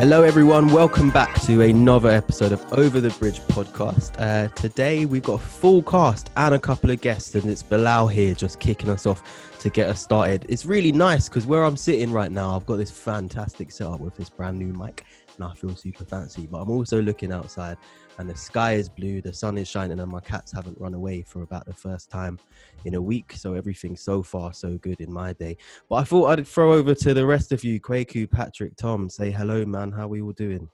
Hello, 0.00 0.22
everyone. 0.22 0.72
Welcome 0.72 1.10
back 1.10 1.38
to 1.42 1.60
another 1.60 2.08
episode 2.08 2.52
of 2.52 2.72
Over 2.72 3.02
the 3.02 3.10
Bridge 3.10 3.40
podcast. 3.40 4.18
Uh, 4.18 4.48
today, 4.54 5.04
we've 5.04 5.22
got 5.22 5.34
a 5.34 5.44
full 5.44 5.82
cast 5.82 6.30
and 6.38 6.54
a 6.54 6.58
couple 6.58 6.88
of 6.88 7.02
guests, 7.02 7.34
and 7.34 7.44
it's 7.44 7.62
Bilal 7.62 8.08
here 8.08 8.34
just 8.34 8.60
kicking 8.60 8.88
us 8.88 9.04
off 9.04 9.22
to 9.60 9.68
get 9.68 9.90
us 9.90 10.00
started. 10.00 10.46
It's 10.48 10.64
really 10.64 10.90
nice 10.90 11.28
because 11.28 11.44
where 11.44 11.64
I'm 11.64 11.76
sitting 11.76 12.12
right 12.12 12.32
now, 12.32 12.56
I've 12.56 12.64
got 12.64 12.76
this 12.76 12.90
fantastic 12.90 13.70
setup 13.70 14.00
with 14.00 14.16
this 14.16 14.30
brand 14.30 14.58
new 14.58 14.72
mic, 14.72 15.04
and 15.36 15.44
I 15.44 15.52
feel 15.52 15.76
super 15.76 16.06
fancy. 16.06 16.46
But 16.46 16.62
I'm 16.62 16.70
also 16.70 17.02
looking 17.02 17.30
outside, 17.30 17.76
and 18.20 18.28
the 18.28 18.36
sky 18.36 18.74
is 18.74 18.88
blue, 18.90 19.22
the 19.22 19.32
sun 19.32 19.56
is 19.56 19.66
shining, 19.66 19.98
and 19.98 20.12
my 20.12 20.20
cats 20.20 20.52
haven't 20.52 20.78
run 20.78 20.92
away 20.92 21.22
for 21.22 21.42
about 21.42 21.64
the 21.64 21.72
first 21.72 22.10
time 22.10 22.38
in 22.84 22.94
a 22.94 23.00
week. 23.00 23.32
So 23.32 23.54
everything's 23.54 24.02
so 24.02 24.22
far 24.22 24.52
so 24.52 24.76
good 24.76 25.00
in 25.00 25.10
my 25.10 25.32
day. 25.32 25.56
But 25.88 25.96
I 25.96 26.04
thought 26.04 26.26
I'd 26.26 26.46
throw 26.46 26.74
over 26.74 26.94
to 26.94 27.14
the 27.14 27.24
rest 27.24 27.50
of 27.50 27.64
you, 27.64 27.80
Kwaku, 27.80 28.30
Patrick, 28.30 28.76
Tom. 28.76 29.08
Say 29.08 29.30
hello, 29.30 29.64
man. 29.64 29.90
How 29.90 30.06
we 30.06 30.20
all 30.20 30.32
doing? 30.32 30.68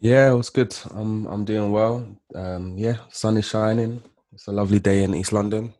Yeah, 0.00 0.32
it 0.32 0.34
was 0.34 0.50
good. 0.50 0.76
I'm 0.90 1.26
I'm 1.26 1.44
doing 1.44 1.70
well. 1.70 2.04
Um, 2.34 2.76
yeah, 2.76 2.96
sun 3.10 3.36
is 3.36 3.48
shining. 3.48 4.02
It's 4.32 4.48
a 4.48 4.52
lovely 4.52 4.80
day 4.80 5.04
in 5.04 5.14
East 5.14 5.32
London. 5.32 5.72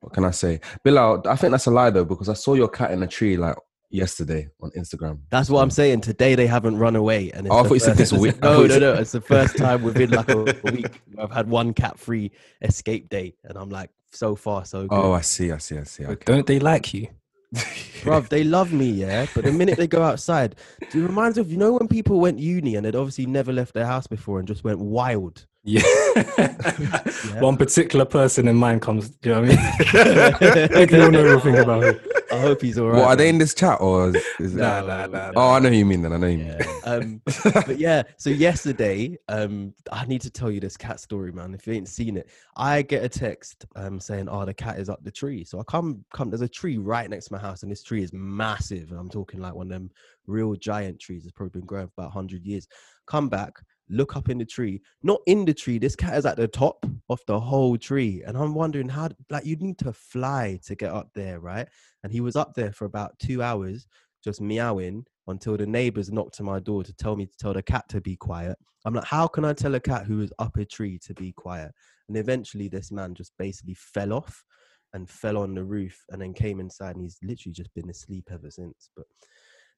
What 0.00 0.12
can 0.12 0.24
I 0.24 0.32
say, 0.32 0.60
Bilal? 0.84 1.26
I 1.26 1.36
think 1.36 1.50
that's 1.50 1.66
a 1.66 1.70
lie 1.70 1.90
though 1.90 2.04
because 2.04 2.28
I 2.28 2.34
saw 2.34 2.54
your 2.54 2.68
cat 2.68 2.90
in 2.90 3.02
a 3.02 3.06
tree 3.06 3.38
like 3.38 3.56
yesterday 3.90 4.48
on 4.60 4.70
Instagram. 4.72 5.20
That's 5.30 5.48
what 5.48 5.62
I'm 5.62 5.70
saying. 5.70 6.00
Today 6.02 6.34
they 6.34 6.46
haven't 6.46 6.78
run 6.78 6.96
away, 6.96 7.30
and 7.32 7.46
it's 7.46 7.54
Oh, 7.54 7.60
I 7.60 7.62
thought 7.62 7.74
you 7.74 7.80
said 7.80 7.96
this 7.96 8.12
week. 8.12 8.36
I 8.42 8.46
No, 8.46 8.66
no, 8.66 8.78
no. 8.78 8.94
It's 8.94 9.12
the 9.12 9.20
first 9.20 9.56
time 9.58 9.82
within 9.82 10.10
like 10.10 10.28
a, 10.28 10.40
a 10.40 10.72
week 10.72 11.02
I've 11.18 11.30
had 11.30 11.48
one 11.48 11.74
cat-free 11.74 12.32
escape 12.62 13.08
day, 13.08 13.34
and 13.44 13.56
I'm 13.56 13.70
like, 13.70 13.90
so 14.12 14.34
far 14.34 14.64
so 14.64 14.86
good. 14.86 14.94
Oh, 14.96 15.12
I 15.12 15.20
see. 15.20 15.52
I 15.52 15.58
see. 15.58 15.78
I 15.78 15.84
see. 15.84 16.04
Okay. 16.04 16.24
Don't 16.24 16.46
they 16.46 16.58
like 16.58 16.92
you? 16.94 17.08
Bruv, 18.02 18.28
they 18.28 18.44
love 18.44 18.72
me, 18.72 18.90
yeah. 18.90 19.26
But 19.34 19.44
the 19.44 19.52
minute 19.52 19.76
they 19.76 19.86
go 19.86 20.02
outside, 20.02 20.56
it 20.80 20.94
reminds 20.94 21.36
me 21.36 21.42
of 21.42 21.50
you 21.50 21.56
know 21.56 21.72
when 21.72 21.88
people 21.88 22.20
went 22.20 22.38
uni 22.38 22.74
and 22.76 22.84
they'd 22.84 22.96
obviously 22.96 23.26
never 23.26 23.52
left 23.52 23.72
their 23.72 23.86
house 23.86 24.06
before 24.06 24.38
and 24.38 24.48
just 24.48 24.64
went 24.64 24.78
wild. 24.78 25.46
Yeah. 25.66 25.82
One 27.40 27.56
particular 27.56 28.04
person 28.04 28.46
in 28.46 28.54
mind 28.54 28.82
comes. 28.82 29.10
Do 29.10 29.30
you 29.30 29.34
know 29.34 29.40
what 29.42 29.50
I 29.50 30.62
mean? 30.62 30.68
Make 30.72 30.90
you 30.92 30.96
don't 30.96 31.12
know 31.12 31.26
everything 31.26 31.58
about 31.58 31.82
it. 31.82 32.00
I 32.30 32.38
hope 32.38 32.62
he's 32.62 32.78
all 32.78 32.88
right. 32.88 32.98
What 33.00 33.08
are 33.08 33.16
they 33.16 33.28
in 33.28 33.38
this 33.38 33.52
chat 33.52 33.80
or 33.80 34.10
is, 34.10 34.16
is 34.38 34.54
it? 34.54 34.58
Nah, 34.58 34.82
nah, 34.82 35.06
nah. 35.06 35.32
Oh, 35.34 35.50
I 35.54 35.58
know 35.58 35.68
who 35.68 35.74
you 35.74 35.84
mean. 35.84 36.02
Then 36.02 36.12
I 36.12 36.18
know 36.18 36.28
who 36.28 36.32
you 36.34 36.38
mean. 36.38 36.56
Yeah. 36.56 36.80
Um, 36.84 37.20
but 37.66 37.78
yeah, 37.78 38.04
so 38.16 38.30
yesterday, 38.30 39.18
um, 39.28 39.74
I 39.90 40.06
need 40.06 40.20
to 40.20 40.30
tell 40.30 40.52
you 40.52 40.60
this 40.60 40.76
cat 40.76 41.00
story, 41.00 41.32
man. 41.32 41.52
If 41.52 41.66
you 41.66 41.72
ain't 41.72 41.88
seen 41.88 42.16
it, 42.16 42.30
I 42.56 42.82
get 42.82 43.02
a 43.02 43.08
text 43.08 43.66
um 43.74 43.98
saying, 43.98 44.28
"Oh, 44.28 44.44
the 44.44 44.54
cat 44.54 44.78
is 44.78 44.88
up 44.88 45.02
the 45.02 45.10
tree." 45.10 45.42
So 45.42 45.58
I 45.58 45.64
come, 45.64 46.04
come. 46.12 46.30
There's 46.30 46.42
a 46.42 46.48
tree 46.48 46.78
right 46.78 47.10
next 47.10 47.26
to 47.26 47.32
my 47.32 47.40
house, 47.40 47.64
and 47.64 47.72
this 47.72 47.82
tree 47.82 48.04
is 48.04 48.12
massive. 48.12 48.92
I'm 48.92 49.10
talking 49.10 49.40
like 49.40 49.54
one 49.54 49.66
of 49.66 49.72
them 49.72 49.90
real 50.28 50.54
giant 50.54 51.00
trees. 51.00 51.24
It's 51.24 51.32
probably 51.32 51.58
been 51.58 51.66
growing 51.66 51.88
for 51.88 51.94
about 51.98 52.12
hundred 52.12 52.44
years. 52.44 52.68
Come 53.06 53.28
back, 53.28 53.54
look 53.88 54.16
up 54.16 54.28
in 54.28 54.38
the 54.38 54.44
tree. 54.44 54.82
Not 55.02 55.20
in 55.26 55.44
the 55.44 55.54
tree. 55.54 55.78
This 55.78 55.96
cat 55.96 56.16
is 56.16 56.26
at 56.26 56.36
the 56.36 56.48
top 56.48 56.84
of 57.08 57.20
the 57.26 57.38
whole 57.38 57.76
tree, 57.76 58.22
and 58.26 58.36
I'm 58.36 58.54
wondering 58.54 58.88
how. 58.88 59.10
Like 59.30 59.44
you'd 59.44 59.62
need 59.62 59.78
to 59.78 59.92
fly 59.92 60.58
to 60.66 60.74
get 60.74 60.92
up 60.92 61.10
there, 61.14 61.40
right? 61.40 61.68
And 62.02 62.12
he 62.12 62.20
was 62.20 62.36
up 62.36 62.54
there 62.54 62.72
for 62.72 62.84
about 62.84 63.18
two 63.18 63.42
hours, 63.42 63.86
just 64.22 64.40
meowing 64.40 65.04
until 65.28 65.56
the 65.56 65.66
neighbors 65.66 66.12
knocked 66.12 66.40
on 66.40 66.46
my 66.46 66.60
door 66.60 66.84
to 66.84 66.94
tell 66.94 67.16
me 67.16 67.26
to 67.26 67.36
tell 67.36 67.52
the 67.52 67.62
cat 67.62 67.88
to 67.88 68.00
be 68.00 68.16
quiet. 68.16 68.56
I'm 68.84 68.94
like, 68.94 69.04
how 69.04 69.26
can 69.26 69.44
I 69.44 69.52
tell 69.52 69.74
a 69.74 69.80
cat 69.80 70.06
who 70.06 70.20
is 70.20 70.32
up 70.38 70.56
a 70.56 70.64
tree 70.64 70.98
to 71.06 71.14
be 71.14 71.32
quiet? 71.32 71.72
And 72.08 72.16
eventually, 72.16 72.68
this 72.68 72.92
man 72.92 73.14
just 73.14 73.32
basically 73.38 73.74
fell 73.74 74.12
off 74.12 74.44
and 74.92 75.10
fell 75.10 75.36
on 75.36 75.54
the 75.54 75.64
roof 75.64 76.04
and 76.10 76.22
then 76.22 76.32
came 76.32 76.60
inside 76.60 76.94
and 76.94 77.02
he's 77.02 77.18
literally 77.22 77.52
just 77.52 77.74
been 77.74 77.90
asleep 77.90 78.28
ever 78.32 78.50
since. 78.50 78.90
But 78.96 79.06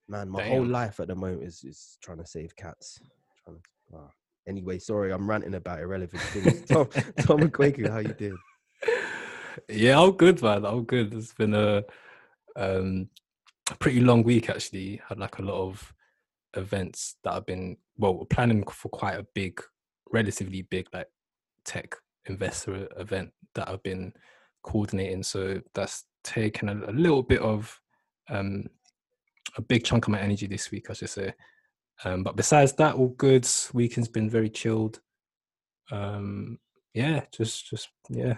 man, 0.08 0.28
my 0.28 0.46
whole 0.46 0.64
life 0.64 1.00
at 1.00 1.08
the 1.08 1.14
moment 1.14 1.44
is, 1.44 1.64
is 1.64 1.98
trying 2.02 2.18
to 2.18 2.26
save 2.26 2.54
cats. 2.54 3.00
Ah. 3.94 4.10
Anyway, 4.46 4.78
sorry, 4.78 5.12
I'm 5.12 5.28
ranting 5.28 5.54
about 5.54 5.80
irrelevant 5.80 6.22
things. 6.22 6.62
Tom, 6.68 6.88
Tom 7.20 7.42
and 7.42 7.52
Kwaku, 7.52 7.90
how 7.90 7.98
you 7.98 8.14
doing? 8.14 8.38
Yeah, 9.68 10.00
I'm 10.00 10.12
good, 10.12 10.40
man. 10.42 10.64
I'm 10.64 10.84
good. 10.84 11.12
It's 11.12 11.34
been 11.34 11.54
a 11.54 11.84
um 12.56 13.08
pretty 13.78 14.00
long 14.00 14.22
week 14.22 14.48
actually. 14.48 15.00
Had 15.06 15.18
like 15.18 15.38
a 15.38 15.42
lot 15.42 15.60
of 15.60 15.92
events 16.56 17.16
that 17.24 17.34
I've 17.34 17.46
been 17.46 17.76
well 17.98 18.24
planning 18.30 18.64
for 18.64 18.88
quite 18.88 19.18
a 19.18 19.26
big, 19.34 19.60
relatively 20.10 20.62
big 20.62 20.86
like 20.92 21.08
tech 21.64 21.94
investor 22.26 22.88
event 22.96 23.30
that 23.54 23.68
I've 23.68 23.82
been 23.82 24.12
coordinating. 24.62 25.22
So 25.22 25.60
that's 25.74 26.04
taken 26.24 26.68
a, 26.68 26.90
a 26.90 26.92
little 26.92 27.22
bit 27.22 27.40
of 27.40 27.78
um 28.30 28.64
a 29.56 29.62
big 29.62 29.84
chunk 29.84 30.06
of 30.06 30.12
my 30.12 30.20
energy 30.20 30.46
this 30.46 30.70
week, 30.70 30.88
I 30.88 30.94
should 30.94 31.10
say. 31.10 31.34
Um, 32.04 32.22
but 32.22 32.36
besides 32.36 32.72
that, 32.74 32.94
all 32.94 33.08
good. 33.08 33.46
Weekend's 33.72 34.08
been 34.08 34.30
very 34.30 34.50
chilled. 34.50 35.00
Um, 35.90 36.58
yeah, 36.94 37.22
just 37.32 37.68
just 37.68 37.88
yeah, 38.08 38.36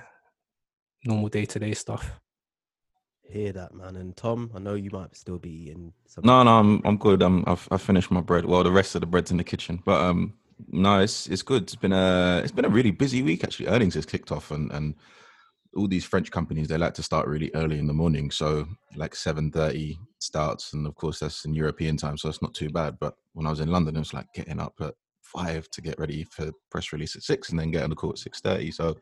normal 1.05 1.29
day 1.29 1.45
to 1.47 1.59
day 1.59 1.75
stuff. 1.75 2.21
Hear 3.23 3.53
that, 3.53 3.75
man. 3.75 3.97
And 3.97 4.17
Tom, 4.17 4.51
I 4.55 4.59
know 4.59 4.75
you 4.75 4.91
might 4.91 5.17
still 5.17 5.39
be 5.39 5.71
in 5.71 5.93
some. 6.07 6.25
No, 6.25 6.43
no, 6.43 6.59
I'm 6.59 6.83
I'm 6.85 6.97
good. 6.97 7.23
I'm 7.23 7.45
I've 7.47 7.69
I 7.71 7.77
finished 7.77 8.11
my 8.11 8.21
bread. 8.21 8.45
Well, 8.45 8.65
the 8.65 8.73
rest 8.73 8.95
of 8.95 9.03
the 9.03 9.07
bread's 9.07 9.31
in 9.31 9.37
the 9.37 9.45
kitchen, 9.45 9.81
but 9.85 10.01
um, 10.01 10.35
no, 10.69 11.01
it's 11.01 11.27
it's 11.29 11.43
good. 11.43 11.65
It's 11.65 11.77
been 11.77 11.93
a 11.93 12.41
it's 12.43 12.53
been 12.53 12.65
a 12.65 12.71
really 12.71 12.91
busy 12.91 13.23
week 13.23 13.45
actually. 13.45 13.69
Earnings 13.69 13.95
has 13.95 14.07
kicked 14.07 14.33
off, 14.33 14.51
and 14.51 14.71
and 14.73 14.95
all 15.77 15.87
these 15.87 16.05
French 16.05 16.31
companies 16.31 16.69
they 16.69 16.79
like 16.79 16.95
to 16.95 17.03
start 17.03 17.29
really 17.29 17.51
early 17.55 17.79
in 17.79 17.87
the 17.87 17.93
morning. 17.93 18.31
So 18.31 18.67
like 18.97 19.15
seven 19.15 19.51
thirty 19.51 19.99
starts, 20.19 20.73
and 20.73 20.87
of 20.87 20.95
course 20.95 21.19
that's 21.19 21.45
in 21.45 21.55
European 21.55 21.97
time, 21.97 22.17
so 22.17 22.29
it's 22.29 22.43
not 22.43 22.55
too 22.55 22.71
bad. 22.71 22.99
But 23.01 23.15
when 23.35 23.47
I 23.47 23.51
was 23.51 23.61
in 23.61 23.71
London, 23.71 23.97
it 23.97 24.01
was 24.01 24.15
like 24.15 24.27
getting 24.35 24.61
up 24.61 24.75
at 24.81 24.95
five 25.23 25.69
to 25.71 25.81
get 25.81 25.99
ready 25.99 26.25
for 26.25 26.51
press 26.71 26.93
release 26.93 27.17
at 27.17 27.23
six, 27.23 27.51
and 27.51 27.59
then 27.59 27.71
get 27.71 27.85
on 27.85 27.91
the 27.91 27.97
call 27.97 28.11
at 28.11 28.19
six 28.19 28.41
thirty. 28.41 28.71
So 28.71 28.97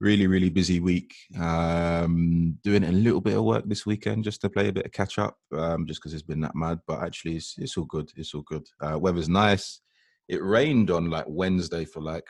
really 0.00 0.26
really 0.26 0.50
busy 0.50 0.80
week 0.80 1.14
um 1.38 2.58
doing 2.64 2.84
a 2.84 2.92
little 2.92 3.20
bit 3.20 3.36
of 3.36 3.44
work 3.44 3.64
this 3.66 3.86
weekend 3.86 4.24
just 4.24 4.40
to 4.40 4.50
play 4.50 4.68
a 4.68 4.72
bit 4.72 4.84
of 4.84 4.92
catch 4.92 5.18
up 5.18 5.36
um 5.56 5.86
just 5.86 6.00
because 6.00 6.12
it's 6.12 6.22
been 6.22 6.40
that 6.40 6.54
mad 6.54 6.78
but 6.86 7.00
actually 7.02 7.36
it's, 7.36 7.54
it's 7.58 7.76
all 7.76 7.84
good 7.84 8.10
it's 8.16 8.34
all 8.34 8.42
good 8.42 8.66
uh 8.82 8.98
weather's 8.98 9.28
nice 9.28 9.80
it 10.28 10.42
rained 10.42 10.90
on 10.90 11.10
like 11.10 11.24
wednesday 11.28 11.84
for 11.84 12.02
like 12.02 12.26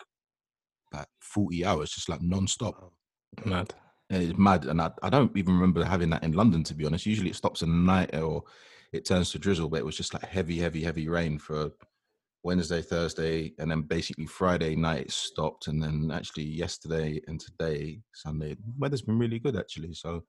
like 0.92 1.08
40 1.20 1.64
hours 1.64 1.90
just 1.90 2.08
like 2.08 2.20
non-stop 2.20 2.92
Mad. 3.44 3.74
it's 4.10 4.38
mad 4.38 4.64
and 4.66 4.80
I, 4.80 4.90
I 5.02 5.10
don't 5.10 5.36
even 5.36 5.54
remember 5.54 5.84
having 5.84 6.10
that 6.10 6.24
in 6.24 6.32
london 6.32 6.62
to 6.64 6.74
be 6.74 6.86
honest. 6.86 7.06
Usually 7.06 7.30
it 7.30 7.36
stops 7.36 7.62
in 7.62 7.70
the 7.70 7.92
night 7.92 8.14
or 8.14 8.44
it 8.92 9.04
turns 9.04 9.30
to 9.32 9.38
drizzle 9.38 9.68
but 9.68 9.80
it 9.80 9.86
was 9.86 9.96
just 9.96 10.14
like 10.14 10.24
heavy 10.24 10.58
heavy 10.58 10.82
heavy 10.82 11.08
rain 11.08 11.38
for 11.38 11.70
wednesday 12.44 12.82
thursday 12.82 13.52
and 13.58 13.70
then 13.70 13.82
basically 13.82 14.26
friday 14.26 14.76
night 14.76 15.06
it 15.06 15.10
stopped 15.10 15.66
and 15.66 15.82
then 15.82 16.10
actually 16.12 16.44
yesterday 16.44 17.20
and 17.26 17.40
today 17.40 17.98
sunday 18.12 18.54
weather's 18.78 19.02
been 19.02 19.18
really 19.18 19.38
good 19.38 19.56
actually. 19.56 19.94
So 19.94 20.22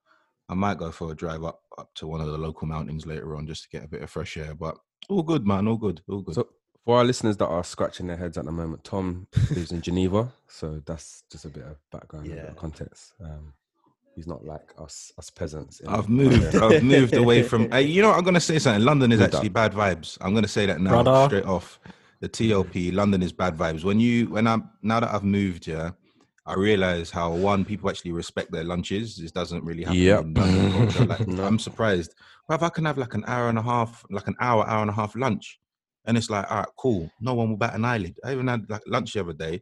i 0.50 0.54
might 0.54 0.78
go 0.78 0.92
for 0.92 1.12
a 1.12 1.16
drive 1.16 1.44
up 1.44 1.62
up 1.78 1.90
to 1.96 2.08
one 2.08 2.22
of 2.22 2.28
the 2.28 2.38
local 2.38 2.68
mountains 2.68 3.06
later 3.06 3.36
on 3.36 3.48
just 3.48 3.64
to 3.64 3.70
get 3.70 3.84
a 3.84 3.88
bit 3.88 4.02
of 4.02 4.10
fresh 4.10 4.38
air 4.38 4.56
but 4.56 4.78
all 5.10 5.24
good 5.24 5.46
man 5.46 5.68
all 5.68 5.78
good 5.78 6.02
all 6.10 6.22
good. 6.22 6.36
So 6.36 6.48
for 6.86 6.98
our 6.98 7.04
listeners 7.04 7.36
that 7.38 7.48
are 7.48 7.64
scratching 7.64 8.08
their 8.08 8.18
heads 8.18 8.38
at 8.38 8.46
the 8.46 8.52
moment, 8.52 8.84
Tom 8.84 9.28
lives 9.52 9.72
in 9.72 9.82
Geneva, 9.82 10.32
so 10.48 10.82
that's 10.86 11.24
just 11.32 11.46
a 11.46 11.50
bit 11.50 11.64
of 11.64 11.78
background, 11.92 12.28
a 12.28 12.30
bit 12.30 12.38
Yeah. 12.38 12.50
of 12.52 12.56
context. 12.56 13.14
Um, 13.24 13.54
he's 14.16 14.28
not 14.28 14.46
like 14.46 14.72
us, 14.78 15.12
us 15.18 15.30
peasants. 15.30 15.80
in- 15.80 15.88
I've 15.90 16.08
moved. 16.10 16.56
I've 16.56 16.84
moved 16.84 17.16
away 17.16 17.42
from. 17.44 17.70
Hey, 17.72 17.82
you 17.84 18.02
know, 18.02 18.10
what? 18.10 18.18
I'm 18.20 18.24
gonna 18.24 18.40
say 18.40 18.60
something. 18.60 18.86
London 18.86 19.12
is 19.12 19.20
Moved 19.20 19.34
actually 19.36 19.50
bad 19.50 19.74
vibes. 19.74 20.18
I'm 20.22 20.34
gonna 20.36 20.48
say 20.48 20.66
that 20.68 20.80
now, 20.80 21.02
Brother. 21.04 21.26
straight 21.30 21.46
off. 21.46 21.80
The 22.22 22.30
TLP, 22.30 22.94
London 22.94 23.22
is 23.22 23.34
bad 23.34 23.58
vibes. 23.58 23.84
When 23.84 24.00
you, 24.00 24.28
when 24.30 24.48
I'm 24.48 24.70
now 24.82 25.00
that 25.02 25.14
I've 25.14 25.24
moved, 25.26 25.68
yeah, 25.68 25.92
I 26.46 26.54
realize 26.54 27.10
how 27.12 27.32
one 27.34 27.66
people 27.66 27.90
actually 27.90 28.14
respect 28.14 28.52
their 28.52 28.64
lunches. 28.64 29.18
This 29.18 29.32
doesn't 29.32 29.64
really 29.64 29.84
happen. 29.84 30.00
Yep. 30.00 30.24
in 31.02 31.08
Like, 31.08 31.28
No. 31.28 31.44
I'm 31.44 31.60
surprised. 31.60 32.14
Well, 32.48 32.56
if 32.56 32.64
I 32.64 32.70
can 32.70 32.86
have 32.86 32.98
like 32.98 33.16
an 33.16 33.24
hour 33.28 33.50
and 33.50 33.58
a 33.58 33.62
half, 33.64 34.06
like 34.12 34.28
an 34.28 34.36
hour, 34.40 34.66
hour 34.68 34.82
and 34.82 34.90
a 34.90 34.94
half 34.94 35.16
lunch, 35.16 35.60
and 36.06 36.18
it's 36.18 36.30
like, 36.30 36.50
all 36.52 36.60
right, 36.60 36.68
cool. 36.78 37.10
No 37.20 37.34
one 37.34 37.50
will 37.50 37.58
bat 37.58 37.76
an 37.76 37.86
eyelid. 37.86 38.18
I 38.24 38.34
even 38.34 38.48
had 38.48 38.70
like 38.70 38.84
lunch 38.88 39.14
the 39.14 39.22
other 39.22 39.34
day, 39.34 39.62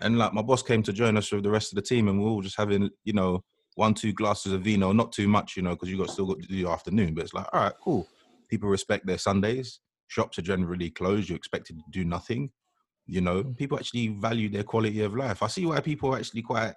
and 0.00 0.18
like 0.18 0.32
my 0.32 0.42
boss 0.42 0.62
came 0.62 0.82
to 0.84 0.92
join 0.92 1.16
us 1.16 1.30
with 1.32 1.44
the 1.44 1.50
rest 1.50 1.72
of 1.72 1.76
the 1.76 1.82
team, 1.82 2.08
and 2.08 2.18
we 2.18 2.24
are 2.24 2.28
all 2.28 2.42
just 2.42 2.56
having, 2.58 2.90
you 3.04 3.12
know, 3.12 3.42
one, 3.74 3.94
two 3.94 4.12
glasses 4.12 4.52
of 4.52 4.62
vino, 4.62 4.92
not 4.92 5.12
too 5.12 5.28
much, 5.28 5.56
you 5.56 5.62
know, 5.62 5.70
because 5.70 5.90
you 5.90 5.98
got 5.98 6.10
still 6.10 6.26
got 6.26 6.40
to 6.40 6.48
do 6.48 6.56
your 6.56 6.72
afternoon. 6.72 7.14
But 7.14 7.24
it's 7.24 7.34
like, 7.34 7.46
all 7.52 7.62
right, 7.62 7.72
cool. 7.82 8.06
People 8.48 8.68
respect 8.68 9.06
their 9.06 9.18
Sundays. 9.18 9.80
Shops 10.08 10.38
are 10.38 10.42
generally 10.42 10.90
closed. 10.90 11.28
You're 11.28 11.36
expected 11.36 11.78
to 11.78 11.84
do 11.90 12.04
nothing. 12.04 12.50
You 13.06 13.20
know, 13.20 13.42
mm. 13.42 13.56
people 13.56 13.78
actually 13.78 14.08
value 14.08 14.48
their 14.48 14.62
quality 14.62 15.02
of 15.02 15.16
life. 15.16 15.42
I 15.42 15.46
see 15.46 15.64
why 15.66 15.80
people 15.80 16.14
are 16.14 16.18
actually 16.18 16.42
quite 16.42 16.74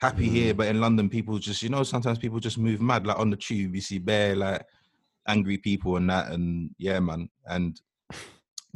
happy 0.00 0.28
here, 0.28 0.52
mm. 0.52 0.56
but 0.58 0.68
in 0.68 0.80
London, 0.80 1.08
people 1.08 1.38
just, 1.38 1.62
you 1.62 1.70
know, 1.70 1.82
sometimes 1.82 2.18
people 2.18 2.40
just 2.40 2.58
move 2.58 2.80
mad. 2.80 3.06
Like 3.06 3.18
on 3.18 3.30
the 3.30 3.36
tube, 3.36 3.74
you 3.74 3.80
see 3.80 3.98
bare 3.98 4.36
like 4.36 4.64
angry 5.26 5.58
people 5.58 5.96
and 5.96 6.10
that, 6.10 6.30
and 6.30 6.70
yeah, 6.78 7.00
man. 7.00 7.28
And 7.46 7.80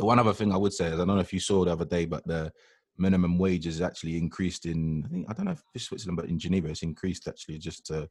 the 0.03 0.07
one 0.07 0.19
other 0.19 0.33
thing 0.33 0.53
I 0.53 0.57
would 0.57 0.73
say 0.73 0.87
is, 0.87 0.95
I 0.95 1.05
don't 1.05 1.15
know 1.15 1.21
if 1.21 1.33
you 1.33 1.39
saw 1.39 1.65
the 1.65 1.71
other 1.71 1.85
day, 1.85 2.07
but 2.07 2.27
the 2.27 2.53
minimum 2.99 3.39
wage 3.39 3.69
is 3.69 3.81
actually 3.81 4.19
increased 4.19 4.67
in. 4.67 5.05
I 5.07 5.09
think 5.09 5.27
I 5.31 5.33
don't 5.33 5.45
know 5.47 5.53
if 5.53 5.63
it's 5.77 5.85
Switzerland, 5.85 6.17
but 6.17 6.29
in 6.29 6.41
Geneva, 6.41 6.67
it's 6.67 6.83
increased 6.83 7.29
actually 7.29 7.59
just 7.59 7.87
to 7.87 8.09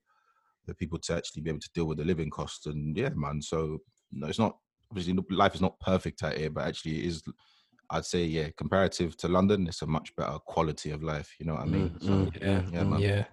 the 0.68 0.74
people 0.74 0.98
to 1.00 1.18
actually 1.18 1.42
be 1.42 1.50
able 1.50 1.60
to 1.60 1.70
deal 1.76 1.84
with 1.84 1.98
the 1.98 2.06
living 2.06 2.30
costs. 2.30 2.66
And 2.66 2.96
yeah, 2.96 3.10
man. 3.10 3.42
So 3.42 3.80
no, 4.14 4.28
it's 4.28 4.40
not 4.40 4.56
obviously 4.90 5.14
life 5.32 5.54
is 5.54 5.60
not 5.60 5.78
perfect 5.82 6.24
out 6.24 6.38
here, 6.38 6.50
but 6.50 6.66
actually 6.66 7.00
it 7.00 7.06
is. 7.08 7.24
I'd 7.90 8.06
say 8.06 8.24
yeah, 8.24 8.48
comparative 8.56 9.18
to 9.18 9.28
London, 9.28 9.68
it's 9.68 9.82
a 9.82 9.86
much 9.86 10.16
better 10.16 10.38
quality 10.46 10.92
of 10.92 11.04
life. 11.04 11.36
You 11.42 11.48
know 11.48 11.56
what 11.56 11.64
I 11.64 11.66
mean? 11.66 11.90
Mm, 11.90 12.04
So, 12.04 12.12
mm, 12.14 12.42
Yeah, 12.42 12.62
yeah, 12.72 12.84
man. 12.86 13.02
yeah. 13.02 13.26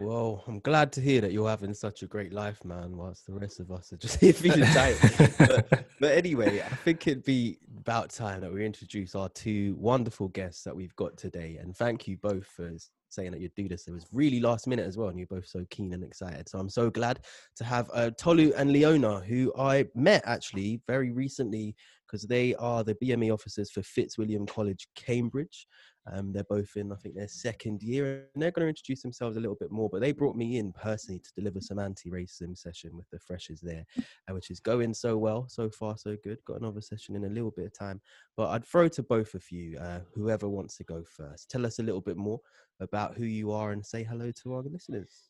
Well, 0.00 0.42
I'm 0.46 0.60
glad 0.60 0.92
to 0.92 1.00
hear 1.02 1.20
that 1.20 1.30
you're 1.30 1.50
having 1.50 1.74
such 1.74 2.02
a 2.02 2.06
great 2.06 2.32
life, 2.32 2.64
man, 2.64 2.96
whilst 2.96 3.26
the 3.26 3.34
rest 3.34 3.60
of 3.60 3.70
us 3.70 3.92
are 3.92 3.98
just 3.98 4.18
here 4.20 4.32
feeling 4.32 4.64
tight. 4.72 4.96
but, 5.38 5.68
but 6.00 6.12
anyway, 6.16 6.62
I 6.62 6.74
think 6.76 7.06
it'd 7.06 7.22
be 7.22 7.58
about 7.76 8.08
time 8.08 8.40
that 8.40 8.50
we 8.50 8.64
introduce 8.64 9.14
our 9.14 9.28
two 9.28 9.76
wonderful 9.78 10.28
guests 10.28 10.64
that 10.64 10.74
we've 10.74 10.96
got 10.96 11.18
today. 11.18 11.58
And 11.60 11.76
thank 11.76 12.08
you 12.08 12.16
both 12.16 12.46
for 12.46 12.72
saying 13.10 13.32
that 13.32 13.42
you'd 13.42 13.54
do 13.54 13.68
this. 13.68 13.88
It 13.88 13.92
was 13.92 14.06
really 14.10 14.40
last 14.40 14.66
minute 14.66 14.86
as 14.86 14.96
well, 14.96 15.08
and 15.08 15.18
you're 15.18 15.26
both 15.26 15.46
so 15.46 15.66
keen 15.68 15.92
and 15.92 16.02
excited. 16.02 16.48
So 16.48 16.58
I'm 16.58 16.70
so 16.70 16.88
glad 16.88 17.20
to 17.56 17.64
have 17.64 17.90
uh, 17.92 18.10
Tolu 18.16 18.52
and 18.56 18.72
Leona, 18.72 19.20
who 19.20 19.52
I 19.58 19.84
met 19.94 20.22
actually 20.24 20.80
very 20.86 21.10
recently 21.10 21.74
because 22.06 22.22
they 22.22 22.54
are 22.56 22.82
the 22.82 22.94
BME 22.96 23.32
officers 23.32 23.70
for 23.70 23.82
Fitzwilliam 23.82 24.46
College, 24.46 24.88
Cambridge. 24.96 25.66
Um, 26.10 26.32
they're 26.32 26.44
both 26.44 26.76
in, 26.76 26.92
I 26.92 26.96
think, 26.96 27.14
their 27.14 27.28
second 27.28 27.82
year, 27.82 28.26
and 28.34 28.42
they're 28.42 28.50
going 28.50 28.64
to 28.64 28.68
introduce 28.68 29.02
themselves 29.02 29.36
a 29.36 29.40
little 29.40 29.56
bit 29.56 29.70
more. 29.70 29.88
But 29.90 30.00
they 30.00 30.12
brought 30.12 30.36
me 30.36 30.58
in 30.58 30.72
personally 30.72 31.20
to 31.20 31.32
deliver 31.36 31.60
some 31.60 31.78
anti-racism 31.78 32.56
session 32.56 32.96
with 32.96 33.08
the 33.10 33.18
freshers 33.18 33.60
there, 33.60 33.84
uh, 33.98 34.34
which 34.34 34.50
is 34.50 34.60
going 34.60 34.94
so 34.94 35.16
well, 35.18 35.46
so 35.48 35.70
far 35.70 35.96
so 35.96 36.16
good. 36.24 36.38
Got 36.46 36.60
another 36.60 36.80
session 36.80 37.16
in 37.16 37.24
a 37.24 37.28
little 37.28 37.52
bit 37.52 37.66
of 37.66 37.78
time, 37.78 38.00
but 38.36 38.48
I'd 38.48 38.64
throw 38.64 38.88
to 38.88 39.02
both 39.02 39.34
of 39.34 39.44
you, 39.50 39.78
uh, 39.78 40.00
whoever 40.14 40.48
wants 40.48 40.76
to 40.78 40.84
go 40.84 41.04
first. 41.04 41.50
Tell 41.50 41.66
us 41.66 41.78
a 41.78 41.82
little 41.82 42.00
bit 42.00 42.16
more 42.16 42.40
about 42.80 43.16
who 43.16 43.24
you 43.24 43.52
are 43.52 43.72
and 43.72 43.84
say 43.84 44.02
hello 44.02 44.32
to 44.42 44.54
our 44.54 44.62
listeners. 44.62 45.29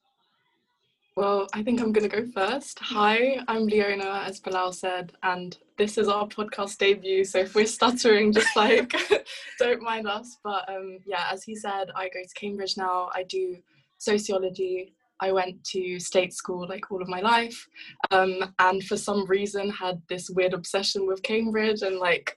Well, 1.20 1.48
I 1.52 1.62
think 1.62 1.82
I'm 1.82 1.92
going 1.92 2.08
to 2.08 2.16
go 2.16 2.24
first. 2.32 2.78
Hi, 2.78 3.40
I'm 3.46 3.66
Leona, 3.66 4.24
as 4.26 4.40
Bilal 4.40 4.72
said, 4.72 5.12
and 5.22 5.54
this 5.76 5.98
is 5.98 6.08
our 6.08 6.26
podcast 6.26 6.78
debut. 6.78 7.24
So 7.24 7.40
if 7.40 7.54
we're 7.54 7.66
stuttering, 7.66 8.32
just 8.32 8.56
like 8.56 8.94
don't 9.58 9.82
mind 9.82 10.08
us. 10.08 10.38
But 10.42 10.66
um, 10.70 10.96
yeah, 11.04 11.28
as 11.30 11.44
he 11.44 11.54
said, 11.54 11.90
I 11.94 12.08
go 12.08 12.22
to 12.22 12.40
Cambridge 12.40 12.78
now. 12.78 13.10
I 13.14 13.24
do 13.24 13.58
sociology. 13.98 14.94
I 15.20 15.30
went 15.30 15.62
to 15.64 16.00
state 16.00 16.32
school 16.32 16.66
like 16.66 16.90
all 16.90 17.02
of 17.02 17.08
my 17.08 17.20
life, 17.20 17.68
um, 18.10 18.54
and 18.58 18.82
for 18.84 18.96
some 18.96 19.26
reason 19.26 19.68
had 19.68 20.00
this 20.08 20.30
weird 20.30 20.54
obsession 20.54 21.06
with 21.06 21.22
Cambridge 21.22 21.82
and 21.82 21.98
like 21.98 22.34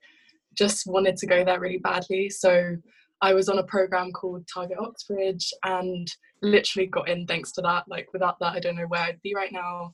just 0.57 0.87
wanted 0.87 1.15
to 1.15 1.25
go 1.25 1.45
there 1.45 1.61
really 1.61 1.77
badly. 1.77 2.29
So 2.29 2.75
I 3.21 3.33
was 3.33 3.47
on 3.47 3.59
a 3.59 3.63
program 3.63 4.11
called 4.11 4.45
Target 4.53 4.77
Oxbridge 4.77 5.53
and 5.63 6.05
literally 6.43 6.87
got 6.87 7.09
in 7.09 7.25
thanks 7.25 7.51
to 7.53 7.61
that. 7.61 7.85
Like 7.87 8.07
without 8.13 8.37
that, 8.39 8.53
I 8.53 8.59
don't 8.59 8.75
know 8.75 8.87
where 8.87 9.01
I'd 9.01 9.21
be 9.23 9.33
right 9.35 9.51
now. 9.51 9.93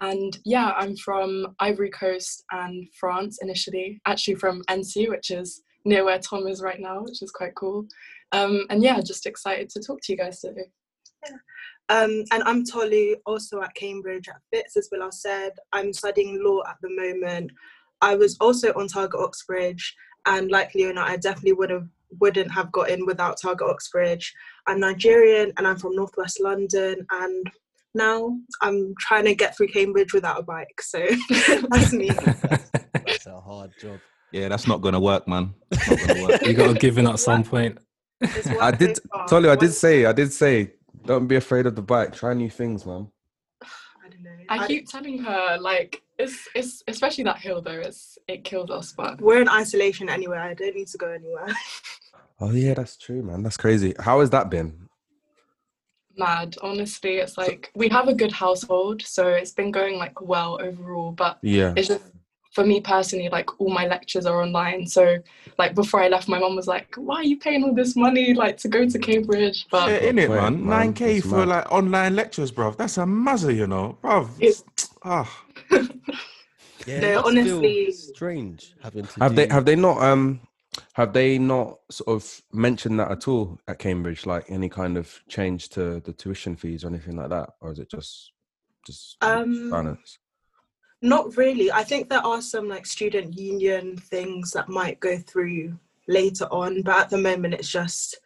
And 0.00 0.38
yeah, 0.44 0.72
I'm 0.76 0.96
from 0.96 1.54
Ivory 1.60 1.90
Coast 1.90 2.44
and 2.52 2.86
France 2.98 3.38
initially, 3.42 4.00
actually 4.06 4.34
from 4.36 4.62
Annecy, 4.68 5.08
which 5.08 5.30
is 5.30 5.62
near 5.84 6.04
where 6.04 6.18
Tom 6.18 6.46
is 6.46 6.62
right 6.62 6.80
now, 6.80 7.02
which 7.02 7.22
is 7.22 7.30
quite 7.30 7.54
cool. 7.54 7.86
Um, 8.32 8.66
and 8.70 8.82
yeah, 8.82 9.00
just 9.00 9.26
excited 9.26 9.70
to 9.70 9.80
talk 9.80 10.00
to 10.02 10.12
you 10.12 10.18
guys 10.18 10.40
today. 10.40 10.70
Um, 11.90 12.24
and 12.32 12.42
I'm 12.44 12.64
Tolu, 12.64 13.16
also 13.24 13.62
at 13.62 13.74
Cambridge 13.74 14.28
at 14.28 14.42
Fitz, 14.52 14.76
as 14.76 14.88
Bilal 14.88 15.10
said. 15.10 15.52
I'm 15.72 15.92
studying 15.92 16.44
law 16.44 16.60
at 16.68 16.76
the 16.82 16.90
moment. 16.90 17.50
I 18.02 18.14
was 18.14 18.36
also 18.40 18.72
on 18.74 18.88
Target 18.88 19.20
Oxbridge, 19.20 19.96
and 20.26 20.50
like 20.50 20.74
Leona, 20.74 21.00
I 21.00 21.16
definitely 21.16 21.54
would 21.54 21.70
have 21.70 21.88
wouldn't 22.20 22.50
have 22.50 22.72
got 22.72 22.90
in 22.90 23.06
without 23.06 23.40
Target 23.40 23.68
Oxbridge. 23.68 24.32
I'm 24.66 24.80
Nigerian 24.80 25.52
and 25.56 25.66
I'm 25.66 25.76
from 25.76 25.94
Northwest 25.94 26.40
London, 26.40 27.06
and 27.10 27.50
now 27.94 28.36
I'm 28.62 28.94
trying 29.00 29.24
to 29.24 29.34
get 29.34 29.56
through 29.56 29.68
Cambridge 29.68 30.12
without 30.12 30.40
a 30.40 30.42
bike. 30.42 30.80
So 30.80 30.98
that's 31.70 31.92
me. 31.92 32.10
That's 33.06 33.26
a 33.26 33.40
hard 33.40 33.72
job. 33.80 34.00
Yeah, 34.32 34.48
that's 34.48 34.66
not 34.68 34.82
gonna 34.82 35.00
work, 35.00 35.26
man. 35.26 35.54
Gonna 35.88 36.22
work. 36.22 36.42
You 36.46 36.52
got 36.52 36.74
to 36.74 36.78
give 36.78 36.98
in 36.98 37.06
at 37.06 37.18
some 37.18 37.42
point. 37.42 37.78
I 38.60 38.70
did, 38.70 38.96
so 38.96 39.02
far. 39.10 39.28
Tolu. 39.28 39.50
I 39.50 39.56
did 39.56 39.72
say, 39.72 40.04
I 40.04 40.12
did 40.12 40.30
say, 40.30 40.72
don't 41.06 41.26
be 41.26 41.36
afraid 41.36 41.64
of 41.64 41.74
the 41.74 41.82
bike. 41.82 42.12
Try 42.14 42.34
new 42.34 42.50
things, 42.50 42.84
man. 42.84 43.10
I 44.18 44.22
know. 44.22 44.30
I 44.48 44.64
I- 44.64 44.66
keep 44.66 44.88
telling 44.88 45.18
her 45.18 45.58
like 45.60 46.02
it's 46.18 46.48
it's 46.54 46.82
especially 46.88 47.24
that 47.24 47.38
hill 47.38 47.60
though, 47.62 47.70
it's 47.72 48.18
it 48.26 48.44
kills 48.44 48.70
us, 48.70 48.92
but 48.92 49.20
we're 49.20 49.40
in 49.40 49.48
isolation 49.48 50.08
anyway. 50.08 50.38
I 50.38 50.54
don't 50.54 50.74
need 50.74 50.88
to 50.88 50.98
go 50.98 51.08
anywhere. 51.10 51.46
Oh 52.40 52.52
yeah, 52.52 52.74
that's 52.74 52.96
true, 52.96 53.20
man. 53.20 53.42
That's 53.42 53.56
crazy. 53.56 53.94
How 53.98 54.20
has 54.20 54.30
that 54.30 54.48
been? 54.48 54.88
mad. 56.16 56.56
Honestly, 56.62 57.16
it's 57.16 57.36
like 57.36 57.70
we 57.74 57.88
have 57.88 58.06
a 58.08 58.14
good 58.14 58.30
household, 58.32 59.02
so 59.02 59.26
it's 59.28 59.50
been 59.52 59.70
going 59.72 59.96
like 59.98 60.20
well 60.20 60.56
overall, 60.62 61.10
but 61.12 61.38
Yeah. 61.42 61.72
it's 61.76 61.88
just 61.88 62.02
for 62.58 62.64
me 62.66 62.80
personally 62.80 63.28
like 63.28 63.60
all 63.60 63.70
my 63.70 63.86
lectures 63.86 64.26
are 64.26 64.42
online 64.42 64.84
so 64.84 65.16
like 65.58 65.76
before 65.76 66.00
i 66.02 66.08
left 66.08 66.26
my 66.26 66.40
mom 66.40 66.56
was 66.56 66.66
like 66.66 66.92
why 66.96 67.14
are 67.18 67.22
you 67.22 67.38
paying 67.38 67.62
all 67.62 67.72
this 67.72 67.94
money 67.94 68.34
like 68.34 68.56
to 68.56 68.66
go 68.66 68.84
to 68.84 68.98
cambridge 68.98 69.64
but 69.70 69.88
Yeah, 69.88 70.08
in 70.08 70.18
it, 70.18 70.28
man. 70.28 70.54
man, 70.54 70.66
Nine 70.66 70.92
k 70.92 71.20
for 71.20 71.46
mad. 71.46 71.48
like 71.54 71.70
online 71.70 72.16
lectures, 72.16 72.50
bro. 72.50 72.72
That's 72.72 72.98
a 72.98 73.02
mazza, 73.02 73.54
you 73.54 73.68
know, 73.68 73.96
bro. 74.02 74.28
It's- 74.40 74.64
Ah, 75.04 75.28
Yeah, 75.70 77.00
No, 77.00 77.08
it 77.08 77.14
must 77.14 77.34
feel 77.46 77.58
honestly- 77.58 77.92
strange 77.92 78.74
having 78.82 79.06
to 79.06 79.20
Have 79.20 79.36
they 79.36 79.46
have 79.48 79.64
they 79.64 79.76
not 79.76 80.02
um 80.02 80.40
have 80.94 81.12
they 81.12 81.38
not 81.38 81.78
sort 81.92 82.08
of 82.16 82.42
mentioned 82.52 82.98
that 82.98 83.10
at 83.12 83.28
all 83.28 83.58
at 83.68 83.78
Cambridge? 83.78 84.26
Like 84.26 84.44
any 84.50 84.68
kind 84.68 84.96
of 84.96 85.06
change 85.28 85.68
to 85.70 86.00
the 86.00 86.12
tuition 86.12 86.56
fees 86.56 86.82
or 86.82 86.88
anything 86.88 87.16
like 87.16 87.28
that, 87.36 87.50
or 87.60 87.70
is 87.70 87.78
it 87.78 87.88
just 87.88 88.32
just 88.84 89.16
Um, 89.20 89.70
balance? 89.70 90.18
Not 91.00 91.36
really. 91.36 91.70
I 91.70 91.84
think 91.84 92.08
there 92.08 92.26
are 92.26 92.42
some 92.42 92.68
like 92.68 92.84
student 92.84 93.38
union 93.38 93.96
things 93.96 94.50
that 94.52 94.68
might 94.68 94.98
go 94.98 95.16
through 95.18 95.78
later 96.08 96.46
on, 96.46 96.82
but 96.82 96.98
at 96.98 97.10
the 97.10 97.18
moment 97.18 97.54
it's 97.54 97.70
just 97.70 98.18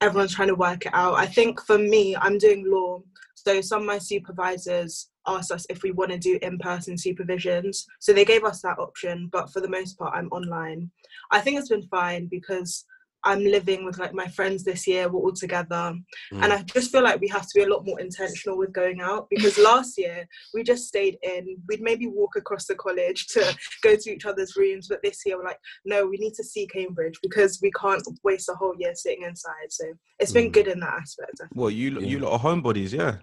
everyone's 0.00 0.34
trying 0.34 0.48
to 0.48 0.54
work 0.54 0.86
it 0.86 0.94
out. 0.94 1.14
I 1.14 1.26
think 1.26 1.60
for 1.62 1.78
me, 1.78 2.16
I'm 2.16 2.38
doing 2.38 2.68
law, 2.68 3.02
so 3.34 3.60
some 3.60 3.82
of 3.82 3.86
my 3.86 3.98
supervisors 3.98 5.10
asked 5.26 5.52
us 5.52 5.66
if 5.70 5.82
we 5.82 5.92
want 5.92 6.10
to 6.10 6.18
do 6.18 6.38
in-person 6.42 6.96
supervisions. 6.96 7.86
So 8.00 8.12
they 8.12 8.24
gave 8.24 8.44
us 8.44 8.60
that 8.62 8.78
option, 8.78 9.28
but 9.30 9.52
for 9.52 9.60
the 9.60 9.68
most 9.68 9.98
part, 9.98 10.14
I'm 10.14 10.28
online. 10.28 10.90
I 11.30 11.40
think 11.40 11.58
it's 11.58 11.68
been 11.68 11.86
fine 11.88 12.26
because 12.26 12.84
I'm 13.24 13.44
living 13.44 13.84
with 13.84 13.98
like 13.98 14.14
my 14.14 14.26
friends 14.28 14.64
this 14.64 14.86
year. 14.86 15.08
We're 15.08 15.20
all 15.20 15.32
together, 15.32 15.94
and 16.32 16.52
I 16.52 16.62
just 16.62 16.90
feel 16.90 17.02
like 17.02 17.20
we 17.20 17.28
have 17.28 17.42
to 17.42 17.52
be 17.54 17.62
a 17.62 17.68
lot 17.68 17.84
more 17.84 18.00
intentional 18.00 18.56
with 18.56 18.72
going 18.72 19.00
out 19.00 19.28
because 19.30 19.58
last 19.58 19.98
year 19.98 20.26
we 20.54 20.62
just 20.62 20.86
stayed 20.88 21.18
in. 21.22 21.58
We'd 21.68 21.82
maybe 21.82 22.06
walk 22.06 22.36
across 22.36 22.66
the 22.66 22.74
college 22.74 23.26
to 23.28 23.56
go 23.82 23.94
to 23.96 24.10
each 24.10 24.26
other's 24.26 24.56
rooms, 24.56 24.88
but 24.88 25.02
this 25.02 25.20
year 25.26 25.36
we're 25.36 25.44
like, 25.44 25.60
no, 25.84 26.06
we 26.06 26.16
need 26.16 26.34
to 26.34 26.44
see 26.44 26.66
Cambridge 26.66 27.18
because 27.22 27.58
we 27.62 27.70
can't 27.72 28.02
waste 28.24 28.48
a 28.48 28.54
whole 28.54 28.74
year 28.78 28.94
sitting 28.94 29.24
inside. 29.24 29.70
So 29.70 29.84
it's 30.18 30.32
been 30.32 30.48
Mm. 30.50 30.52
good 30.52 30.68
in 30.68 30.80
that 30.80 30.94
aspect. 31.02 31.32
I 31.42 31.46
well, 31.54 31.70
you 31.70 31.90
lot- 31.90 32.04
you 32.04 32.18
Yeah. 32.18 32.24
lot 32.24 32.32
are 32.32 32.38
homebodies, 32.40 32.92
yeah. 32.92 33.16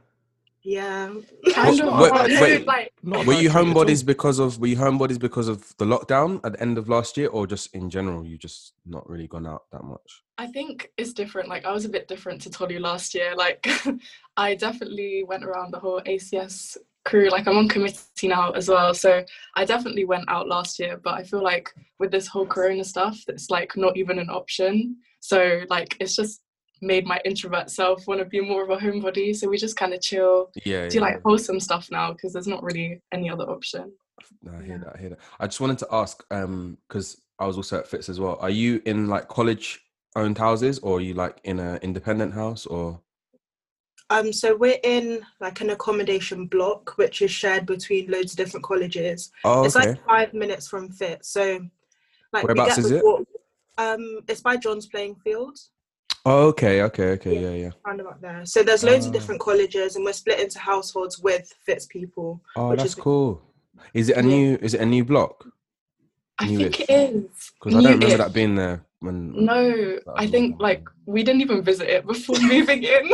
Yeah. 0.63 1.13
kind 1.53 1.79
of 1.79 1.99
wait, 1.99 2.11
but 2.11 2.29
wait. 2.41 2.65
like 2.65 2.91
Were 3.03 3.33
you 3.33 3.49
at 3.49 3.55
all. 3.55 3.63
homebodies 3.63 4.05
because 4.05 4.39
of 4.39 4.59
were 4.59 4.67
you 4.67 4.75
homebodies 4.75 5.19
because 5.19 5.47
of 5.47 5.75
the 5.77 5.85
lockdown 5.85 6.41
at 6.43 6.53
the 6.53 6.61
end 6.61 6.77
of 6.77 6.89
last 6.89 7.15
year, 7.17 7.29
or 7.29 7.47
just 7.47 7.73
in 7.73 7.89
general 7.89 8.25
you 8.25 8.37
just 8.37 8.73
not 8.85 9.09
really 9.09 9.27
gone 9.27 9.47
out 9.47 9.63
that 9.71 9.83
much? 9.83 10.23
I 10.37 10.47
think 10.47 10.91
it's 10.97 11.13
different. 11.13 11.47
Like 11.49 11.65
I 11.65 11.71
was 11.71 11.85
a 11.85 11.89
bit 11.89 12.07
different 12.07 12.41
to 12.41 12.49
Tolu 12.49 12.79
last 12.79 13.15
year. 13.15 13.35
Like 13.35 13.67
I 14.37 14.55
definitely 14.55 15.23
went 15.23 15.45
around 15.45 15.71
the 15.73 15.79
whole 15.79 16.01
ACS 16.01 16.77
crew. 17.05 17.29
Like 17.29 17.47
I'm 17.47 17.57
on 17.57 17.69
committee 17.69 18.27
now 18.27 18.51
as 18.51 18.67
well. 18.69 18.93
So 18.93 19.23
I 19.55 19.65
definitely 19.65 20.05
went 20.05 20.25
out 20.27 20.47
last 20.47 20.77
year. 20.79 20.99
But 21.01 21.15
I 21.15 21.23
feel 21.23 21.41
like 21.41 21.73
with 21.97 22.11
this 22.11 22.27
whole 22.27 22.45
corona 22.45 22.83
stuff, 22.83 23.23
it's 23.27 23.49
like 23.49 23.75
not 23.77 23.95
even 23.97 24.19
an 24.19 24.29
option. 24.29 24.97
So 25.21 25.61
like 25.69 25.95
it's 25.99 26.15
just 26.15 26.41
made 26.81 27.05
my 27.05 27.19
introvert 27.25 27.69
self 27.69 28.07
want 28.07 28.19
to 28.19 28.25
be 28.25 28.39
more 28.41 28.63
of 28.63 28.69
a 28.69 28.77
homebody. 28.77 29.35
So 29.35 29.47
we 29.49 29.57
just 29.57 29.77
kind 29.77 29.93
of 29.93 30.01
chill, 30.01 30.51
Yeah, 30.65 30.87
do 30.87 30.99
like 30.99 31.21
wholesome 31.23 31.59
stuff 31.59 31.89
now 31.91 32.13
because 32.13 32.33
there's 32.33 32.47
not 32.47 32.63
really 32.63 33.01
any 33.11 33.29
other 33.29 33.45
option. 33.49 33.91
No, 34.41 34.53
I 34.59 34.63
hear 34.63 34.77
that. 34.79 34.95
I 34.95 34.99
hear 34.99 35.09
that. 35.09 35.19
I 35.39 35.47
just 35.47 35.61
wanted 35.61 35.77
to 35.79 35.87
ask, 35.91 36.23
um, 36.31 36.77
because 36.87 37.21
I 37.39 37.45
was 37.45 37.57
also 37.57 37.79
at 37.79 37.87
Fitz 37.87 38.09
as 38.09 38.19
well. 38.19 38.37
Are 38.41 38.49
you 38.49 38.81
in 38.85 39.07
like 39.07 39.27
college 39.27 39.79
owned 40.15 40.37
houses, 40.37 40.79
or 40.79 40.97
are 40.97 41.01
you 41.01 41.13
like 41.13 41.37
in 41.43 41.59
an 41.59 41.77
independent 41.83 42.33
house, 42.33 42.65
or? 42.65 42.99
Um, 44.09 44.31
so 44.31 44.55
we're 44.55 44.79
in 44.83 45.21
like 45.41 45.59
an 45.61 45.69
accommodation 45.71 46.47
block, 46.47 46.93
which 46.97 47.21
is 47.21 47.29
shared 47.29 47.65
between 47.65 48.09
loads 48.09 48.31
of 48.31 48.37
different 48.37 48.63
colleges. 48.65 49.31
Oh, 49.43 49.65
It's 49.65 49.75
like 49.75 50.03
five 50.05 50.33
minutes 50.33 50.67
from 50.67 50.89
Fit. 50.89 51.25
So 51.25 51.59
like 52.33 52.43
Whereabouts 52.45 52.77
we 52.77 52.83
get 52.83 52.85
is 52.85 52.89
the 52.89 52.97
it? 52.99 53.03
walk- 53.05 53.27
Um, 53.77 54.21
it's 54.27 54.41
by 54.41 54.57
John's 54.57 54.87
playing 54.87 55.15
field. 55.23 55.59
Oh, 56.29 56.47
okay, 56.47 56.81
okay, 56.83 57.09
okay, 57.11 57.35
yeah, 57.41 57.55
yeah. 57.63 57.71
round 57.85 58.01
about 58.01 58.19
there. 58.21 58.45
So 58.45 58.61
there's 58.61 58.83
loads 58.83 59.05
Ah. 59.05 59.09
of 59.09 59.13
different 59.13 59.39
colleges, 59.39 59.95
and 59.95 60.03
we're 60.03 60.13
split 60.13 60.39
into 60.41 60.59
households 60.59 61.19
with 61.19 61.53
Fitz 61.65 61.85
people. 61.85 62.41
Oh, 62.57 62.69
Which 62.69 62.79
that's 62.79 62.89
is- 62.89 62.95
cool. 62.95 63.41
Is 63.93 64.09
it 64.09 64.17
a 64.17 64.21
new? 64.21 64.57
Is 64.61 64.73
it 64.73 64.81
a 64.81 64.85
new 64.85 65.05
block? 65.05 65.45
I 66.39 66.47
Newish. 66.49 66.75
think 66.77 66.89
it 66.89 66.89
is. 67.15 67.51
Because 67.53 67.73
I 67.75 67.81
don't 67.81 67.83
remember 67.83 68.07
Newish. 68.07 68.17
that 68.17 68.33
being 68.33 68.55
there 68.55 68.85
when. 68.99 69.45
No, 69.45 69.99
I 70.15 70.27
think 70.27 70.59
like 70.59 70.83
we 71.05 71.23
didn't 71.23 71.41
even 71.41 71.61
visit 71.63 71.87
it 71.89 72.05
before 72.05 72.35
moving 72.41 72.83
in. 72.83 73.09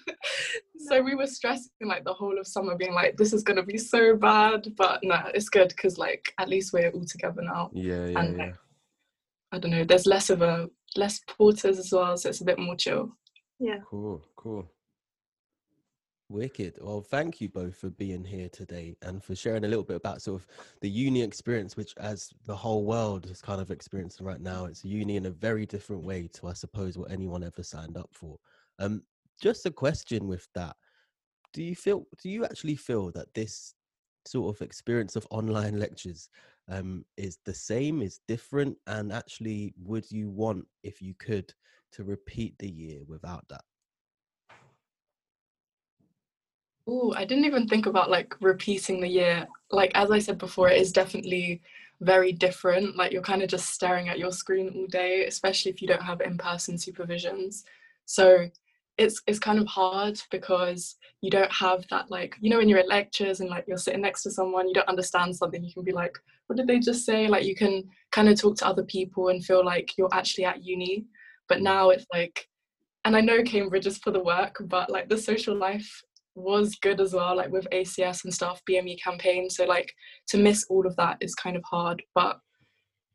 so 0.78 1.02
we 1.02 1.14
were 1.16 1.26
stressing 1.26 1.70
like 1.92 2.04
the 2.04 2.12
whole 2.14 2.38
of 2.38 2.46
summer, 2.46 2.76
being 2.76 2.94
like, 2.94 3.16
"This 3.16 3.32
is 3.32 3.42
gonna 3.42 3.62
be 3.64 3.78
so 3.78 4.14
bad," 4.16 4.72
but 4.76 5.00
no, 5.02 5.18
it's 5.34 5.48
good 5.48 5.68
because 5.70 5.98
like 5.98 6.32
at 6.38 6.48
least 6.48 6.72
we're 6.72 6.90
all 6.90 7.04
together 7.04 7.42
now. 7.42 7.70
Yeah, 7.74 8.06
yeah, 8.06 8.20
And, 8.20 8.36
yeah. 8.36 8.44
like, 8.44 8.54
I 9.52 9.58
don't 9.58 9.70
know. 9.72 9.84
There's 9.84 10.06
less 10.06 10.30
of 10.30 10.42
a 10.42 10.68
less 10.96 11.20
porters 11.28 11.78
as 11.78 11.92
well, 11.92 12.16
so 12.16 12.28
it's 12.28 12.40
a 12.40 12.44
bit 12.44 12.58
more 12.58 12.76
chill. 12.76 13.12
Yeah. 13.58 13.78
Cool, 13.88 14.24
cool. 14.36 14.70
Wicked. 16.28 16.78
Well, 16.80 17.02
thank 17.02 17.40
you 17.40 17.48
both 17.48 17.76
for 17.76 17.88
being 17.88 18.24
here 18.24 18.48
today 18.48 18.96
and 19.02 19.22
for 19.22 19.36
sharing 19.36 19.64
a 19.64 19.68
little 19.68 19.84
bit 19.84 19.96
about 19.96 20.22
sort 20.22 20.40
of 20.40 20.46
the 20.80 20.90
uni 20.90 21.22
experience, 21.22 21.76
which, 21.76 21.94
as 21.98 22.30
the 22.46 22.56
whole 22.56 22.84
world 22.84 23.26
is 23.26 23.40
kind 23.40 23.60
of 23.60 23.70
experiencing 23.70 24.26
right 24.26 24.40
now, 24.40 24.64
it's 24.64 24.84
uni 24.84 25.16
in 25.16 25.26
a 25.26 25.30
very 25.30 25.66
different 25.66 26.02
way 26.02 26.28
to, 26.34 26.48
I 26.48 26.52
suppose, 26.52 26.98
what 26.98 27.12
anyone 27.12 27.44
ever 27.44 27.62
signed 27.62 27.96
up 27.96 28.10
for. 28.12 28.38
Um, 28.80 29.02
just 29.40 29.66
a 29.66 29.70
question 29.70 30.26
with 30.26 30.48
that: 30.56 30.74
Do 31.52 31.62
you 31.62 31.76
feel? 31.76 32.06
Do 32.20 32.28
you 32.28 32.44
actually 32.44 32.76
feel 32.76 33.12
that 33.12 33.32
this 33.34 33.74
sort 34.26 34.54
of 34.54 34.62
experience 34.62 35.14
of 35.14 35.28
online 35.30 35.78
lectures 35.78 36.28
um, 36.68 37.04
is 37.16 37.38
the 37.44 37.54
same, 37.54 38.02
is 38.02 38.20
different, 38.26 38.76
and 38.86 39.12
actually, 39.12 39.74
would 39.82 40.10
you 40.10 40.30
want, 40.30 40.66
if 40.82 41.00
you 41.00 41.14
could, 41.14 41.52
to 41.92 42.04
repeat 42.04 42.58
the 42.58 42.68
year 42.68 43.00
without 43.06 43.44
that? 43.48 43.62
Oh, 46.88 47.12
I 47.16 47.24
didn't 47.24 47.46
even 47.46 47.66
think 47.66 47.86
about 47.86 48.10
like 48.10 48.36
repeating 48.40 49.00
the 49.00 49.08
year. 49.08 49.48
Like 49.70 49.90
as 49.94 50.10
I 50.10 50.20
said 50.20 50.38
before, 50.38 50.70
it 50.70 50.80
is 50.80 50.92
definitely 50.92 51.60
very 52.00 52.32
different. 52.32 52.96
Like 52.96 53.12
you're 53.12 53.22
kind 53.22 53.42
of 53.42 53.48
just 53.48 53.70
staring 53.70 54.08
at 54.08 54.18
your 54.18 54.30
screen 54.30 54.72
all 54.76 54.86
day, 54.86 55.26
especially 55.26 55.72
if 55.72 55.82
you 55.82 55.88
don't 55.88 56.02
have 56.02 56.20
in-person 56.20 56.76
supervisions. 56.76 57.64
So 58.04 58.48
it's 58.98 59.20
it's 59.26 59.38
kind 59.38 59.58
of 59.58 59.66
hard 59.66 60.18
because 60.30 60.96
you 61.20 61.30
don't 61.30 61.52
have 61.52 61.84
that 61.90 62.10
like 62.10 62.34
you 62.40 62.48
know 62.48 62.58
when 62.58 62.68
you're 62.68 62.78
at 62.78 62.88
lectures 62.88 63.40
and 63.40 63.50
like 63.50 63.64
you're 63.66 63.76
sitting 63.76 64.00
next 64.00 64.22
to 64.22 64.30
someone 64.30 64.68
you 64.68 64.74
don't 64.74 64.88
understand 64.88 65.34
something 65.34 65.62
you 65.62 65.72
can 65.72 65.84
be 65.84 65.92
like 65.92 66.16
what 66.46 66.56
did 66.56 66.66
they 66.66 66.78
just 66.78 67.04
say 67.04 67.26
like 67.28 67.44
you 67.44 67.54
can 67.54 67.82
kind 68.12 68.28
of 68.28 68.40
talk 68.40 68.56
to 68.56 68.66
other 68.66 68.84
people 68.84 69.28
and 69.28 69.44
feel 69.44 69.64
like 69.64 69.90
you're 69.98 70.12
actually 70.12 70.44
at 70.44 70.64
uni 70.64 71.04
but 71.48 71.60
now 71.60 71.90
it's 71.90 72.06
like 72.12 72.46
and 73.04 73.16
I 73.16 73.20
know 73.20 73.42
Cambridge 73.42 73.86
is 73.86 73.98
for 73.98 74.10
the 74.10 74.22
work 74.22 74.56
but 74.66 74.90
like 74.90 75.08
the 75.08 75.18
social 75.18 75.54
life 75.54 76.02
was 76.36 76.76
good 76.76 77.00
as 77.00 77.14
well, 77.14 77.36
like 77.36 77.50
with 77.50 77.66
ACS 77.72 78.24
and 78.24 78.32
stuff, 78.32 78.60
BME 78.68 79.02
campaign. 79.02 79.50
So 79.50 79.64
like 79.64 79.92
to 80.28 80.36
miss 80.36 80.66
all 80.68 80.86
of 80.86 80.94
that 80.96 81.16
is 81.20 81.34
kind 81.34 81.56
of 81.56 81.64
hard. 81.64 82.02
But 82.14 82.38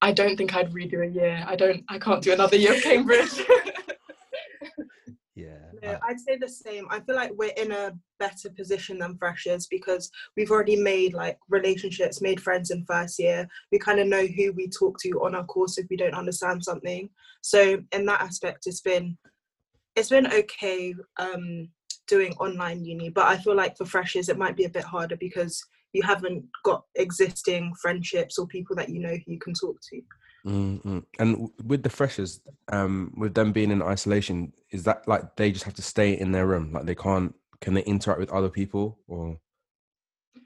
I 0.02 0.12
don't 0.12 0.36
think 0.36 0.56
I'd 0.56 0.74
redo 0.74 1.08
a 1.08 1.12
year. 1.12 1.44
I 1.48 1.56
don't. 1.56 1.84
I 1.88 2.00
can't 2.00 2.24
do 2.24 2.34
another 2.34 2.58
year 2.58 2.74
of 2.74 2.82
Cambridge. 2.84 3.30
No, 5.82 5.98
I'd 6.08 6.20
say 6.20 6.38
the 6.38 6.48
same. 6.48 6.86
I 6.92 7.00
feel 7.00 7.16
like 7.16 7.32
we're 7.36 7.54
in 7.58 7.72
a 7.72 7.94
better 8.20 8.50
position 8.56 9.00
than 9.00 9.18
freshers 9.18 9.66
because 9.68 10.12
we've 10.38 10.52
already 10.52 10.76
made 10.76 11.14
like 11.14 11.40
relationships, 11.50 12.22
made 12.22 12.40
friends 12.40 12.70
in 12.70 12.86
first 12.86 13.18
year. 13.18 13.48
We 13.72 13.80
kind 13.80 14.00
of 14.00 14.08
know 14.08 14.26
who 14.28 14.54
we 14.54 14.70
talk 14.70 15.00
to 15.00 15.10
on 15.24 15.34
our 15.34 15.46
course 15.46 15.78
if 15.78 15.88
we 15.90 15.98
don't 15.98 16.14
understand 16.14 16.64
something. 16.64 17.10
So 17.42 17.82
in 17.94 18.06
that 18.06 18.22
aspect, 18.22 18.68
it's 18.68 18.82
been 18.82 19.18
it's 19.96 20.10
been 20.10 20.32
okay 20.32 20.94
um, 21.18 21.68
doing 22.08 22.34
online 22.34 22.86
uni, 22.86 23.10
but 23.10 23.26
I 23.26 23.38
feel 23.38 23.56
like 23.56 23.76
for 23.76 23.86
freshers 23.86 24.30
it 24.30 24.38
might 24.38 24.56
be 24.56 24.66
a 24.66 24.70
bit 24.70 24.84
harder 24.84 25.18
because 25.18 25.64
you 25.94 26.04
haven't 26.04 26.46
got 26.64 26.86
existing 26.96 27.74
friendships 27.82 28.38
or 28.38 28.48
people 28.48 28.76
that 28.78 28.90
you 28.90 29.00
know 29.00 29.10
who 29.10 29.34
you 29.34 29.40
can 29.40 29.54
talk 29.54 29.78
to. 29.90 30.02
Mm-mm. 30.46 31.06
And 31.20 31.50
with 31.66 31.84
the 31.84 31.90
freshers, 31.90 32.42
um, 32.72 33.14
with 33.18 33.34
them 33.34 33.52
being 33.52 33.72
in 33.72 33.82
isolation, 33.82 34.54
is 34.72 34.84
that 34.84 35.08
like 35.08 35.36
they 35.36 35.52
just 35.52 35.66
have 35.66 35.76
to 35.76 35.82
stay 35.82 36.18
in 36.18 36.32
their 36.32 36.48
room? 36.48 36.72
Like 36.74 36.86
they 36.86 36.96
can't? 36.96 37.36
Can 37.60 37.74
they 37.76 37.84
interact 37.84 38.20
with 38.20 38.32
other 38.32 38.50
people, 38.50 38.98
or 39.08 39.38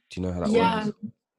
do 0.09 0.19
you 0.19 0.25
know 0.25 0.33
how 0.33 0.41
that 0.41 0.49
works? 0.49 0.53
yeah, 0.53 0.85
works? 0.85 0.97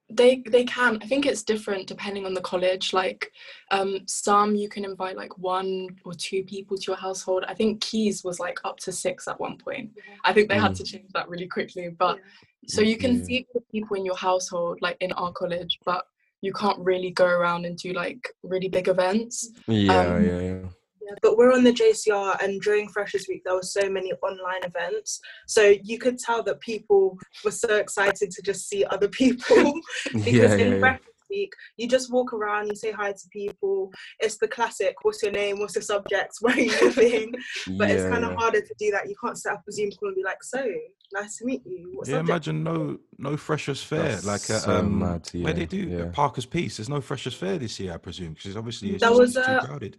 they 0.09 0.37
they 0.47 0.65
can. 0.65 0.99
I 1.03 1.07
think 1.07 1.27
it's 1.27 1.43
different 1.43 1.87
depending 1.87 2.25
on 2.25 2.33
the 2.33 2.41
college. 2.41 2.95
Like 2.95 3.31
um, 3.71 4.01
some 4.07 4.55
you 4.55 4.71
can 4.71 4.87
invite 4.87 5.17
like 5.17 5.37
one 5.37 5.89
or 6.07 6.15
two 6.15 6.43
people 6.45 6.79
to 6.79 6.85
your 6.93 6.97
household. 6.97 7.45
I 7.47 7.53
think 7.53 7.83
Caius 7.85 8.25
was 8.25 8.41
like 8.41 8.59
up 8.65 8.79
to 8.81 8.93
six 8.93 9.29
at 9.29 9.39
one 9.39 9.59
point. 9.59 9.91
I 10.25 10.33
think 10.33 10.49
they 10.49 10.59
had 10.59 10.73
Mm. 10.73 10.77
to 10.79 10.85
change 10.85 11.11
that 11.13 11.29
really 11.29 11.49
quickly. 11.49 11.91
But 11.91 12.21
so 12.69 12.81
you 12.81 12.97
can 12.97 13.17
Yeah. 13.17 13.25
see 13.25 13.47
the 13.53 13.61
people 13.71 13.97
in 13.97 14.07
your 14.07 14.17
household, 14.17 14.79
like 14.81 14.97
in 15.01 15.13
our 15.13 15.33
college, 15.33 15.79
but 15.85 16.07
you 16.43 16.53
can't 16.53 16.79
really 16.79 17.11
go 17.11 17.27
around 17.27 17.65
and 17.65 17.77
do 17.77 17.93
like 17.93 18.29
really 18.43 18.69
big 18.69 18.89
events. 18.89 19.51
Yeah, 19.67 19.99
um, 19.99 20.25
yeah, 20.25 20.41
yeah. 20.41 20.59
Yeah, 21.07 21.15
but 21.23 21.37
we're 21.37 21.53
on 21.53 21.63
the 21.63 21.73
JCR, 21.73 22.43
and 22.43 22.61
during 22.61 22.89
Freshers 22.89 23.27
Week, 23.29 23.43
there 23.45 23.55
were 23.55 23.63
so 23.63 23.89
many 23.89 24.13
online 24.25 24.65
events. 24.65 25.21
So 25.47 25.75
you 25.85 25.99
could 25.99 26.19
tell 26.19 26.43
that 26.43 26.59
people 26.61 27.17
were 27.45 27.53
so 27.53 27.77
excited 27.77 28.33
to 28.33 28.43
just 28.43 28.69
see 28.69 28.85
other 28.87 29.07
people 29.09 29.73
because 30.13 30.27
yeah, 30.27 30.55
in 30.55 30.59
yeah, 30.59 30.67
yeah. 30.67 30.79
Freshers 30.81 31.07
Week, 31.31 31.53
you 31.77 31.89
just 31.89 32.13
walk 32.13 32.33
around, 32.33 32.69
you 32.69 32.75
say 32.75 32.93
hi 32.93 33.13
to 33.13 33.29
people. 33.31 33.93
It's 34.21 34.39
the 34.39 34.49
classic 34.49 34.95
what's 35.03 35.23
your 35.23 35.33
name, 35.33 35.59
what's 35.59 35.75
your 35.75 35.83
subject, 35.83 36.35
where 36.41 36.55
are 36.55 36.61
you 36.61 36.79
living? 36.81 37.35
But 37.79 37.91
it's 37.91 38.05
kind 38.05 38.25
of 38.25 38.33
yeah. 38.33 38.37
harder 38.37 38.61
to 38.61 38.75
do 38.79 38.91
that. 38.93 39.09
You 39.09 39.15
can't 39.23 39.39
set 39.39 39.55
up 39.55 39.63
a 39.69 39.73
Zoom 39.73 39.91
call 39.93 40.09
and 40.09 40.17
be 40.17 40.25
like, 40.25 40.43
so 40.43 40.65
nice 41.13 41.39
to 41.39 41.45
meet 41.45 41.63
you. 41.67 41.91
What 41.95 42.09
Yeah, 42.09 42.17
subject? 42.17 42.29
imagine 42.29 42.63
no 42.63 42.99
no 43.19 43.37
freshers 43.37 43.83
fair 43.83 44.03
That's 44.03 44.25
like 44.25 44.51
uh, 44.51 44.61
so 44.61 44.79
um, 44.79 44.99
mad, 44.99 45.29
where 45.33 45.53
they 45.53 45.67
do 45.67 45.79
yeah. 45.79 46.05
Parker's 46.13 46.47
Piece. 46.47 46.77
There's 46.77 46.89
no 46.89 47.01
freshers 47.01 47.35
fair 47.35 47.59
this 47.59 47.79
year, 47.81 47.95
I 47.95 47.99
presume, 47.99 48.35
because 48.35 48.57
obviously 48.57 48.91
it's 48.91 49.03
That 49.03 49.11
just 49.11 49.21
was, 49.21 49.37
it's 49.37 49.47
too 49.47 49.53
uh, 49.53 49.65
crowded. 49.65 49.97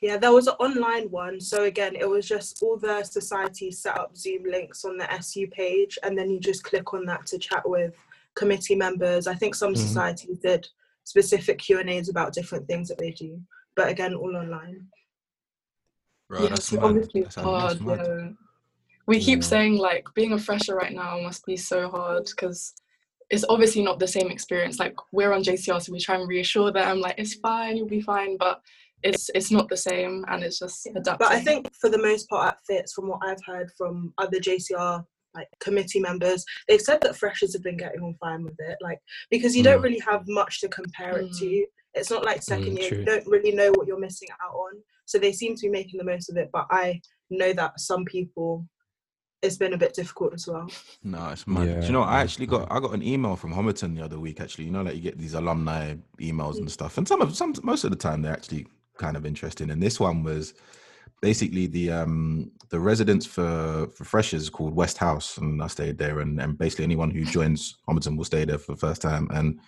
Yeah, 0.00 0.16
there 0.16 0.32
was 0.32 0.46
an 0.46 0.54
online 0.60 1.10
one. 1.10 1.40
So 1.40 1.64
again, 1.64 1.96
it 1.96 2.08
was 2.08 2.26
just 2.26 2.62
all 2.62 2.76
the 2.76 3.02
societies 3.02 3.80
set 3.80 3.98
up 3.98 4.16
Zoom 4.16 4.44
links 4.44 4.84
on 4.84 4.96
the 4.96 5.12
SU 5.14 5.48
page, 5.48 5.98
and 6.04 6.16
then 6.16 6.30
you 6.30 6.38
just 6.38 6.62
click 6.62 6.94
on 6.94 7.04
that 7.06 7.26
to 7.26 7.38
chat 7.38 7.68
with 7.68 7.94
committee 8.38 8.76
members. 8.76 9.26
I 9.26 9.34
think 9.34 9.54
some 9.54 9.74
Mhm. 9.74 9.78
societies 9.78 10.38
did 10.38 10.66
specific 11.04 11.58
Q 11.58 11.80
and 11.80 11.90
A's 11.90 12.08
about 12.08 12.32
different 12.32 12.66
things 12.68 12.88
that 12.88 12.98
they 12.98 13.10
do, 13.10 13.40
but 13.76 13.88
again, 13.88 14.14
all 14.14 14.36
online. 14.36 14.86
Right, 16.30 16.42
yeah, 16.42 16.48
that's 16.50 16.66
so 16.66 16.76
mad. 16.76 16.84
obviously 16.84 17.22
That's, 17.22 17.36
it's 17.36 17.44
hard. 17.44 17.80
mad. 17.80 18.00
Yeah. 18.06 18.28
We 19.06 19.18
keep 19.20 19.38
Yeah. 19.40 19.44
saying 19.54 19.74
like 19.78 20.06
being 20.14 20.32
a 20.34 20.38
fresher 20.38 20.74
right 20.76 20.92
now 20.92 21.18
must 21.20 21.44
be 21.46 21.56
so 21.56 21.88
hard 21.88 22.24
because 22.26 22.74
it's 23.30 23.44
obviously 23.48 23.82
not 23.82 23.98
the 23.98 24.06
same 24.08 24.30
experience. 24.30 24.78
Like 24.78 24.94
we're 25.12 25.32
on 25.32 25.42
JCR, 25.42 25.80
so 25.80 25.92
we 25.92 26.00
try 26.00 26.16
and 26.16 26.28
reassure 26.28 26.70
them 26.70 27.00
like 27.00 27.14
it's 27.18 27.34
fine, 27.34 27.76
you'll 27.76 27.86
be 27.98 28.02
fine, 28.02 28.36
but 28.36 28.60
it's 29.02 29.30
it's 29.34 29.50
not 29.50 29.68
the 29.68 29.76
same, 29.76 30.24
and 30.28 30.42
it's 30.44 30.58
just 30.58 30.86
adapting. 30.86 31.16
But 31.26 31.32
I 31.32 31.40
think 31.40 31.72
for 31.80 31.88
the 31.88 32.02
most 32.08 32.28
part, 32.28 32.48
at 32.54 32.60
Fitz, 32.66 32.92
from 32.92 33.08
what 33.08 33.20
I've 33.22 33.42
heard 33.46 33.70
from 33.78 34.12
other 34.18 34.38
JCR 34.40 35.04
like 35.34 35.48
committee 35.60 36.00
members, 36.00 36.44
they've 36.66 36.80
said 36.80 37.00
that 37.02 37.16
freshers 37.16 37.52
have 37.52 37.62
been 37.62 37.76
getting 37.76 38.00
on 38.00 38.14
fine 38.20 38.42
with 38.42 38.56
it. 38.58 38.76
Like 38.80 38.98
because 39.30 39.56
you 39.56 39.62
don't 39.62 39.80
Mm. 39.80 39.84
really 39.84 40.00
have 40.00 40.22
much 40.26 40.60
to 40.60 40.68
compare 40.68 41.18
it 41.18 41.32
to. 41.38 41.66
It's 41.94 42.10
not 42.10 42.24
like 42.24 42.42
second 42.42 42.76
Mm, 42.76 42.80
year; 42.80 42.88
true. 42.88 42.98
you 42.98 43.04
don't 43.04 43.26
really 43.26 43.52
know 43.52 43.70
what 43.72 43.86
you're 43.86 43.98
missing 43.98 44.28
out 44.42 44.54
on. 44.54 44.72
So 45.06 45.18
they 45.18 45.32
seem 45.32 45.54
to 45.56 45.62
be 45.62 45.70
making 45.70 45.98
the 45.98 46.04
most 46.04 46.28
of 46.30 46.36
it. 46.36 46.50
But 46.52 46.66
I 46.70 47.00
know 47.30 47.52
that 47.54 47.80
some 47.80 48.04
people, 48.04 48.66
it's 49.42 49.56
been 49.56 49.72
a 49.72 49.78
bit 49.78 49.94
difficult 49.94 50.34
as 50.34 50.46
well. 50.46 50.68
No, 51.02 51.28
it's 51.30 51.46
mad. 51.46 51.64
Do 51.64 51.70
Yeah, 51.70 51.86
you 51.86 51.92
know, 51.92 52.02
I 52.02 52.20
actually 52.20 52.46
got 52.46 52.70
I 52.70 52.80
got 52.80 52.92
an 52.92 53.02
email 53.02 53.36
from 53.36 53.54
Homerton 53.54 53.96
the 53.96 54.04
other 54.04 54.18
week. 54.20 54.40
Actually, 54.40 54.64
you 54.66 54.70
know, 54.70 54.82
like 54.82 54.96
you 54.96 55.00
get 55.00 55.18
these 55.18 55.34
alumni 55.34 55.94
emails 56.20 56.58
and 56.58 56.70
stuff, 56.70 56.98
and 56.98 57.06
some 57.08 57.22
of 57.22 57.34
some 57.36 57.54
most 57.62 57.84
of 57.84 57.90
the 57.90 57.96
time 57.96 58.22
they're 58.22 58.32
actually 58.32 58.66
kind 58.98 59.16
of 59.16 59.24
interesting. 59.24 59.70
And 59.70 59.82
this 59.82 59.98
one 60.00 60.22
was 60.22 60.54
basically 61.20 61.66
the 61.66 61.90
um 61.90 62.50
the 62.70 62.78
residence 62.80 63.26
for 63.26 63.88
for 63.94 64.04
freshers 64.04 64.50
called 64.50 64.74
West 64.74 64.98
House, 64.98 65.38
and 65.38 65.62
I 65.62 65.66
stayed 65.66 65.98
there. 65.98 66.20
And, 66.20 66.40
and 66.40 66.58
basically 66.58 66.84
anyone 66.84 67.10
who 67.10 67.24
joins 67.24 67.76
Homerton 67.88 68.16
will 68.16 68.24
stay 68.24 68.44
there 68.44 68.58
for 68.58 68.72
the 68.72 68.78
first 68.78 69.02
time. 69.02 69.28
And 69.32 69.60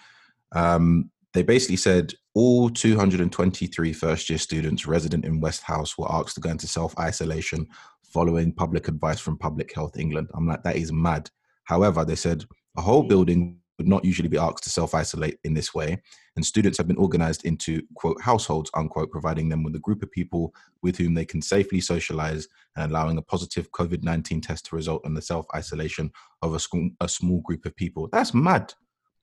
um 0.52 1.11
they 1.33 1.42
basically 1.42 1.76
said 1.76 2.12
all 2.35 2.71
223 2.71 3.92
first 3.92 4.28
year 4.28 4.38
students 4.38 4.87
resident 4.87 5.25
in 5.25 5.40
West 5.40 5.62
House 5.62 5.97
were 5.97 6.11
asked 6.11 6.35
to 6.35 6.40
go 6.40 6.50
into 6.50 6.66
self 6.66 6.99
isolation 6.99 7.69
following 8.02 8.52
public 8.52 8.88
advice 8.88 9.21
from 9.21 9.38
Public 9.38 9.73
Health 9.73 9.97
England. 9.97 10.28
I'm 10.35 10.47
like, 10.47 10.64
that 10.64 10.76
is 10.76 10.92
mad. 10.92 11.30
However, 11.64 12.04
they 12.04 12.16
said 12.16 12.45
a 12.76 12.83
whole 12.83 13.04
building 13.04 13.60
would 13.80 13.88
not 13.88 14.04
usually 14.04 14.28
be 14.28 14.37
asked 14.37 14.62
to 14.64 14.68
self 14.70 14.94
isolate 14.94 15.38
in 15.44 15.54
this 15.54 15.72
way, 15.75 16.02
and 16.37 16.44
students 16.44 16.76
have 16.76 16.87
been 16.87 16.99
organized 16.99 17.46
into 17.46 17.80
quote 17.94 18.20
households 18.20 18.70
unquote, 18.75 19.10
providing 19.10 19.49
them 19.49 19.62
with 19.62 19.75
a 19.75 19.78
group 19.78 20.02
of 20.02 20.10
people 20.10 20.54
with 20.82 20.99
whom 20.99 21.14
they 21.14 21.25
can 21.25 21.40
safely 21.40 21.80
socialize 21.80 22.46
and 22.76 22.90
allowing 22.92 23.16
a 23.16 23.22
positive 23.22 23.72
COVID 23.72 24.02
19 24.02 24.42
test 24.42 24.66
to 24.66 24.76
result 24.76 25.06
in 25.06 25.14
the 25.14 25.22
self 25.22 25.46
isolation 25.54 26.10
of 26.42 26.54
a, 26.54 26.60
school, 26.60 26.90
a 27.00 27.08
small 27.08 27.40
group 27.40 27.64
of 27.64 27.75
people. 27.75 28.06
That's 28.12 28.34
mad. 28.34 28.75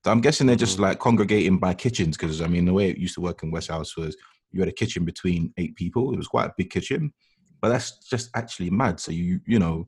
So 0.03 0.11
I'm 0.11 0.21
guessing 0.21 0.47
they're 0.47 0.55
just 0.55 0.77
Mhm. 0.79 0.81
like 0.81 0.99
congregating 0.99 1.59
by 1.59 1.75
kitchens 1.75 2.17
because 2.17 2.41
I 2.41 2.47
mean, 2.47 2.65
the 2.65 2.73
way 2.73 2.89
it 2.89 2.97
used 2.97 3.13
to 3.15 3.21
work 3.21 3.43
in 3.43 3.51
West 3.51 3.67
House 3.69 3.95
was 3.95 4.17
you 4.51 4.59
had 4.59 4.69
a 4.69 4.73
kitchen 4.81 5.05
between 5.05 5.53
eight 5.57 5.75
people. 5.75 6.11
It 6.13 6.17
was 6.17 6.27
quite 6.27 6.47
a 6.49 6.53
big 6.57 6.71
kitchen, 6.71 7.13
but 7.61 7.69
that's 7.69 7.99
just 8.09 8.31
actually 8.35 8.71
mad. 8.71 8.99
So 8.99 9.11
you 9.11 9.39
you 9.45 9.59
know 9.59 9.87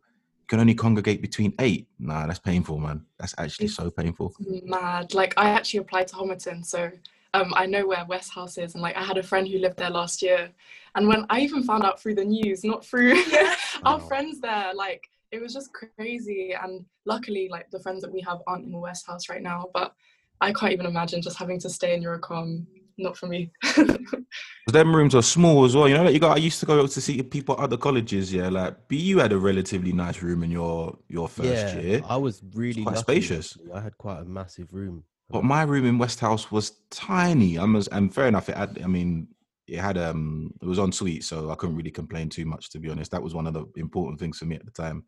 can 0.50 0.60
only 0.60 0.74
congregate 0.74 1.22
between 1.22 1.54
eight. 1.60 1.88
Nah, 2.00 2.26
that's 2.26 2.40
painful, 2.40 2.80
man. 2.80 3.06
That's 3.20 3.36
actually 3.38 3.68
so 3.68 3.90
painful. 3.92 4.34
mad. 4.66 5.14
Like 5.14 5.36
I 5.38 5.50
actually 5.50 5.82
applied 5.82 6.08
to 6.10 6.16
Homerton, 6.16 6.66
so 6.66 6.92
um, 7.36 7.54
I 7.56 7.68
know 7.68 7.88
where 7.88 8.04
West 8.06 8.34
House 8.34 8.58
is, 8.58 8.74
and 8.74 8.82
like 8.82 8.98
I 8.98 9.04
had 9.04 9.18
a 9.20 9.24
friend 9.24 9.48
who 9.48 9.60
lived 9.60 9.78
there 9.78 9.92
last 9.92 10.22
year, 10.24 10.50
and 10.96 11.08
when 11.08 11.26
I 11.30 11.42
even 11.42 11.64
found 11.64 11.84
out 11.84 12.02
through 12.02 12.16
the 12.16 12.26
news, 12.26 12.64
not 12.64 12.84
through 12.84 13.14
our 13.86 14.00
Wow. 14.00 14.08
friends 14.08 14.42
there, 14.42 14.74
like 14.74 15.08
it 15.32 15.40
was 15.40 15.54
just 15.54 15.70
crazy. 15.72 16.56
And 16.62 16.84
luckily, 17.06 17.48
like 17.50 17.70
the 17.70 17.80
friends 17.80 18.02
that 18.02 18.12
we 18.12 18.22
have 18.22 18.40
aren't 18.48 18.66
in 18.66 18.72
the 18.72 18.80
West 18.80 19.06
House 19.06 19.30
right 19.30 19.44
now, 19.44 19.68
but 19.74 19.94
I 20.42 20.52
can't 20.52 20.74
even 20.74 20.88
imagine 20.88 21.22
just 21.22 21.38
having 21.38 21.60
to 21.60 21.70
stay 21.70 21.94
in 21.94 22.02
Eurocom. 22.04 22.66
Not 23.00 23.18
for 23.18 23.28
me. 23.28 23.52
Them 24.68 24.94
rooms 24.94 25.16
are 25.16 25.24
small 25.24 25.64
as 25.64 25.74
well. 25.74 25.88
You 25.88 25.96
know, 25.96 26.04
like 26.04 26.14
you 26.14 26.20
got. 26.20 26.38
I 26.38 26.42
used 26.42 26.60
to 26.60 26.66
go 26.66 26.86
to 26.86 27.02
see 27.02 27.24
people 27.24 27.56
at 27.56 27.62
other 27.62 27.78
colleges. 27.78 28.32
Yeah, 28.34 28.50
like 28.50 28.90
BU 28.90 29.18
had 29.18 29.32
a 29.32 29.38
relatively 29.38 29.94
nice 29.94 30.22
room 30.22 30.44
in 30.44 30.52
your 30.52 30.98
your 31.08 31.30
first 31.30 31.76
yeah, 31.76 31.80
year, 31.80 32.02
I 32.08 32.18
was 32.18 32.42
really 32.54 32.84
quite 32.84 32.98
lucky, 32.98 33.22
spacious. 33.22 33.56
actually. 33.56 33.72
I 33.74 33.82
had 33.82 33.98
quite 33.98 34.20
a 34.20 34.26
massive 34.26 34.74
room. 34.74 35.06
but 35.30 35.46
my 35.46 35.64
room 35.64 35.86
in 35.86 35.98
West 35.98 36.20
House 36.20 36.52
was 36.52 36.74
tiny. 36.92 37.58
I 37.58 37.64
was, 37.64 37.88
and 37.88 38.14
fair 38.14 38.28
enough. 38.28 38.50
It 38.50 38.58
had. 38.58 38.80
I 38.84 38.88
mean, 38.88 39.30
it 39.66 39.80
had. 39.80 39.98
Um, 39.98 40.54
it 40.62 40.66
was 40.66 40.78
en 40.78 40.92
suite, 40.92 41.24
so 41.24 41.50
I 41.50 41.56
couldn't 41.56 41.78
really 41.78 41.92
complain 41.92 42.28
too 42.28 42.46
much. 42.46 42.70
To 42.72 42.80
be 42.80 42.90
honest, 42.90 43.12
that 43.12 43.24
was 43.24 43.34
one 43.34 43.48
of 43.48 43.54
the 43.54 43.66
important 43.78 44.20
things 44.20 44.38
for 44.38 44.46
me 44.46 44.58
at 44.58 44.66
the 44.66 44.72
time. 44.72 45.06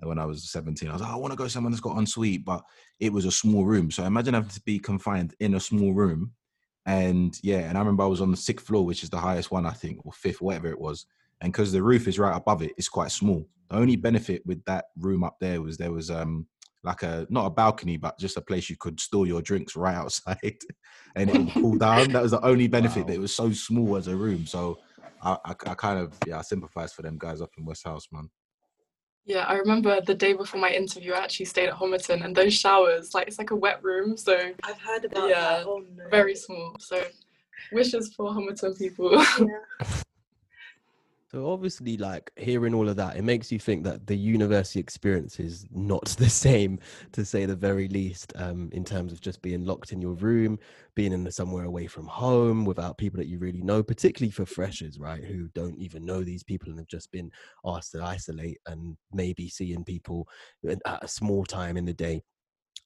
When 0.00 0.18
I 0.18 0.24
was 0.24 0.50
17, 0.50 0.88
I 0.88 0.92
was 0.92 1.02
like, 1.02 1.10
I 1.10 1.16
want 1.16 1.32
to 1.32 1.36
go 1.36 1.46
somewhere 1.46 1.70
that's 1.70 1.80
got 1.80 1.96
en 1.96 2.06
suite, 2.06 2.44
but 2.44 2.64
it 2.98 3.12
was 3.12 3.26
a 3.26 3.30
small 3.30 3.64
room. 3.64 3.90
So 3.92 4.02
imagine 4.04 4.34
having 4.34 4.50
to 4.50 4.60
be 4.62 4.78
confined 4.78 5.34
in 5.40 5.54
a 5.54 5.60
small 5.60 5.94
room. 5.94 6.32
And 6.86 7.38
yeah, 7.42 7.60
and 7.60 7.78
I 7.78 7.80
remember 7.80 8.02
I 8.02 8.08
was 8.08 8.20
on 8.20 8.30
the 8.30 8.36
sixth 8.36 8.66
floor, 8.66 8.84
which 8.84 9.02
is 9.02 9.10
the 9.10 9.18
highest 9.18 9.50
one, 9.50 9.66
I 9.66 9.72
think, 9.72 10.04
or 10.04 10.12
fifth, 10.12 10.40
whatever 10.40 10.68
it 10.68 10.78
was. 10.78 11.06
And 11.40 11.52
because 11.52 11.72
the 11.72 11.82
roof 11.82 12.06
is 12.06 12.18
right 12.18 12.36
above 12.36 12.62
it, 12.62 12.72
it's 12.76 12.88
quite 12.88 13.10
small. 13.10 13.46
The 13.70 13.76
only 13.76 13.96
benefit 13.96 14.42
with 14.44 14.64
that 14.66 14.86
room 14.98 15.24
up 15.24 15.36
there 15.40 15.62
was 15.62 15.78
there 15.78 15.92
was 15.92 16.10
um 16.10 16.46
like 16.82 17.02
a 17.02 17.26
not 17.30 17.46
a 17.46 17.50
balcony, 17.50 17.96
but 17.96 18.18
just 18.18 18.36
a 18.36 18.42
place 18.42 18.68
you 18.68 18.76
could 18.76 19.00
store 19.00 19.26
your 19.26 19.40
drinks 19.40 19.76
right 19.76 19.94
outside, 19.94 20.58
and 21.16 21.30
it 21.30 21.36
would 21.36 21.52
cool 21.52 21.78
down. 21.78 22.12
That 22.12 22.22
was 22.22 22.32
the 22.32 22.44
only 22.44 22.68
benefit. 22.68 23.06
That 23.06 23.14
it 23.14 23.20
was 23.20 23.34
so 23.34 23.50
small 23.52 23.96
as 23.96 24.06
a 24.06 24.16
room. 24.16 24.46
So 24.46 24.78
I, 25.22 25.38
I, 25.44 25.50
I 25.66 25.74
kind 25.74 25.98
of 25.98 26.14
yeah, 26.26 26.38
I 26.38 26.42
sympathize 26.42 26.92
for 26.92 27.02
them 27.02 27.16
guys 27.18 27.40
up 27.40 27.50
in 27.56 27.64
West 27.64 27.84
House, 27.84 28.06
man. 28.12 28.28
Yeah, 29.26 29.44
I 29.46 29.54
remember 29.54 30.00
the 30.00 30.14
day 30.14 30.34
before 30.34 30.60
my 30.60 30.70
interview, 30.70 31.12
I 31.12 31.20
actually 31.24 31.46
stayed 31.46 31.68
at 31.68 31.74
Homerton, 31.74 32.24
and 32.24 32.36
those 32.36 32.54
showers, 32.54 33.14
like 33.14 33.26
it's 33.28 33.38
like 33.38 33.50
a 33.50 33.56
wet 33.56 33.82
room, 33.82 34.16
so 34.16 34.52
I've 34.62 34.80
heard 34.80 35.04
about 35.04 35.28
Yeah, 35.28 35.40
that. 35.40 35.66
Oh 35.66 35.82
no. 35.96 36.08
very 36.10 36.34
small. 36.36 36.76
So 36.78 37.02
wishes 37.72 38.12
for 38.14 38.30
Homerton 38.32 38.76
people. 38.78 39.12
Yeah. 39.40 39.86
So 41.34 41.50
obviously, 41.50 41.96
like 41.96 42.30
hearing 42.36 42.74
all 42.74 42.88
of 42.88 42.94
that, 42.94 43.16
it 43.16 43.22
makes 43.22 43.50
you 43.50 43.58
think 43.58 43.82
that 43.82 44.06
the 44.06 44.14
university 44.14 44.78
experience 44.78 45.40
is 45.40 45.66
not 45.72 46.04
the 46.18 46.30
same, 46.30 46.78
to 47.10 47.24
say 47.24 47.44
the 47.44 47.56
very 47.56 47.88
least, 47.88 48.32
um, 48.36 48.68
in 48.70 48.84
terms 48.84 49.12
of 49.12 49.20
just 49.20 49.42
being 49.42 49.64
locked 49.64 49.90
in 49.90 50.00
your 50.00 50.12
room, 50.12 50.60
being 50.94 51.12
in 51.12 51.28
somewhere 51.32 51.64
away 51.64 51.88
from 51.88 52.06
home 52.06 52.64
without 52.64 52.98
people 52.98 53.18
that 53.18 53.26
you 53.26 53.40
really 53.40 53.62
know, 53.62 53.82
particularly 53.82 54.30
for 54.30 54.46
freshers, 54.46 55.00
right, 55.00 55.24
who 55.24 55.48
don't 55.54 55.76
even 55.76 56.04
know 56.04 56.22
these 56.22 56.44
people 56.44 56.68
and 56.68 56.78
have 56.78 56.86
just 56.86 57.10
been 57.10 57.32
asked 57.64 57.90
to 57.90 58.04
isolate 58.04 58.58
and 58.66 58.96
maybe 59.12 59.48
seeing 59.48 59.82
people 59.82 60.28
at 60.70 61.02
a 61.02 61.08
small 61.08 61.44
time 61.44 61.76
in 61.76 61.84
the 61.84 61.92
day. 61.92 62.22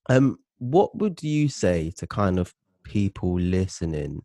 Um, 0.09 0.38
what 0.57 0.97
would 0.97 1.23
you 1.23 1.50
say 1.50 1.93
to 1.99 2.07
kind 2.07 2.38
of 2.38 2.55
people 2.83 3.38
listening 3.38 4.23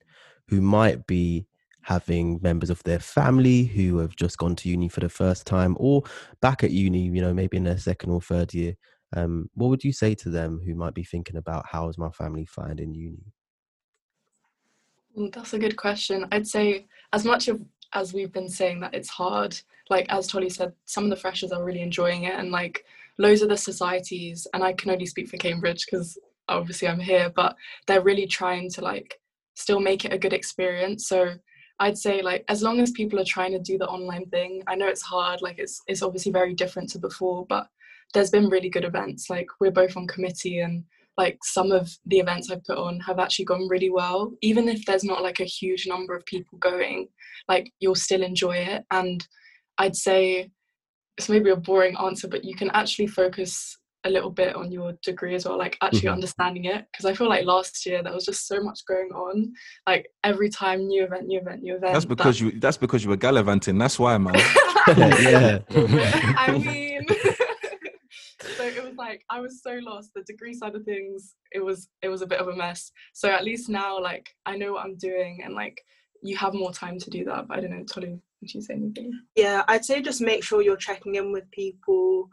who 0.47 0.61
might 0.61 1.05
be 1.07 1.45
having 1.83 2.39
members 2.41 2.69
of 2.69 2.81
their 2.83 2.99
family 2.99 3.65
who 3.65 3.97
have 3.97 4.15
just 4.15 4.37
gone 4.37 4.55
to 4.55 4.69
uni 4.69 4.89
for 4.89 5.01
the 5.01 5.09
first 5.09 5.45
time 5.45 5.75
or 5.79 6.03
back 6.41 6.63
at 6.63 6.71
uni, 6.71 7.03
you 7.03 7.21
know, 7.21 7.33
maybe 7.33 7.57
in 7.57 7.63
their 7.63 7.77
second 7.77 8.11
or 8.11 8.21
third 8.21 8.53
year. 8.53 8.75
Um, 9.15 9.49
what 9.53 9.69
would 9.69 9.83
you 9.83 9.93
say 9.93 10.15
to 10.15 10.29
them 10.29 10.61
who 10.65 10.73
might 10.73 10.93
be 10.93 11.03
thinking 11.03 11.35
about 11.35 11.65
how 11.67 11.87
is 11.89 11.97
my 11.97 12.09
family 12.09 12.45
finding 12.45 12.93
uni? 12.93 13.33
That's 15.31 15.53
a 15.53 15.59
good 15.59 15.75
question. 15.75 16.25
I'd 16.31 16.47
say 16.47 16.87
as 17.11 17.23
much 17.23 17.47
of 17.47 17.61
as 17.93 18.13
we've 18.13 18.31
been 18.31 18.49
saying 18.49 18.79
that 18.79 18.95
it's 18.95 19.09
hard, 19.09 19.55
like 19.89 20.07
as 20.09 20.27
Tolly 20.27 20.49
said, 20.49 20.73
some 20.85 21.03
of 21.03 21.09
the 21.11 21.15
freshers 21.15 21.51
are 21.51 21.63
really 21.63 21.81
enjoying 21.81 22.23
it 22.23 22.33
and 22.33 22.51
like 22.51 22.85
loads 23.19 23.43
of 23.43 23.49
the 23.49 23.57
societies, 23.57 24.47
and 24.53 24.63
I 24.63 24.73
can 24.73 24.89
only 24.89 25.05
speak 25.05 25.29
for 25.29 25.37
Cambridge 25.37 25.85
because 25.85 26.17
obviously 26.49 26.87
I'm 26.87 26.99
here, 26.99 27.31
but 27.35 27.55
they're 27.85 28.01
really 28.01 28.25
trying 28.25 28.71
to 28.71 28.81
like 28.81 29.19
still 29.53 29.79
make 29.79 30.05
it 30.05 30.13
a 30.13 30.17
good 30.17 30.33
experience. 30.33 31.07
So 31.07 31.35
I'd 31.79 31.97
say 31.97 32.21
like 32.21 32.45
as 32.47 32.61
long 32.61 32.79
as 32.79 32.91
people 32.91 33.19
are 33.19 33.25
trying 33.25 33.51
to 33.51 33.59
do 33.59 33.77
the 33.77 33.87
online 33.87 34.25
thing, 34.29 34.63
I 34.67 34.75
know 34.75 34.87
it's 34.87 35.01
hard, 35.01 35.41
like 35.41 35.59
it's 35.59 35.81
it's 35.87 36.01
obviously 36.01 36.31
very 36.31 36.53
different 36.53 36.89
to 36.91 36.99
before, 36.99 37.45
but 37.47 37.67
there's 38.13 38.29
been 38.29 38.49
really 38.49 38.69
good 38.69 38.85
events. 38.85 39.29
Like 39.29 39.47
we're 39.59 39.71
both 39.71 39.97
on 39.97 40.07
committee 40.07 40.59
and 40.59 40.83
like 41.17 41.37
some 41.43 41.71
of 41.71 41.95
the 42.05 42.19
events 42.19 42.49
I've 42.49 42.63
put 42.63 42.77
on 42.77 42.99
have 43.01 43.19
actually 43.19 43.45
gone 43.45 43.67
really 43.67 43.89
well. 43.89 44.33
Even 44.41 44.67
if 44.67 44.85
there's 44.85 45.03
not 45.03 45.21
like 45.21 45.39
a 45.39 45.45
huge 45.45 45.87
number 45.87 46.15
of 46.15 46.25
people 46.25 46.57
going, 46.57 47.07
like 47.47 47.71
you'll 47.79 47.95
still 47.95 48.23
enjoy 48.23 48.57
it. 48.57 48.83
And 48.91 49.25
I'd 49.77 49.95
say 49.95 50.51
it's 51.17 51.29
maybe 51.29 51.49
a 51.51 51.55
boring 51.55 51.95
answer, 51.97 52.27
but 52.27 52.43
you 52.43 52.55
can 52.55 52.71
actually 52.71 53.07
focus 53.07 53.77
a 54.05 54.09
little 54.09 54.29
bit 54.29 54.55
on 54.55 54.71
your 54.71 54.93
degree 55.03 55.33
as 55.35 55.45
well, 55.45 55.57
like 55.57 55.77
actually 55.81 56.09
Mhm. 56.09 56.13
understanding 56.13 56.65
it. 56.65 56.85
Because 56.91 57.05
I 57.05 57.13
feel 57.13 57.29
like 57.29 57.45
last 57.45 57.85
year 57.85 58.03
there 58.03 58.13
was 58.13 58.25
just 58.25 58.47
so 58.47 58.61
much 58.61 58.79
going 58.87 59.11
on. 59.11 59.53
Like 59.87 60.07
every 60.23 60.49
time, 60.49 60.87
new 60.87 61.03
event, 61.05 61.27
new 61.27 61.39
event, 61.39 61.61
new 61.63 61.75
event. 61.75 61.93
That's 61.93 62.05
because 62.05 62.39
you. 62.41 62.51
That's 62.59 62.77
because 62.77 63.03
you 63.03 63.09
were 63.09 63.17
gallivanting. 63.17 63.77
That's 63.77 63.97
why, 63.99 64.17
man. 64.17 64.35
yeah. 64.97 65.59
I 66.37 66.51
mean, 66.51 67.05
so 68.57 68.63
it 68.65 68.83
was 68.83 68.95
like 68.97 69.23
I 69.29 69.39
was 69.39 69.61
so 69.61 69.79
lost. 69.81 70.11
The 70.15 70.23
degree 70.23 70.53
side 70.53 70.75
of 70.75 70.83
things, 70.83 71.35
it 71.51 71.63
was 71.63 71.87
it 72.01 72.09
was 72.09 72.21
a 72.21 72.27
bit 72.27 72.39
of 72.39 72.47
a 72.47 72.55
mess. 72.55 72.91
So 73.13 73.29
at 73.29 73.43
least 73.43 73.69
now, 73.69 74.01
like 74.01 74.29
I 74.45 74.57
know 74.57 74.73
what 74.73 74.85
I'm 74.85 74.97
doing, 74.97 75.41
and 75.43 75.53
like 75.53 75.81
you 76.21 76.37
have 76.37 76.53
more 76.53 76.71
time 76.73 76.97
to 76.99 77.09
do 77.09 77.25
that. 77.25 77.47
But 77.47 77.57
I 77.57 77.61
don't 77.61 77.71
know, 77.71 77.83
Tolly, 77.83 78.09
would 78.41 78.53
you 78.53 78.61
say 78.61 78.75
anything? 78.75 79.11
Yeah, 79.35 79.63
I'd 79.67 79.85
say 79.85 80.01
just 80.01 80.21
make 80.21 80.43
sure 80.43 80.61
you're 80.61 80.77
checking 80.77 81.15
in 81.15 81.31
with 81.31 81.49
people. 81.51 82.29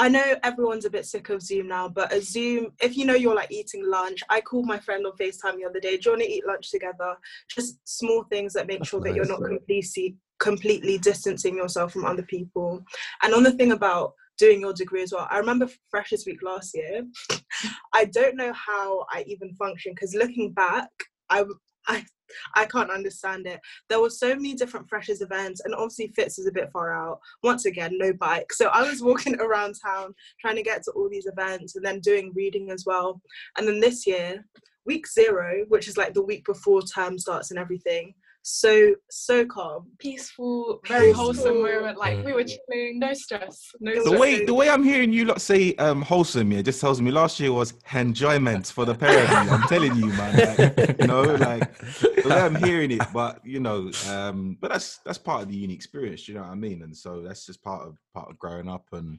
I 0.00 0.08
know 0.08 0.34
everyone's 0.42 0.86
a 0.86 0.90
bit 0.90 1.04
sick 1.04 1.28
of 1.28 1.42
Zoom 1.42 1.68
now, 1.68 1.86
but 1.86 2.10
a 2.10 2.22
Zoom, 2.22 2.68
if 2.80 2.96
you 2.96 3.04
know 3.04 3.14
you're 3.14 3.34
like 3.34 3.52
eating 3.52 3.86
lunch, 3.86 4.22
I 4.30 4.40
called 4.40 4.64
my 4.64 4.78
friend 4.78 5.04
on 5.04 5.12
FaceTime 5.12 5.58
the 5.58 5.66
other 5.68 5.78
day. 5.78 5.98
Do 5.98 6.08
you 6.08 6.12
want 6.12 6.22
to 6.22 6.30
eat 6.30 6.46
lunch 6.46 6.70
together? 6.70 7.16
Just 7.50 7.78
small 7.84 8.24
things 8.30 8.54
that 8.54 8.66
make 8.66 8.78
That's 8.78 8.88
sure 8.88 9.00
that 9.02 9.14
you're 9.14 9.26
not 9.26 9.42
completely 9.44 10.16
completely 10.38 10.96
distancing 10.96 11.54
yourself 11.54 11.92
from 11.92 12.06
other 12.06 12.22
people. 12.22 12.82
And 13.22 13.34
on 13.34 13.42
the 13.42 13.52
thing 13.52 13.72
about 13.72 14.14
doing 14.38 14.62
your 14.62 14.72
degree 14.72 15.02
as 15.02 15.12
well, 15.12 15.28
I 15.30 15.36
remember 15.36 15.68
Freshers 15.90 16.24
Week 16.24 16.38
last 16.42 16.74
year. 16.74 17.02
I 17.92 18.06
don't 18.06 18.36
know 18.36 18.54
how 18.54 19.04
I 19.12 19.22
even 19.26 19.54
functioned 19.56 19.96
because 19.96 20.14
looking 20.14 20.52
back, 20.54 20.88
I 21.28 21.44
I 21.88 22.06
I 22.54 22.66
can't 22.66 22.90
understand 22.90 23.46
it. 23.46 23.60
There 23.88 24.00
were 24.00 24.10
so 24.10 24.34
many 24.34 24.54
different 24.54 24.88
freshers 24.88 25.20
events 25.20 25.60
and 25.64 25.74
obviously 25.74 26.08
fitz 26.08 26.38
is 26.38 26.46
a 26.46 26.52
bit 26.52 26.70
far 26.72 26.94
out. 26.94 27.20
Once 27.42 27.66
again 27.66 27.96
no 27.98 28.12
bike. 28.12 28.52
So 28.52 28.66
i 28.68 28.82
was 28.82 29.02
walking 29.10 29.40
around 29.40 29.74
town 29.84 30.14
trying 30.40 30.56
to 30.56 30.62
get 30.62 30.82
to 30.84 30.92
all 30.92 31.08
these 31.08 31.26
events 31.26 31.76
and 31.76 31.84
then 31.84 32.00
doing 32.00 32.32
reading 32.34 32.70
as 32.70 32.84
well. 32.86 33.20
And 33.56 33.66
then 33.66 33.80
this 33.80 34.06
year 34.06 34.44
week 34.86 35.06
zero 35.06 35.64
which 35.68 35.88
is 35.88 35.96
like 35.96 36.14
the 36.14 36.22
week 36.22 36.44
before 36.46 36.82
term 36.82 37.18
starts 37.18 37.50
and 37.50 37.60
everything 37.60 38.14
so 38.42 38.94
so 39.10 39.44
calm 39.44 39.86
Peaceful, 39.98 40.80
very 40.86 41.12
wholesome 41.12 41.62
moment. 41.62 41.98
Like 41.98 42.24
we 42.24 42.32
were 42.32 42.44
chilling, 42.44 42.98
no 42.98 43.12
stress, 43.12 43.70
no 43.80 43.92
The 43.92 43.98
The 43.98 44.06
stress. 44.06 44.20
way 44.20 44.44
the 44.44 44.54
way 44.54 44.70
I'm 44.70 44.82
hearing 44.82 45.12
you 45.12 45.24
lot 45.26 45.40
say 45.40 45.74
um, 45.76 46.02
wholesome, 46.02 46.50
yeah, 46.52 46.62
just 46.62 46.80
tells 46.80 47.00
me 47.00 47.10
last 47.10 47.38
year 47.38 47.52
was 47.52 47.74
enjoyment 47.94 48.66
for 48.66 48.84
the 48.84 48.94
pair 48.94 49.22
of 49.24 49.30
you. 49.30 49.52
I'm 49.52 49.68
telling 49.68 49.94
you, 49.96 50.06
man. 50.06 50.36
Like, 50.36 51.00
you 51.00 51.06
know, 51.06 51.22
like 51.22 51.78
the 51.78 52.22
way 52.26 52.40
I'm 52.40 52.54
hearing 52.56 52.90
it, 52.92 53.02
but 53.12 53.44
you 53.44 53.60
know, 53.60 53.90
um, 54.08 54.56
but 54.60 54.70
that's 54.70 54.98
that's 55.04 55.18
part 55.18 55.42
of 55.42 55.48
the 55.48 55.56
uni 55.56 55.74
experience. 55.74 56.26
You 56.26 56.34
know 56.34 56.42
what 56.42 56.50
I 56.50 56.54
mean? 56.54 56.82
And 56.82 56.96
so 56.96 57.22
that's 57.22 57.44
just 57.46 57.62
part 57.62 57.86
of 57.86 57.96
part 58.14 58.30
of 58.30 58.38
growing 58.38 58.68
up. 58.68 58.86
And 58.92 59.18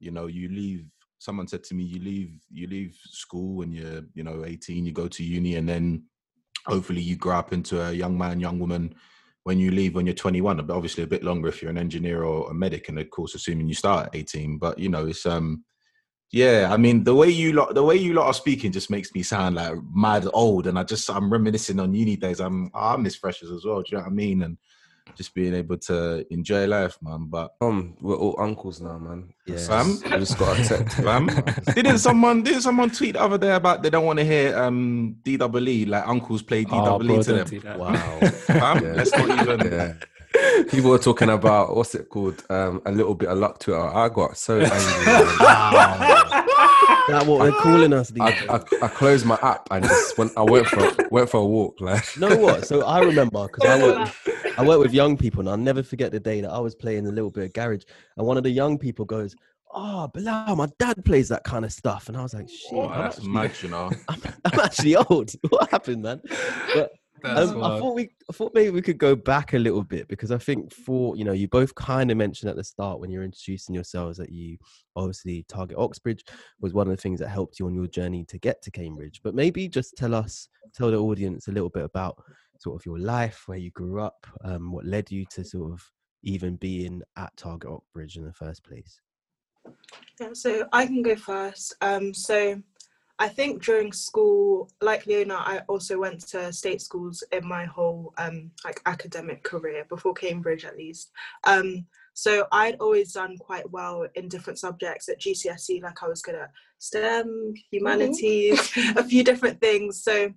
you 0.00 0.10
know, 0.10 0.26
you 0.26 0.48
leave. 0.48 0.84
Someone 1.18 1.46
said 1.46 1.62
to 1.64 1.74
me, 1.74 1.84
you 1.84 2.00
leave 2.00 2.40
you 2.50 2.66
leave 2.66 2.98
school 3.10 3.54
when 3.56 3.70
you're 3.72 4.02
you 4.14 4.24
know 4.24 4.44
18, 4.44 4.84
you 4.84 4.92
go 4.92 5.06
to 5.08 5.22
uni, 5.22 5.54
and 5.54 5.68
then 5.68 6.02
hopefully 6.66 7.00
you 7.00 7.16
grow 7.16 7.36
up 7.36 7.52
into 7.52 7.80
a 7.80 7.92
young 7.92 8.16
man, 8.16 8.40
young 8.40 8.58
woman 8.58 8.94
when 9.44 9.58
you 9.58 9.70
leave 9.70 9.94
when 9.94 10.06
you're 10.06 10.14
21 10.14 10.58
but 10.58 10.74
obviously 10.74 11.02
a 11.02 11.06
bit 11.06 11.24
longer 11.24 11.48
if 11.48 11.60
you're 11.60 11.70
an 11.70 11.78
engineer 11.78 12.22
or 12.22 12.50
a 12.50 12.54
medic 12.54 12.88
and 12.88 12.98
of 12.98 13.10
course 13.10 13.34
assuming 13.34 13.66
you 13.66 13.74
start 13.74 14.06
at 14.06 14.14
18 14.14 14.58
but 14.58 14.78
you 14.78 14.88
know 14.88 15.06
it's 15.06 15.26
um 15.26 15.64
yeah 16.30 16.68
i 16.72 16.76
mean 16.76 17.04
the 17.04 17.14
way 17.14 17.28
you 17.28 17.52
lot 17.52 17.74
the 17.74 17.82
way 17.82 17.96
you 17.96 18.14
lot 18.14 18.26
are 18.26 18.34
speaking 18.34 18.70
just 18.70 18.90
makes 18.90 19.12
me 19.14 19.22
sound 19.22 19.56
like 19.56 19.74
mad 19.92 20.26
old 20.32 20.66
and 20.66 20.78
i 20.78 20.84
just 20.84 21.10
i'm 21.10 21.32
reminiscing 21.32 21.80
on 21.80 21.94
uni 21.94 22.16
days. 22.16 22.40
I'm 22.40 22.70
i 22.74 22.96
miss 22.96 23.16
freshers 23.16 23.50
as 23.50 23.64
well 23.64 23.82
do 23.82 23.88
you 23.90 23.98
know 23.98 24.04
what 24.04 24.10
i 24.10 24.14
mean? 24.14 24.42
And 24.42 24.56
just 25.16 25.34
being 25.34 25.54
able 25.54 25.76
to 25.76 26.24
enjoy 26.32 26.66
life 26.66 26.96
man 27.02 27.26
but 27.28 27.54
Um, 27.60 27.96
we're 28.00 28.16
all 28.16 28.34
uncles 28.38 28.80
now, 28.80 28.98
man. 28.98 29.32
Yeah. 29.46 29.58
Fam? 29.58 29.98
I 30.06 30.18
just 30.18 30.38
got 30.38 30.58
a 30.58 30.64
text. 30.64 30.96
fam 30.96 31.26
didn't 31.74 31.98
someone 31.98 32.42
didn't 32.42 32.62
someone 32.62 32.90
tweet 32.90 33.14
the 33.14 33.20
other 33.22 33.38
day 33.38 33.54
about 33.54 33.82
they 33.82 33.90
don't 33.90 34.04
want 34.06 34.18
to 34.20 34.24
hear 34.24 34.56
um 34.58 35.16
DWE 35.24 35.88
like 35.88 36.06
uncles 36.08 36.42
play 36.42 36.64
Oh, 36.70 36.98
DWE 36.98 37.06
bro, 37.06 37.22
to 37.22 37.32
don't 37.34 37.62
them. 37.62 37.78
Wow. 37.78 37.92
fam 38.46 38.84
Yeah. 38.84 38.92
let's 38.92 39.12
not 39.12 39.42
even 39.42 39.72
Yeah. 39.72 39.94
People 40.70 40.90
were 40.90 40.98
talking 40.98 41.28
about 41.28 41.76
what's 41.76 41.94
it 41.94 42.08
called? 42.08 42.42
Um, 42.48 42.80
a 42.86 42.90
little 42.92 43.14
bit 43.14 43.28
of 43.28 43.36
luck 43.36 43.58
to 43.60 43.74
it. 43.74 43.78
I 43.78 44.08
got 44.08 44.36
so 44.38 44.60
angry. 44.60 45.04
man. 45.38 46.68
that 47.08 47.26
what 47.26 47.42
they're 47.42 47.52
calling 47.52 47.92
us 47.92 48.10
these 48.10 48.22
I, 48.22 48.30
days. 48.30 48.48
I, 48.48 48.86
I 48.86 48.88
closed 48.88 49.26
my 49.26 49.38
app 49.42 49.68
and 49.70 49.84
just 49.84 50.18
went. 50.18 50.32
I 50.36 50.42
went 50.42 50.66
for 50.66 51.08
went 51.10 51.30
for 51.30 51.40
a 51.40 51.46
walk. 51.46 51.80
Like 51.80 52.04
know 52.18 52.36
what? 52.36 52.66
So 52.66 52.84
I 52.84 53.00
remember 53.00 53.46
because 53.46 53.64
I 53.68 53.82
work. 53.82 54.14
I 54.58 54.66
work 54.66 54.80
with 54.80 54.92
young 54.92 55.16
people, 55.16 55.40
and 55.40 55.48
I'll 55.48 55.56
never 55.56 55.82
forget 55.82 56.12
the 56.12 56.20
day 56.20 56.40
that 56.42 56.50
I 56.50 56.58
was 56.58 56.74
playing 56.74 57.06
a 57.06 57.10
little 57.10 57.30
bit 57.30 57.44
of 57.44 57.52
garage, 57.54 57.84
and 58.16 58.26
one 58.26 58.36
of 58.36 58.42
the 58.42 58.50
young 58.50 58.78
people 58.78 59.04
goes, 59.04 59.34
"Oh, 59.72 60.08
Bilal, 60.08 60.56
my 60.56 60.68
dad 60.78 61.02
plays 61.04 61.28
that 61.30 61.42
kind 61.44 61.64
of 61.64 61.72
stuff," 61.72 62.08
and 62.08 62.16
I 62.16 62.22
was 62.22 62.34
like, 62.34 62.48
"Shit, 62.50 62.72
Oh, 62.72 62.88
that's 62.88 63.16
actually, 63.16 63.30
mad, 63.30 63.52
you 63.62 63.68
know. 63.70 63.90
I'm, 64.08 64.20
I'm 64.44 64.60
actually 64.60 64.96
old. 64.96 65.32
What 65.48 65.70
happened, 65.70 66.02
man?" 66.02 66.20
But 66.74 66.92
um, 67.24 67.62
I 67.62 67.78
thought 67.78 67.94
we, 67.94 68.10
I 68.28 68.32
thought 68.32 68.52
maybe 68.54 68.70
we 68.70 68.82
could 68.82 68.98
go 68.98 69.14
back 69.14 69.54
a 69.54 69.58
little 69.58 69.82
bit 69.82 70.08
because 70.08 70.30
I 70.30 70.38
think 70.38 70.72
for 70.72 71.16
you 71.16 71.24
know, 71.24 71.32
you 71.32 71.48
both 71.48 71.74
kind 71.74 72.10
of 72.10 72.16
mentioned 72.16 72.50
at 72.50 72.56
the 72.56 72.64
start 72.64 73.00
when 73.00 73.10
you're 73.10 73.24
introducing 73.24 73.74
yourselves 73.74 74.18
that 74.18 74.30
you 74.30 74.58
obviously 74.96 75.44
target 75.48 75.78
Oxbridge 75.78 76.24
was 76.60 76.72
one 76.74 76.88
of 76.88 76.96
the 76.96 77.00
things 77.00 77.20
that 77.20 77.28
helped 77.28 77.58
you 77.58 77.66
on 77.66 77.74
your 77.74 77.86
journey 77.86 78.24
to 78.26 78.38
get 78.38 78.62
to 78.62 78.70
Cambridge. 78.70 79.20
But 79.22 79.34
maybe 79.34 79.68
just 79.68 79.96
tell 79.96 80.14
us, 80.14 80.48
tell 80.74 80.90
the 80.90 80.98
audience 80.98 81.48
a 81.48 81.52
little 81.52 81.70
bit 81.70 81.84
about 81.84 82.22
sort 82.58 82.80
of 82.80 82.86
your 82.86 82.98
life, 82.98 83.42
where 83.46 83.58
you 83.58 83.70
grew 83.70 84.00
up, 84.00 84.26
um, 84.44 84.72
what 84.72 84.84
led 84.84 85.10
you 85.10 85.24
to 85.30 85.44
sort 85.44 85.72
of 85.72 85.90
even 86.22 86.56
being 86.56 87.02
at 87.16 87.36
Target 87.36 87.70
Oxbridge 87.70 88.16
in 88.16 88.24
the 88.24 88.32
first 88.32 88.64
place. 88.64 89.00
Yeah, 90.20 90.30
so 90.32 90.66
I 90.72 90.86
can 90.86 91.02
go 91.02 91.16
first. 91.16 91.74
Um, 91.80 92.14
so 92.14 92.60
I 93.18 93.28
think 93.28 93.62
during 93.62 93.92
school, 93.92 94.70
like 94.80 95.06
Leona, 95.06 95.34
I 95.34 95.60
also 95.68 95.98
went 95.98 96.26
to 96.28 96.52
state 96.52 96.80
schools 96.80 97.22
in 97.30 97.46
my 97.46 97.64
whole 97.64 98.12
um, 98.18 98.50
like 98.64 98.80
academic 98.86 99.44
career 99.44 99.84
before 99.88 100.14
Cambridge, 100.14 100.64
at 100.64 100.76
least. 100.76 101.10
Um, 101.44 101.86
so 102.14 102.46
I'd 102.52 102.76
always 102.80 103.12
done 103.12 103.36
quite 103.38 103.70
well 103.70 104.06
in 104.14 104.28
different 104.28 104.58
subjects 104.58 105.08
at 105.08 105.20
GCSE. 105.20 105.82
Like 105.82 106.02
I 106.02 106.08
was 106.08 106.22
good 106.22 106.34
at 106.34 106.50
STEM, 106.78 107.54
humanities, 107.70 108.70
a 108.96 109.04
few 109.04 109.24
different 109.24 109.60
things. 109.60 110.02
So 110.02 110.32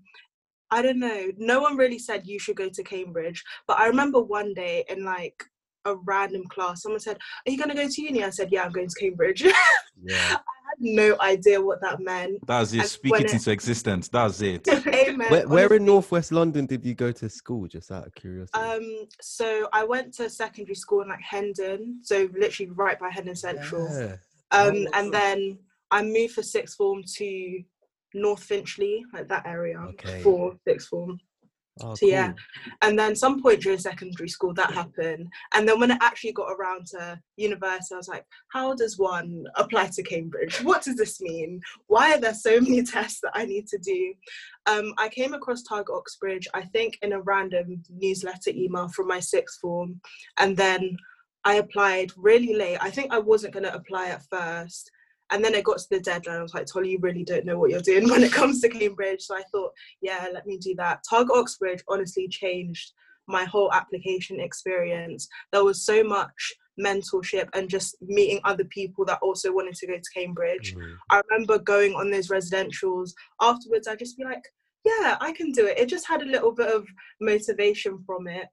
I 0.72 0.82
don't 0.82 1.00
know. 1.00 1.32
No 1.38 1.62
one 1.62 1.78
really 1.78 2.00
said 2.00 2.28
you 2.28 2.40
should 2.40 2.56
go 2.56 2.70
to 2.70 2.84
Cambridge, 2.84 3.44
but 3.68 3.80
I 3.80 3.88
remember 3.88 4.22
one 4.22 4.54
day 4.54 4.86
in 4.90 5.04
like 5.04 5.44
a 5.86 5.96
random 5.96 6.44
class, 6.50 6.82
someone 6.82 7.00
said, 7.00 7.18
"Are 7.46 7.52
you 7.52 7.58
going 7.58 7.70
to 7.70 7.76
go 7.76 7.88
to 7.88 8.02
uni?" 8.02 8.24
I 8.24 8.32
said, 8.32 8.52
"Yeah, 8.52 8.64
I'm 8.64 8.72
going 8.72 8.90
to 8.90 9.00
Cambridge." 9.00 9.46
Yeah. 10.04 10.38
No 10.80 11.16
idea 11.22 11.62
what 11.62 11.82
that 11.82 12.00
meant. 12.00 12.46
That's 12.46 12.74
it. 12.74 12.80
And 12.80 12.88
Speak 12.90 13.14
it 13.16 13.26
it- 13.26 13.34
into 13.34 13.52
existence. 13.52 14.08
That's 14.10 14.42
it. 14.42 14.68
Amen. 14.88 15.30
Where, 15.30 15.48
where 15.48 15.74
in. 15.74 15.86
Northwest 15.86 16.32
London 16.32 16.66
did 16.66 16.86
you 16.86 16.94
go 16.96 17.12
to 17.12 17.30
school? 17.30 17.68
Just 17.68 17.92
out 17.92 18.08
of 18.08 18.14
curiosity. 18.16 18.60
Um, 18.60 19.08
so 19.22 19.68
I 19.74 19.84
went 19.84 20.14
to 20.16 20.30
secondary 20.30 20.76
school 20.76 21.02
in 21.02 21.10
like 21.10 21.22
Hendon, 21.22 22.00
so 22.04 22.30
literally 22.38 22.72
right 22.72 23.00
by 23.00 23.10
Hendon 23.10 23.36
Central. 23.36 23.88
Yeah. 23.92 24.16
Um, 24.52 24.76
Oh, 24.76 24.86
and 24.94 25.14
then 25.14 25.60
I 25.92 26.02
moved 26.04 26.34
for 26.34 26.44
sixth 26.44 26.76
form 26.78 27.04
to 27.18 27.64
North 28.14 28.44
Finchley, 28.44 29.04
like 29.14 29.28
that 29.28 29.46
area, 29.46 29.78
Okay. 29.90 30.22
for 30.22 30.56
sixth 30.68 30.88
form. 30.88 31.20
Oh, 31.82 31.94
So, 31.94 32.06
yeah. 32.06 32.32
And 32.82 32.98
then 32.98 33.16
some 33.16 33.42
point 33.42 33.62
during 33.62 33.80
secondary 33.80 34.30
school 34.30 34.54
that 34.54 34.74
happened. 34.74 35.28
And 35.54 35.68
then 35.68 35.80
when 35.80 35.92
I 35.92 35.98
actually 36.02 36.32
got 36.32 36.52
around 36.52 36.88
to 36.88 37.20
university, 37.36 37.94
I 37.94 37.98
was 37.98 38.08
like, 38.08 38.26
how 38.54 38.74
does 38.74 38.98
one 38.98 39.46
apply 39.56 39.88
to 39.88 40.04
Cambridge? 40.04 40.64
What 40.64 40.84
does 40.84 40.96
this 40.96 41.20
mean? 41.20 41.60
Why 41.88 42.14
are 42.14 42.20
there 42.20 42.34
so 42.34 42.60
many 42.62 42.84
tests 42.84 43.20
that 43.22 43.32
I 43.34 43.46
need 43.46 43.68
to 43.68 43.78
do? 43.78 44.14
Um, 44.68 44.94
I 44.98 45.10
came 45.10 45.34
across 45.34 45.64
Target 45.64 45.96
Oxbridge, 45.96 46.48
I 46.54 46.62
think, 46.62 46.98
in 47.02 47.14
a 47.14 47.22
random 47.22 47.84
newsletter 47.90 48.52
email 48.52 48.88
from 48.88 49.08
my 49.08 49.20
sixth 49.20 49.60
form. 49.60 50.00
And 50.38 50.56
then 50.56 50.98
I 51.44 51.56
applied 51.56 52.12
really 52.16 52.56
late. 52.56 52.78
I 52.82 52.90
think 52.90 53.14
I 53.14 53.20
wasn't 53.20 53.54
going 53.54 53.66
to 53.66 53.76
apply 53.76 54.08
at 54.08 54.24
first. 54.32 54.92
And 55.32 55.44
then 55.44 55.56
it 55.56 55.64
got 55.64 55.78
to 55.80 55.88
the 55.90 56.00
deadline. 56.00 56.40
I 56.40 56.44
was 56.44 56.54
like, 56.54 56.68
Tolly, 56.68 56.92
you 56.92 57.00
really 57.02 57.24
don't 57.24 57.46
know 57.46 57.58
what 57.58 57.72
you're 57.72 57.82
doing 57.82 58.10
when 58.10 58.24
it 58.24 58.32
comes 58.32 58.62
to 58.62 58.70
Cambridge. 58.70 59.22
So 59.22 59.36
I 59.36 59.44
thought, 59.52 59.72
yeah, 60.02 60.28
let 60.34 60.46
me 60.46 60.58
do 60.58 60.76
that. 60.78 61.02
Target 61.10 61.36
Oxbridge 61.36 61.84
honestly 61.88 62.28
changed 62.28 62.94
my 63.28 63.44
whole 63.44 63.72
application 63.74 64.40
experience. 64.40 65.28
There 65.52 65.64
was 65.64 65.86
so 65.86 66.04
much 66.04 66.54
mentorship 66.80 67.48
and 67.54 67.70
just 67.70 67.96
meeting 68.02 68.40
other 68.44 68.66
people 68.66 69.06
that 69.06 69.20
also 69.22 69.54
wanted 69.54 69.76
to 69.76 69.88
go 69.88 69.94
to 69.94 70.12
Cambridge. 70.14 70.76
Mm. 70.76 70.96
I 71.10 71.22
remember 71.30 71.58
going 71.60 71.94
on 71.94 72.12
those 72.12 72.28
residentials. 72.28 73.12
Afterwards, 73.42 73.88
I'd 73.88 74.00
just 74.00 74.18
be 74.18 74.26
like, 74.26 74.44
yeah, 74.84 75.18
I 75.20 75.32
can 75.32 75.52
do 75.52 75.66
it. 75.66 75.80
It 75.80 75.90
just 75.90 76.08
had 76.08 76.22
a 76.22 76.28
little 76.28 76.52
bit 76.52 76.68
of 76.68 76.86
motivation 77.20 78.04
from 78.06 78.28
it. 78.28 78.48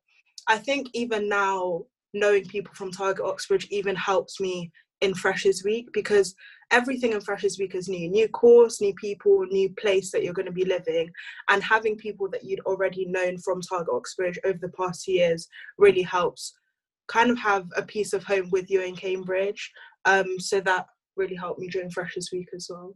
I 0.48 0.58
think 0.58 0.88
even 0.94 1.28
now, 1.28 1.82
knowing 2.14 2.44
people 2.46 2.74
from 2.74 2.90
Target 2.90 3.24
Oxbridge 3.24 3.68
even 3.70 3.96
helps 3.96 4.40
me 4.40 4.70
in 5.03 5.15
Freshers 5.15 5.62
Week 5.65 5.88
because 5.93 6.35
everything 6.71 7.12
in 7.12 7.21
Freshers 7.21 7.59
Week 7.59 7.75
is 7.75 7.88
new 7.88 8.09
new 8.09 8.29
course, 8.29 8.81
new 8.81 8.95
people, 8.95 9.45
new 9.51 9.69
place 9.75 10.11
that 10.11 10.25
you're 10.25 10.33
going 10.33 10.47
to 10.47 10.53
be 10.53 10.65
living. 10.65 11.11
And 11.49 11.62
having 11.62 11.97
people 11.97 12.29
that 12.31 12.45
you'd 12.45 12.61
already 12.61 13.05
known 13.07 13.37
from 13.38 13.61
Target 13.61 13.93
Oxbridge 13.93 14.38
over 14.45 14.59
the 14.61 14.71
past 14.71 15.07
years 15.07 15.47
really 15.77 16.03
helps 16.03 16.55
kind 17.09 17.31
of 17.31 17.38
have 17.38 17.67
a 17.77 17.83
piece 17.83 18.12
of 18.12 18.25
home 18.25 18.49
with 18.51 18.71
you 18.71 18.81
in 18.81 18.97
Cambridge. 18.97 19.71
Um, 20.05 20.38
so 20.38 20.61
that 20.61 20.87
really 21.17 21.37
helped 21.37 21.61
me 21.61 21.69
during 21.69 21.91
Freshers 21.91 22.31
Week 22.33 22.49
as 22.55 22.69
well. 22.71 22.95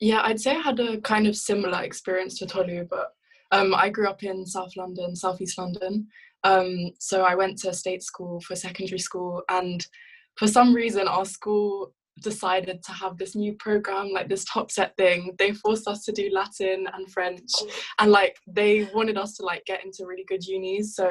Yeah, 0.00 0.22
I'd 0.22 0.40
say 0.40 0.52
I 0.52 0.60
had 0.60 0.80
a 0.80 1.00
kind 1.02 1.26
of 1.26 1.36
similar 1.36 1.82
experience 1.82 2.38
to 2.38 2.46
Tolu, 2.46 2.86
but 2.88 3.08
um, 3.52 3.74
I 3.74 3.90
grew 3.90 4.08
up 4.08 4.22
in 4.22 4.46
South 4.46 4.74
London, 4.76 5.14
Southeast 5.14 5.58
London. 5.58 6.06
Um, 6.44 6.92
so 6.98 7.22
I 7.22 7.34
went 7.34 7.58
to 7.58 7.74
state 7.74 8.02
school 8.02 8.40
for 8.40 8.56
secondary 8.56 8.98
school, 8.98 9.42
and 9.50 9.86
for 10.40 10.46
some 10.46 10.74
reason, 10.74 11.06
our 11.06 11.26
school 11.26 11.92
decided 12.22 12.82
to 12.82 12.92
have 12.92 13.18
this 13.18 13.36
new 13.36 13.52
program, 13.58 14.10
like 14.10 14.26
this 14.26 14.46
top 14.46 14.70
set 14.70 14.96
thing. 14.96 15.34
They 15.38 15.52
forced 15.52 15.86
us 15.86 16.02
to 16.06 16.12
do 16.12 16.30
Latin 16.32 16.86
and 16.94 17.12
French, 17.12 17.50
and 17.98 18.10
like 18.10 18.38
they 18.46 18.88
wanted 18.94 19.18
us 19.18 19.36
to 19.36 19.44
like 19.44 19.66
get 19.66 19.84
into 19.84 20.06
really 20.06 20.24
good 20.26 20.42
unis. 20.46 20.96
So 20.96 21.10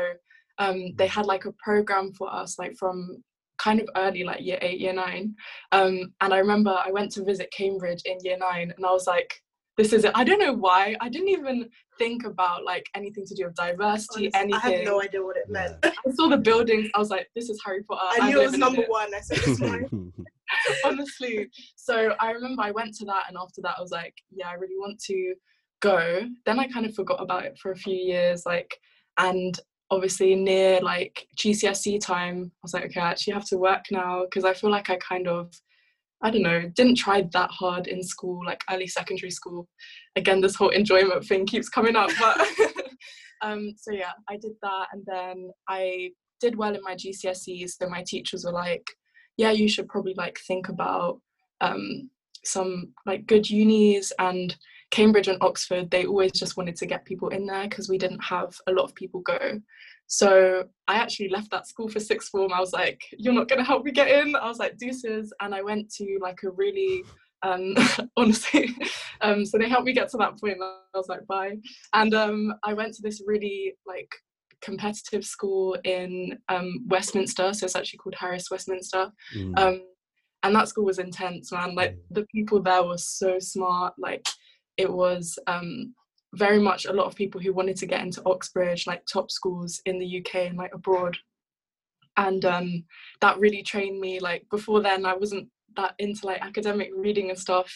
um, 0.58 0.96
they 0.96 1.06
had 1.06 1.28
like 1.28 1.46
a 1.46 1.54
program 1.64 2.12
for 2.14 2.34
us, 2.34 2.58
like 2.58 2.76
from 2.76 3.24
kind 3.60 3.80
of 3.80 3.88
early, 3.96 4.24
like 4.24 4.42
year 4.42 4.58
eight, 4.64 4.80
year 4.80 4.94
nine. 4.94 5.36
Um, 5.72 6.12
and 6.22 6.34
I 6.34 6.40
remember 6.40 6.72
I 6.72 6.92
went 6.92 7.12
to 7.12 7.24
visit 7.24 7.54
Cambridge 7.56 8.02
in 8.06 8.18
year 8.24 8.38
nine, 8.40 8.74
and 8.76 8.84
I 8.84 8.92
was 8.92 9.06
like, 9.06 9.32
"This 9.78 9.94
is 9.94 10.06
it." 10.06 10.12
I 10.16 10.24
don't 10.24 10.40
know 10.40 10.54
why. 10.54 10.96
I 11.02 11.08
didn't 11.08 11.30
even 11.30 11.70
think 12.00 12.26
about 12.26 12.64
like 12.64 12.88
anything 12.96 13.26
to 13.28 13.36
do 13.36 13.46
with 13.46 13.56
diversity, 13.56 14.32
Honestly, 14.34 14.34
I 14.34 14.40
anything. 14.40 14.78
have 14.78 14.86
no 14.86 15.02
idea 15.02 15.22
what 15.24 15.38
it 15.38 15.50
meant. 15.50 15.76
I 15.84 16.12
saw 16.12 16.28
the 16.28 16.38
buildings. 16.38 16.90
I 16.96 17.00
was 17.00 17.10
like, 17.12 17.30
"This 17.36 17.50
is 17.50 17.62
Harry 17.64 17.84
Potter." 17.84 18.02
I 18.02 18.18
I'm 18.22 18.30
knew 18.30 18.40
it 18.40 18.44
was 18.46 18.52
living 18.54 18.68
in 18.68 18.74
number 18.76 18.86
one. 18.90 19.14
I 19.14 19.20
said, 19.20 19.40
it's 19.46 19.60
mine. 19.60 20.14
honestly. 20.84 21.50
So 21.76 22.16
I 22.20 22.32
remember 22.32 22.64
I 22.64 22.72
went 22.72 22.96
to 22.96 23.06
that, 23.06 23.26
and 23.28 23.38
after 23.40 23.62
that, 23.62 23.76
I 23.78 23.82
was 23.82 23.92
like, 23.92 24.16
yeah, 24.32 24.50
I 24.50 24.54
really 24.54 24.78
want 24.78 25.00
to 25.02 25.36
go. 25.80 26.22
Then 26.46 26.60
I 26.60 26.68
kind 26.68 26.86
of 26.86 26.96
forgot 26.96 27.22
about 27.22 27.46
it 27.46 27.58
for 27.60 27.72
a 27.72 27.76
few 27.76 27.96
years, 27.96 28.46
like, 28.46 28.80
and 29.18 29.60
obviously 29.92 30.36
near 30.36 30.80
like 30.82 31.28
GCSE 31.38 32.00
time, 32.00 32.52
I 32.54 32.60
was 32.64 32.74
like, 32.74 32.86
okay, 32.86 33.00
I 33.00 33.12
actually 33.12 33.34
have 33.34 33.46
to 33.46 33.58
work 33.58 33.86
now 33.92 34.24
because 34.24 34.46
I 34.46 34.54
feel 34.54 34.70
like 34.70 34.90
I 34.90 34.98
kind 34.98 35.28
of, 35.28 35.52
I 36.22 36.32
don't 36.32 36.42
know, 36.42 36.70
didn't 36.76 36.96
try 36.96 37.28
that 37.32 37.52
hard 37.52 37.88
in 37.88 38.04
school, 38.04 38.46
like 38.46 38.62
early 38.70 38.88
secondary 38.88 39.32
school. 39.32 39.68
Again, 40.16 40.42
this 40.42 40.56
whole 40.56 40.70
enjoyment 40.70 41.24
thing 41.26 41.46
keeps 41.46 41.70
coming 41.70 41.96
up, 41.96 42.10
but 42.20 42.48
um, 43.42 43.74
so 43.78 43.94
yeah, 43.94 44.12
I 44.28 44.38
did 44.38 44.52
that, 44.62 44.88
and 44.92 45.04
then 45.06 45.50
I 45.70 46.12
did 46.42 46.58
well 46.58 46.76
in 46.76 46.82
my 46.84 46.96
GCSEs. 46.96 47.72
So 47.80 47.88
my 47.88 48.04
teachers 48.06 48.44
were 48.46 48.52
like, 48.52 48.86
yeah, 49.38 49.52
you 49.52 49.70
should 49.70 49.88
probably 49.88 50.14
like 50.16 50.38
think 50.48 50.68
about 50.68 51.22
um, 51.62 52.10
some 52.44 52.94
like 53.06 53.26
good 53.26 53.50
unis 53.50 54.12
and 54.20 54.56
Cambridge 54.92 55.28
and 55.28 55.42
Oxford. 55.42 55.92
They 55.92 56.06
always 56.06 56.32
just 56.32 56.58
wanted 56.58 56.76
to 56.78 56.86
get 56.86 57.06
people 57.06 57.30
in 57.30 57.46
there 57.46 57.64
because 57.64 57.90
we 57.90 57.98
didn't 57.98 58.24
have 58.24 58.56
a 58.68 58.72
lot 58.72 58.84
of 58.84 58.96
people 58.96 59.22
go. 59.22 59.60
So 60.08 60.64
I 60.88 60.96
actually 60.96 61.30
left 61.30 61.52
that 61.52 61.68
school 61.68 61.88
for 61.88 62.00
sixth 62.00 62.30
form. 62.30 62.52
I 62.52 62.60
was 62.60 62.74
like, 62.74 63.02
you're 63.18 63.34
not 63.34 63.48
gonna 63.48 63.64
help 63.64 63.86
me 63.86 63.92
get 63.92 64.10
in. 64.10 64.36
I 64.36 64.48
was 64.48 64.60
like, 64.60 64.78
deuces, 64.78 65.32
and 65.42 65.54
I 65.54 65.62
went 65.62 65.92
to 65.96 66.18
like 66.22 66.40
a 66.44 66.52
really 66.52 67.04
um 67.42 67.74
honestly 68.18 68.76
um 69.22 69.46
so 69.46 69.58
they 69.58 69.70
helped 69.70 69.86
me 69.86 69.94
get 69.94 70.10
to 70.10 70.18
that 70.18 70.38
point 70.38 70.58
i 70.62 70.98
was 70.98 71.08
like 71.08 71.26
bye 71.26 71.56
and 71.94 72.14
um 72.14 72.54
i 72.66 72.74
went 72.74 72.94
to 72.94 73.02
this 73.02 73.22
really 73.26 73.74
like 73.88 74.14
competitive 74.62 75.26
school 75.26 75.78
in 75.84 76.38
um, 76.50 76.86
Westminster, 76.88 77.54
so 77.54 77.66
it's 77.66 77.76
actually 77.76 77.98
called 77.98 78.16
Harris 78.16 78.50
Westminster. 78.52 79.12
Mm. 79.36 79.58
Um, 79.58 79.82
and 80.44 80.56
that 80.56 80.70
school 80.70 80.86
was 80.86 81.00
intense, 81.00 81.52
man. 81.52 81.76
Like 81.76 81.98
the 82.12 82.26
people 82.34 82.62
there 82.62 82.84
were 82.84 82.98
so 82.98 83.40
smart. 83.40 83.94
Like 83.98 84.26
it 84.80 84.92
was 84.92 85.38
um, 85.46 85.94
very 86.34 86.60
much 86.60 86.86
a 86.86 86.94
lot 86.94 87.06
of 87.06 87.16
people 87.16 87.42
who 87.42 87.54
wanted 87.54 87.76
to 87.78 87.86
get 87.86 88.02
into 88.02 88.24
Oxbridge, 88.26 88.88
like 88.88 89.06
top 89.06 89.30
schools 89.30 89.82
in 89.86 90.00
the 90.00 90.20
UK 90.20 90.48
and 90.48 90.58
like 90.58 90.74
abroad. 90.74 91.18
And 92.16 92.44
um, 92.46 92.86
that 93.22 93.40
really 93.40 93.62
trained 93.62 94.00
me. 94.00 94.20
Like 94.20 94.46
before 94.50 94.82
then, 94.82 95.06
I 95.06 95.16
wasn't 95.16 95.50
that 95.76 95.96
into 96.00 96.26
like 96.26 96.42
academic 96.42 96.92
reading 96.96 97.30
and 97.30 97.38
stuff. 97.38 97.70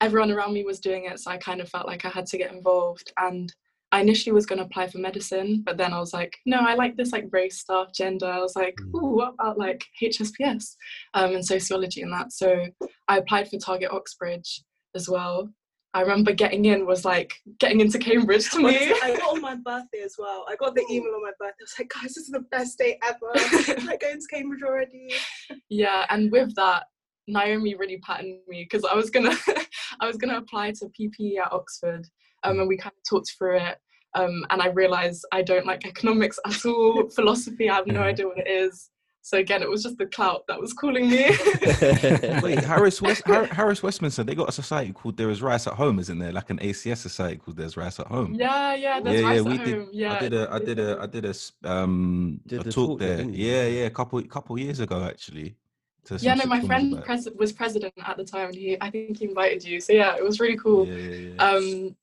Everyone 0.00 0.32
around 0.32 0.52
me 0.52 0.64
was 0.64 0.80
doing 0.80 1.04
it, 1.04 1.20
so 1.20 1.30
I 1.30 1.36
kind 1.36 1.60
of 1.60 1.68
felt 1.68 1.86
like 1.86 2.04
I 2.04 2.08
had 2.08 2.26
to 2.26 2.38
get 2.38 2.52
involved. 2.52 3.12
And 3.16 3.52
I 3.92 4.00
initially 4.00 4.32
was 4.32 4.46
going 4.46 4.58
to 4.58 4.64
apply 4.64 4.88
for 4.88 4.98
medicine, 4.98 5.62
but 5.64 5.76
then 5.76 5.92
I 5.92 6.00
was 6.00 6.12
like, 6.12 6.36
no, 6.44 6.58
I 6.58 6.74
like 6.74 6.96
this 6.96 7.12
like 7.12 7.28
race 7.30 7.58
stuff, 7.60 7.92
gender. 7.92 8.26
I 8.26 8.38
was 8.40 8.56
like, 8.56 8.74
Mm. 8.80 8.94
ooh, 8.96 9.14
what 9.18 9.34
about 9.34 9.58
like 9.58 9.84
HSPS 10.02 10.74
um, 11.14 11.34
and 11.34 11.44
sociology 11.46 12.02
and 12.02 12.12
that? 12.12 12.32
So 12.32 12.66
I 13.06 13.18
applied 13.18 13.48
for 13.48 13.58
Target 13.58 13.92
Oxbridge 13.92 14.64
as 14.96 15.08
well. 15.08 15.50
I 15.94 16.00
remember 16.00 16.32
getting 16.32 16.64
in 16.64 16.86
was 16.86 17.04
like 17.04 17.34
getting 17.58 17.80
into 17.80 17.98
Cambridge 17.98 18.50
to 18.50 18.60
me. 18.60 18.76
I 19.02 19.16
got 19.18 19.34
on 19.34 19.40
my 19.42 19.56
birthday 19.56 20.00
as 20.02 20.16
well. 20.18 20.46
I 20.48 20.56
got 20.56 20.74
the 20.74 20.86
email 20.90 21.14
on 21.14 21.22
my 21.22 21.32
birthday. 21.38 21.60
I 21.60 21.64
was 21.64 21.74
like, 21.78 21.92
guys, 21.94 22.14
this 22.14 22.24
is 22.24 22.30
the 22.30 22.40
best 22.50 22.78
day 22.78 22.98
ever. 23.02 23.84
like 23.86 24.00
going 24.00 24.18
to 24.18 24.26
Cambridge 24.30 24.62
already. 24.62 25.12
yeah, 25.68 26.06
and 26.08 26.32
with 26.32 26.54
that, 26.54 26.84
Naomi 27.28 27.74
really 27.74 27.98
patted 27.98 28.38
me 28.48 28.66
because 28.68 28.84
I 28.84 28.94
was 28.94 29.10
gonna 29.10 29.36
I 30.00 30.06
was 30.06 30.16
gonna 30.16 30.38
apply 30.38 30.72
to 30.72 30.90
PPE 30.98 31.38
at 31.38 31.52
Oxford, 31.52 32.06
um, 32.42 32.58
and 32.58 32.68
we 32.68 32.76
kind 32.76 32.94
of 32.96 33.08
talked 33.08 33.32
through 33.36 33.58
it. 33.58 33.78
Um, 34.14 34.44
and 34.50 34.60
I 34.60 34.68
realized 34.68 35.24
I 35.32 35.42
don't 35.42 35.66
like 35.66 35.86
economics 35.86 36.38
at 36.46 36.64
all. 36.66 37.08
Philosophy, 37.10 37.70
I 37.70 37.76
have 37.76 37.86
no 37.86 38.02
idea 38.02 38.26
what 38.26 38.38
it 38.38 38.48
is. 38.48 38.90
So 39.24 39.38
again, 39.38 39.62
it 39.62 39.70
was 39.70 39.84
just 39.84 39.98
the 39.98 40.06
clout 40.06 40.44
that 40.48 40.60
was 40.60 40.72
calling 40.72 41.08
me. 41.08 41.26
Wait, 42.42 42.58
Harris 42.64 43.00
West, 43.00 43.22
Har- 43.24 43.46
Harris 43.46 43.80
Westminster, 43.80 44.24
they 44.24 44.34
got 44.34 44.48
a 44.48 44.52
society 44.52 44.92
called 44.92 45.16
There 45.16 45.30
Is 45.30 45.40
Rice 45.40 45.68
at 45.68 45.74
Home, 45.74 46.00
isn't 46.00 46.18
there? 46.18 46.32
Like 46.32 46.50
an 46.50 46.58
ACS 46.58 46.96
society 46.98 47.36
called 47.36 47.56
There's 47.56 47.76
Rice 47.76 48.00
at 48.00 48.08
Home. 48.08 48.34
yeah, 48.34 48.74
yeah, 48.74 49.00
there's 49.00 49.20
yeah, 49.20 49.26
rice 49.28 49.34
yeah, 49.34 49.40
at 49.40 49.46
we 49.46 49.56
home. 49.56 49.86
did. 49.86 49.94
Yeah, 49.94 50.12
I 50.14 50.18
did 50.18 50.34
a, 50.34 50.52
I 50.52 50.58
did 50.58 50.78
a, 50.80 50.98
I 51.00 51.06
did 51.06 51.24
a, 51.24 51.34
um, 51.72 52.40
Did 52.46 52.60
a 52.60 52.64
the 52.64 52.72
talk 52.72 52.88
talk 52.88 52.98
there, 52.98 53.16
there. 53.18 53.26
Yeah, 53.30 53.66
yeah, 53.66 53.84
a 53.84 53.90
couple, 53.90 54.20
couple 54.24 54.58
years 54.58 54.80
ago 54.80 55.04
actually. 55.04 55.54
yeah, 56.18 56.34
no, 56.34 56.46
my 56.46 56.60
friend 56.60 57.00
pres- 57.04 57.28
was 57.36 57.52
president 57.52 57.94
at 58.04 58.16
the 58.16 58.24
time, 58.24 58.48
and 58.48 58.56
he 58.56 58.76
I 58.80 58.90
think 58.90 59.18
he 59.18 59.26
invited 59.26 59.62
you. 59.62 59.80
So 59.80 59.92
yeah, 59.92 60.16
it 60.16 60.24
was 60.24 60.40
really 60.40 60.56
cool. 60.56 60.86
Yeah, 60.88 60.96
yeah, 60.96 61.34
yeah. 61.36 61.48
um 61.48 61.96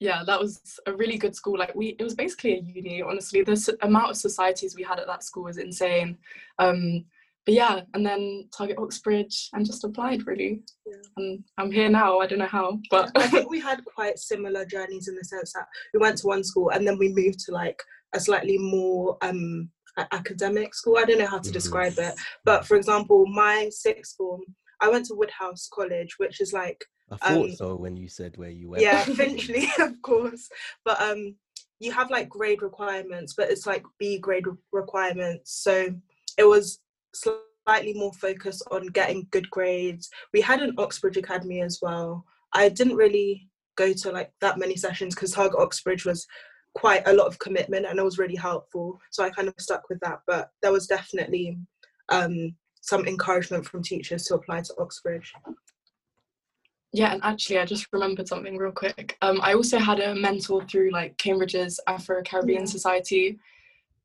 yeah 0.00 0.22
that 0.24 0.38
was 0.38 0.78
a 0.86 0.92
really 0.92 1.16
good 1.16 1.34
school 1.34 1.58
like 1.58 1.74
we 1.74 1.96
it 1.98 2.04
was 2.04 2.14
basically 2.14 2.54
a 2.54 2.60
uni 2.60 3.02
honestly 3.02 3.42
the 3.42 3.52
s- 3.52 3.70
amount 3.82 4.10
of 4.10 4.16
societies 4.16 4.76
we 4.76 4.82
had 4.82 4.98
at 4.98 5.06
that 5.06 5.24
school 5.24 5.44
was 5.44 5.58
insane 5.58 6.16
um 6.58 7.04
but 7.46 7.54
yeah 7.54 7.80
and 7.94 8.04
then 8.04 8.48
target 8.56 8.76
oxbridge 8.78 9.48
and 9.54 9.64
just 9.64 9.84
applied 9.84 10.26
really 10.26 10.60
Yeah. 10.86 10.96
and 11.16 11.44
i'm 11.58 11.72
here 11.72 11.88
now 11.88 12.18
i 12.18 12.26
don't 12.26 12.38
know 12.40 12.46
how 12.46 12.78
but 12.90 13.10
I 13.16 13.26
think 13.28 13.48
we 13.54 13.60
had 13.60 13.84
quite 13.84 14.18
similar 14.18 14.64
journeys 14.66 15.08
in 15.08 15.14
the 15.14 15.24
sense 15.24 15.52
that 15.54 15.66
we 15.94 16.00
went 16.00 16.18
to 16.18 16.26
one 16.26 16.44
school 16.44 16.70
and 16.70 16.86
then 16.86 16.98
we 16.98 17.08
moved 17.12 17.38
to 17.46 17.52
like 17.52 17.80
a 18.14 18.20
slightly 18.20 18.58
more 18.58 19.16
um 19.22 19.70
academic 20.12 20.74
school. 20.74 20.98
I 20.98 21.04
don't 21.06 21.18
know 21.18 21.26
how 21.26 21.38
to 21.38 21.48
Mhm. 21.48 21.54
describe 21.54 21.94
it, 21.98 22.14
but 22.44 22.66
for 22.66 22.76
example, 22.76 23.24
my 23.26 23.70
sixth 23.70 24.14
form, 24.16 24.42
I 24.82 24.90
went 24.90 25.06
to 25.06 25.14
Woodhouse 25.14 25.70
College, 25.72 26.18
which 26.18 26.42
is 26.42 26.52
like 26.52 26.84
I 27.10 27.16
thought 27.16 27.44
Um, 27.44 27.52
so 27.52 27.76
when 27.76 27.96
you 27.96 28.08
said 28.08 28.36
where 28.36 28.50
you 28.50 28.70
went. 28.70 28.82
yeah, 28.82 29.04
Finchley, 29.04 29.68
of 29.78 30.00
course. 30.02 30.48
But 30.84 31.00
um, 31.00 31.36
you 31.78 31.92
have 31.92 32.10
like 32.10 32.28
grade 32.28 32.62
requirements, 32.62 33.34
but 33.36 33.50
it's 33.50 33.66
like 33.66 33.84
B 33.98 34.18
grade 34.18 34.46
re- 34.46 34.54
requirements. 34.72 35.52
So 35.52 35.94
it 36.38 36.44
was 36.44 36.80
slightly 37.14 37.94
more 37.94 38.12
focused 38.14 38.62
on 38.70 38.86
getting 38.88 39.26
good 39.30 39.48
grades. 39.50 40.08
We 40.32 40.40
had 40.40 40.62
an 40.62 40.74
Oxbridge 40.78 41.16
Academy 41.16 41.60
as 41.60 41.78
well. 41.82 42.24
I 42.52 42.68
didn't 42.68 42.96
really 42.96 43.48
go 43.76 43.92
to 43.92 44.10
like 44.10 44.32
that 44.40 44.58
many 44.58 44.76
sessions 44.76 45.14
because 45.14 45.32
Target 45.32 45.60
Oxbridge 45.60 46.04
was 46.04 46.26
quite 46.74 47.06
a 47.06 47.12
lot 47.12 47.26
of 47.26 47.38
commitment 47.38 47.86
and 47.86 47.98
it 47.98 48.04
was 48.04 48.18
really 48.18 48.36
helpful. 48.36 48.98
So 49.10 49.24
I 49.24 49.30
kind 49.30 49.48
of 49.48 49.54
stuck 49.58 49.88
with 49.88 50.00
that. 50.00 50.20
But 50.26 50.50
there 50.62 50.72
was 50.72 50.86
definitely 50.86 51.58
um, 52.08 52.54
some 52.80 53.06
encouragement 53.06 53.66
from 53.66 53.82
teachers 53.82 54.24
to 54.24 54.34
apply 54.34 54.62
to 54.62 54.74
Oxbridge. 54.78 55.32
Yeah 56.96 57.12
and 57.12 57.22
actually 57.24 57.58
i 57.58 57.64
just 57.64 57.86
remembered 57.92 58.26
something 58.26 58.56
real 58.56 58.72
quick 58.72 59.16
um 59.22 59.38
i 59.42 59.52
also 59.52 59.78
had 59.78 60.00
a 60.00 60.14
mentor 60.14 60.64
through 60.66 60.90
like 60.90 61.16
cambridge's 61.18 61.78
afro-caribbean 61.86 62.62
Yeah. 62.62 62.64
society 62.76 63.38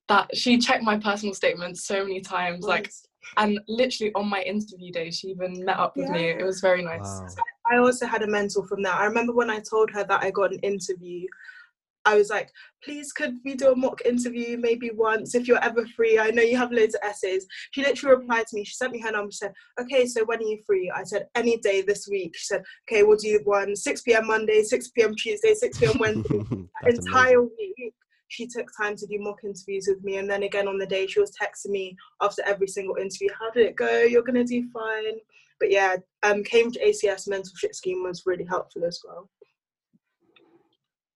that 0.09 0.35
she 0.35 0.57
checked 0.57 0.83
my 0.83 0.97
personal 0.97 1.33
statements 1.33 1.85
so 1.85 2.03
many 2.03 2.19
times 2.21 2.65
like 2.65 2.91
and 3.37 3.59
literally 3.67 4.11
on 4.13 4.27
my 4.27 4.41
interview 4.41 4.91
day 4.91 5.09
she 5.09 5.27
even 5.27 5.63
met 5.63 5.79
up 5.79 5.95
with 5.95 6.09
me 6.09 6.29
it 6.29 6.43
was 6.43 6.59
very 6.59 6.83
nice 6.83 7.21
Wow. 7.21 7.27
I 7.71 7.77
also 7.77 8.05
had 8.05 8.23
a 8.23 8.27
mentor 8.27 8.65
from 8.65 8.81
that. 8.83 8.99
I 8.99 9.05
remember 9.05 9.33
when 9.33 9.49
I 9.49 9.59
told 9.59 9.91
her 9.91 10.03
that 10.03 10.23
I 10.23 10.31
got 10.31 10.51
an 10.51 10.59
interview, 10.59 11.25
I 12.05 12.15
was 12.15 12.29
like, 12.29 12.49
please, 12.83 13.11
could 13.11 13.35
we 13.45 13.55
do 13.55 13.71
a 13.71 13.75
mock 13.75 14.01
interview 14.05 14.57
maybe 14.57 14.91
once 14.93 15.35
if 15.35 15.47
you're 15.47 15.63
ever 15.63 15.85
free? 15.95 16.17
I 16.17 16.31
know 16.31 16.41
you 16.41 16.57
have 16.57 16.71
loads 16.71 16.95
of 16.95 17.01
essays. 17.03 17.45
She 17.71 17.83
literally 17.83 18.17
replied 18.17 18.47
to 18.47 18.55
me. 18.55 18.63
She 18.63 18.73
sent 18.73 18.91
me 18.91 18.99
her 19.01 19.11
number. 19.11 19.31
She 19.31 19.37
said, 19.37 19.53
okay, 19.79 20.05
so 20.07 20.25
when 20.25 20.39
are 20.39 20.43
you 20.43 20.59
free? 20.65 20.91
I 20.93 21.03
said, 21.03 21.27
any 21.35 21.57
day 21.57 21.81
this 21.81 22.07
week. 22.09 22.35
She 22.35 22.45
said, 22.45 22.63
okay, 22.89 23.03
we'll 23.03 23.17
do 23.17 23.39
one 23.43 23.75
6 23.75 24.01
p.m. 24.01 24.27
Monday, 24.27 24.63
6 24.63 24.89
p.m. 24.89 25.13
Tuesday, 25.15 25.53
6 25.53 25.77
p.m. 25.77 25.93
Wednesday. 25.99 26.39
Entire 26.87 27.39
amazing. 27.39 27.49
week 27.77 27.93
she 28.31 28.47
took 28.47 28.67
time 28.79 28.95
to 28.95 29.05
do 29.07 29.19
mock 29.19 29.43
interviews 29.43 29.87
with 29.89 30.01
me 30.03 30.17
and 30.17 30.29
then 30.29 30.43
again 30.43 30.67
on 30.67 30.77
the 30.77 30.85
day 30.85 31.05
she 31.05 31.19
was 31.19 31.31
texting 31.31 31.71
me 31.71 31.95
after 32.21 32.41
every 32.45 32.67
single 32.67 32.95
interview 32.95 33.27
how 33.37 33.51
did 33.51 33.65
it 33.65 33.75
go 33.75 34.03
you're 34.03 34.23
gonna 34.23 34.43
do 34.43 34.65
fine 34.71 35.17
but 35.59 35.69
yeah 35.69 35.97
um 36.23 36.41
cambridge 36.43 36.77
acs 36.81 37.27
mentorship 37.27 37.75
scheme 37.75 38.03
was 38.03 38.23
really 38.25 38.45
helpful 38.45 38.85
as 38.85 39.01
well 39.05 39.29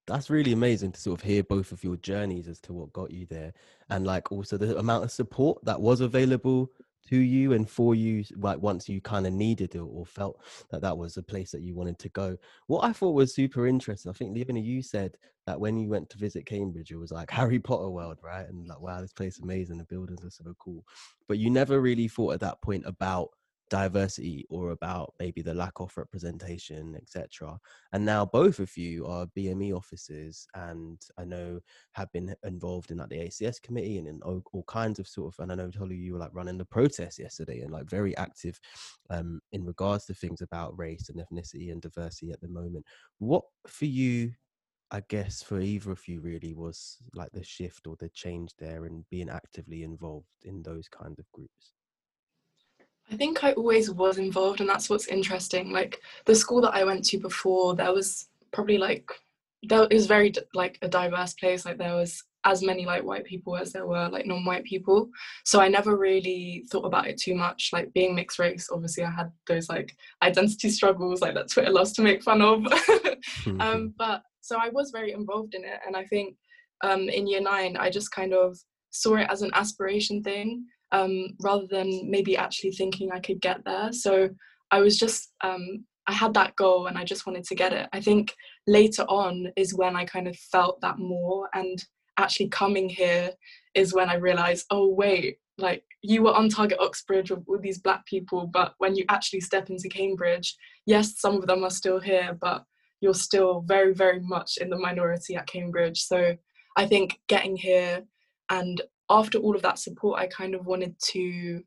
That's 0.07 0.29
really 0.29 0.51
amazing 0.51 0.91
to 0.91 1.01
sort 1.01 1.19
of 1.19 1.25
hear 1.27 1.43
both 1.43 1.71
of 1.71 1.83
your 1.83 1.97
journeys 1.97 2.47
as 2.47 2.59
to 2.61 2.73
what 2.73 2.93
got 2.93 3.11
you 3.11 3.25
there, 3.25 3.53
and 3.89 4.05
like 4.05 4.31
also 4.31 4.57
the 4.57 4.77
amount 4.77 5.03
of 5.03 5.11
support 5.11 5.63
that 5.65 5.81
was 5.81 6.01
available 6.01 6.69
to 7.09 7.17
you 7.17 7.53
and 7.53 7.69
for 7.69 7.95
you, 7.95 8.23
like 8.35 8.59
once 8.61 8.89
you 8.89 8.99
kind 9.01 9.27
of 9.27 9.33
needed 9.33 9.75
it 9.75 9.79
or 9.79 10.05
felt 10.05 10.41
that 10.69 10.81
that 10.81 10.97
was 10.97 11.17
a 11.17 11.23
place 11.23 11.51
that 11.51 11.61
you 11.61 11.75
wanted 11.75 11.99
to 11.99 12.09
go. 12.09 12.37
What 12.67 12.83
I 12.83 12.93
thought 12.93 13.11
was 13.11 13.33
super 13.33 13.67
interesting, 13.67 14.09
I 14.09 14.13
think, 14.13 14.35
Livina, 14.35 14.63
you 14.63 14.81
said 14.81 15.17
that 15.45 15.59
when 15.59 15.77
you 15.77 15.87
went 15.87 16.09
to 16.11 16.17
visit 16.17 16.45
Cambridge, 16.45 16.91
it 16.91 16.97
was 16.97 17.11
like 17.11 17.29
Harry 17.31 17.59
Potter 17.59 17.89
world, 17.89 18.17
right? 18.23 18.47
And 18.47 18.67
like, 18.67 18.81
wow, 18.81 19.01
this 19.01 19.13
place 19.13 19.37
is 19.37 19.43
amazing. 19.43 19.77
The 19.77 19.85
buildings 19.85 20.23
are 20.25 20.31
so 20.31 20.55
cool. 20.59 20.83
But 21.27 21.37
you 21.37 21.49
never 21.49 21.79
really 21.79 22.07
thought 22.07 22.33
at 22.33 22.39
that 22.41 22.61
point 22.61 22.83
about 22.85 23.29
diversity 23.69 24.45
or 24.49 24.71
about 24.71 25.13
maybe 25.19 25.41
the 25.41 25.54
lack 25.54 25.80
of 25.80 25.95
representation, 25.97 26.95
etc. 26.95 27.58
And 27.93 28.06
now 28.06 28.25
both 28.25 28.60
of 28.60 28.75
you 28.78 29.06
are 29.06 29.28
BME 29.38 29.75
officers, 29.75 30.47
and 30.54 31.01
I 31.17 31.25
know 31.25 31.60
have 31.93 32.12
been 32.12 32.36
involved 32.43 32.91
in 32.91 32.97
like 32.97 33.10
the 33.10 33.19
ACS 33.19 33.62
committee 33.62 33.97
and 33.97 34.08
in 34.08 34.21
all, 34.23 34.41
all 34.54 34.63
kinds 34.63 34.99
of 34.99 35.08
sort 35.08 35.34
of. 35.34 35.43
And 35.43 35.51
I 35.51 35.56
know 35.56 35.71
Tolu, 35.71 35.95
you 35.95 36.13
were 36.13 36.19
like 36.19 36.34
running 36.34 36.58
the 36.58 36.65
protest 36.65 37.19
yesterday 37.19 37.62
and 37.62 37.71
like 37.71 37.89
very 37.89 38.15
active 38.17 38.60
um, 39.10 39.41
in 39.51 39.65
regards 39.65 40.06
to 40.06 40.13
things 40.13 40.41
about 40.41 40.78
race 40.78 41.10
and 41.10 41.19
ethnicity 41.19 41.71
and 41.71 41.82
diversity 41.82 42.32
at 42.32 42.41
the 42.41 42.49
moment. 42.49 42.86
What 43.19 43.43
for 43.67 43.86
you? 43.86 44.34
I 44.91 45.01
guess 45.10 45.41
for 45.41 45.60
either 45.60 45.91
of 45.91 46.08
you 46.08 46.21
really 46.21 46.54
was 46.54 46.99
like 47.15 47.32
the 47.32 47.43
shift 47.43 47.88
or 47.88 47.95
the 47.99 48.10
change 48.10 48.51
there 48.60 48.86
and 48.86 49.04
being 49.10 49.30
actively 49.30 49.82
involved 49.82 50.28
in 50.43 50.62
those 50.62 50.88
kind 50.88 51.17
of 51.17 51.25
groups. 51.32 51.74
I 53.11 53.17
think 53.17 53.43
I 53.43 53.53
always 53.53 53.91
was 53.91 54.17
involved, 54.17 54.61
and 54.61 54.69
that's 54.69 54.89
what's 54.89 55.07
interesting. 55.07 55.71
Like 55.71 56.01
the 56.25 56.35
school 56.35 56.61
that 56.61 56.73
I 56.73 56.83
went 56.83 57.05
to 57.05 57.19
before, 57.19 57.75
there 57.75 57.93
was 57.93 58.27
probably 58.51 58.77
like 58.77 59.09
there 59.63 59.83
it 59.83 59.93
was 59.93 60.07
very 60.07 60.33
like 60.53 60.77
a 60.81 60.87
diverse 60.87 61.33
place. 61.33 61.65
Like 61.65 61.77
there 61.77 61.95
was 61.95 62.23
as 62.45 62.61
many 62.61 62.85
like 62.85 63.03
white 63.03 63.25
people 63.25 63.57
as 63.57 63.73
there 63.73 63.87
were 63.87 64.07
like 64.09 64.25
non-white 64.25 64.63
people. 64.63 65.09
So 65.43 65.59
I 65.59 65.67
never 65.67 65.97
really 65.97 66.63
thought 66.69 66.85
about 66.85 67.07
it 67.07 67.17
too 67.17 67.33
much. 67.35 67.71
Like 67.73 67.91
being 67.93 68.13
mixed 68.13 68.37
race, 68.37 68.69
obviously 68.71 69.03
I 69.03 69.09
had 69.09 69.31
those 69.47 69.67
like 69.67 69.95
identity 70.21 70.69
struggles 70.77 71.21
like 71.21 71.33
that 71.33 71.49
Twitter 71.49 71.71
loves 71.71 71.91
to 71.93 72.01
make 72.01 72.23
fun 72.23 72.41
of. 72.41 72.65
um, 73.59 73.93
but 73.97 74.21
so 74.41 74.57
I 74.57 74.69
was 74.69 74.91
very 74.91 75.11
involved 75.11 75.55
in 75.55 75.63
it, 75.63 75.79
and 75.85 75.95
I 75.95 76.05
think 76.05 76.35
um, 76.81 77.09
in 77.09 77.27
year 77.27 77.41
nine 77.41 77.77
I 77.77 77.89
just 77.89 78.11
kind 78.11 78.33
of 78.33 78.57
saw 78.91 79.15
it 79.15 79.27
as 79.29 79.41
an 79.41 79.51
aspiration 79.53 80.23
thing 80.23 80.65
um, 80.97 81.13
rather 81.47 81.67
than 81.75 81.88
maybe 82.10 82.38
actually 82.38 82.71
thinking 82.71 83.08
I 83.12 83.19
could 83.19 83.41
get 83.41 83.60
there. 83.65 83.91
So 83.91 84.29
I 84.71 84.79
was 84.79 84.97
just, 84.97 85.34
um, 85.43 85.86
I 86.08 86.13
had 86.21 86.34
that 86.36 86.55
goal 86.55 86.88
and 86.88 86.97
I 86.97 87.03
just 87.03 87.25
wanted 87.25 87.45
to 87.45 87.55
get 87.55 87.73
it. 87.73 87.88
I 87.97 87.99
think 88.08 88.34
later 88.65 89.03
on 89.23 89.34
is 89.55 89.79
when 89.81 89.95
I 89.95 90.05
kind 90.05 90.27
of 90.27 90.36
felt 90.53 90.79
that 90.81 90.97
more, 90.97 91.49
and 91.53 91.77
actually 92.17 92.49
coming 92.49 92.88
here 92.89 93.31
is 93.73 93.93
when 93.93 94.10
I 94.10 94.15
realized, 94.15 94.65
oh, 94.71 94.88
wait, 95.03 95.38
like 95.58 95.84
you 96.01 96.23
were 96.23 96.34
on 96.34 96.49
target 96.49 96.79
Oxbridge 96.79 97.29
with 97.31 97.43
all 97.47 97.60
these 97.60 97.81
black 97.86 98.05
people, 98.05 98.41
but 98.47 98.73
when 98.77 98.95
you 98.95 99.03
actually 99.10 99.41
step 99.41 99.69
into 99.69 99.89
Cambridge, 99.89 100.55
yes, 100.86 101.19
some 101.19 101.36
of 101.36 101.47
them 101.47 101.63
are 101.63 101.69
still 101.81 101.99
here, 101.99 102.38
but 102.39 102.63
you're 103.01 103.13
still 103.29 103.63
very, 103.73 103.93
very 103.93 104.21
much 104.21 104.58
in 104.62 104.69
the 104.69 104.77
minority 104.88 105.36
at 105.36 105.47
Cambridge. 105.47 105.99
So 106.12 106.19
I 106.77 106.86
think 106.86 107.19
getting 107.27 107.55
here 107.58 108.03
and 108.49 108.81
after 109.09 109.37
all 109.37 109.55
of 109.55 109.61
that 109.61 109.79
support, 109.79 110.19
I 110.19 110.27
kind 110.27 110.55
of 110.55 110.65
wanted 110.65 110.95
to, 111.11 111.61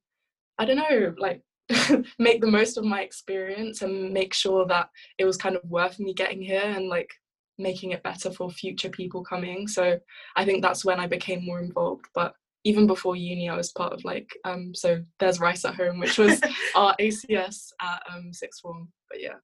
I 0.59 0.65
don't 0.65 0.77
know, 0.77 1.15
like 1.19 1.43
make 2.19 2.41
the 2.41 2.51
most 2.51 2.77
of 2.77 2.85
my 2.85 3.03
experience 3.03 3.83
and 3.83 4.13
make 4.13 4.35
sure 4.35 4.67
that 4.67 4.89
it 5.19 5.25
was 5.25 5.37
kind 5.37 5.57
of 5.57 5.63
worth 5.65 5.99
me 5.99 6.15
getting 6.15 6.43
here 6.43 6.63
and 6.65 6.89
like 6.89 7.11
making 7.59 7.91
it 7.91 8.03
better 8.03 8.31
for 8.31 8.51
future 8.51 8.89
people 8.89 9.23
coming. 9.23 9.69
So 9.69 9.99
I 10.37 10.45
think 10.45 10.63
that's 10.63 10.85
when 10.85 11.01
I 11.01 11.07
became 11.07 11.45
more 11.45 11.61
involved. 11.61 12.07
But 12.15 12.35
even 12.65 12.87
before 12.87 13.17
uni, 13.17 13.49
I 13.49 13.57
was 13.57 13.73
part 13.73 13.93
of 13.93 14.05
like, 14.05 14.29
um, 14.45 14.75
so 14.75 15.03
there's 15.19 15.41
Rice 15.41 15.65
at 15.65 15.75
Home, 15.75 15.99
which 15.99 16.19
was 16.19 16.41
our 16.75 16.95
ACS 17.01 17.73
at 17.81 18.03
um, 18.13 18.33
sixth 18.33 18.61
form. 18.61 18.89
But 19.11 19.21
yeah. 19.21 19.35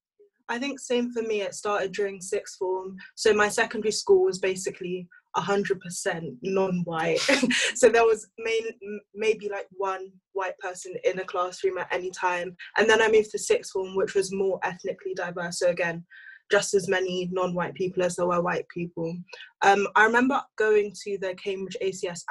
I 0.48 0.58
think 0.58 0.78
same 0.78 1.10
for 1.12 1.22
me. 1.22 1.40
It 1.40 1.54
started 1.54 1.92
during 1.92 2.20
sixth 2.20 2.56
form. 2.58 2.96
So 3.14 3.32
my 3.32 3.48
secondary 3.48 3.92
school 3.92 4.24
was 4.24 4.38
basically 4.38 5.08
100% 5.36 6.36
non-white. 6.42 7.18
so 7.74 7.88
there 7.88 8.04
was 8.04 8.28
main, 8.38 9.00
maybe 9.14 9.48
like 9.48 9.66
one 9.72 10.10
white 10.32 10.58
person 10.58 10.94
in 11.04 11.18
a 11.18 11.24
classroom 11.24 11.78
at 11.78 11.92
any 11.92 12.10
time. 12.10 12.56
And 12.76 12.88
then 12.88 13.02
I 13.02 13.08
moved 13.08 13.30
to 13.32 13.38
sixth 13.38 13.72
form, 13.72 13.96
which 13.96 14.14
was 14.14 14.32
more 14.32 14.58
ethnically 14.62 15.14
diverse. 15.14 15.58
So 15.58 15.68
again, 15.68 16.04
just 16.50 16.74
as 16.74 16.88
many 16.88 17.28
non-white 17.32 17.74
people 17.74 18.02
as 18.02 18.16
there 18.16 18.26
were 18.26 18.42
white 18.42 18.68
people. 18.68 19.16
Um, 19.62 19.86
I 19.96 20.04
remember 20.04 20.40
going 20.56 20.92
to 21.04 21.18
the 21.18 21.34
Cambridge 21.34 21.76
ACS 21.82 22.22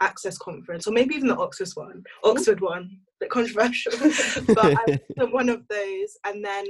Access 0.00 0.38
Conference, 0.38 0.86
or 0.86 0.92
maybe 0.92 1.14
even 1.14 1.28
the 1.28 1.36
Oxford 1.36 1.68
one, 1.74 2.02
Oxford 2.24 2.60
one, 2.60 2.82
a 2.82 3.24
bit 3.24 3.30
controversial, 3.30 3.92
but 4.54 4.76
I 4.88 5.00
was 5.16 5.32
one 5.32 5.48
of 5.48 5.66
those. 5.68 6.16
And 6.26 6.44
then 6.44 6.66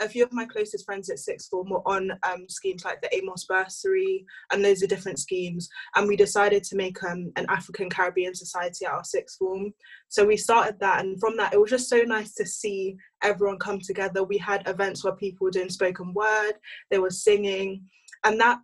a 0.00 0.08
few 0.08 0.22
of 0.22 0.32
my 0.32 0.44
closest 0.44 0.84
friends 0.84 1.10
at 1.10 1.18
sixth 1.18 1.48
form 1.48 1.70
were 1.70 1.86
on 1.86 2.12
um, 2.28 2.48
schemes 2.48 2.84
like 2.84 3.00
the 3.00 3.14
Amos 3.14 3.46
Bursary 3.46 4.24
and 4.52 4.62
loads 4.62 4.82
of 4.82 4.88
different 4.88 5.18
schemes. 5.18 5.68
And 5.96 6.06
we 6.06 6.16
decided 6.16 6.64
to 6.64 6.76
make 6.76 7.02
um, 7.02 7.32
an 7.36 7.46
African 7.48 7.90
Caribbean 7.90 8.34
society 8.34 8.86
at 8.86 8.92
our 8.92 9.04
sixth 9.04 9.38
form. 9.38 9.72
So 10.08 10.24
we 10.24 10.36
started 10.36 10.78
that, 10.80 11.04
and 11.04 11.18
from 11.20 11.36
that, 11.36 11.52
it 11.52 11.60
was 11.60 11.70
just 11.70 11.88
so 11.88 12.02
nice 12.02 12.34
to 12.34 12.46
see 12.46 12.96
everyone 13.22 13.58
come 13.58 13.80
together. 13.80 14.22
We 14.22 14.38
had 14.38 14.66
events 14.66 15.04
where 15.04 15.16
people 15.16 15.44
were 15.44 15.50
doing 15.50 15.70
spoken 15.70 16.14
word, 16.14 16.52
they 16.90 16.98
were 16.98 17.10
singing, 17.10 17.84
and 18.24 18.40
that 18.40 18.58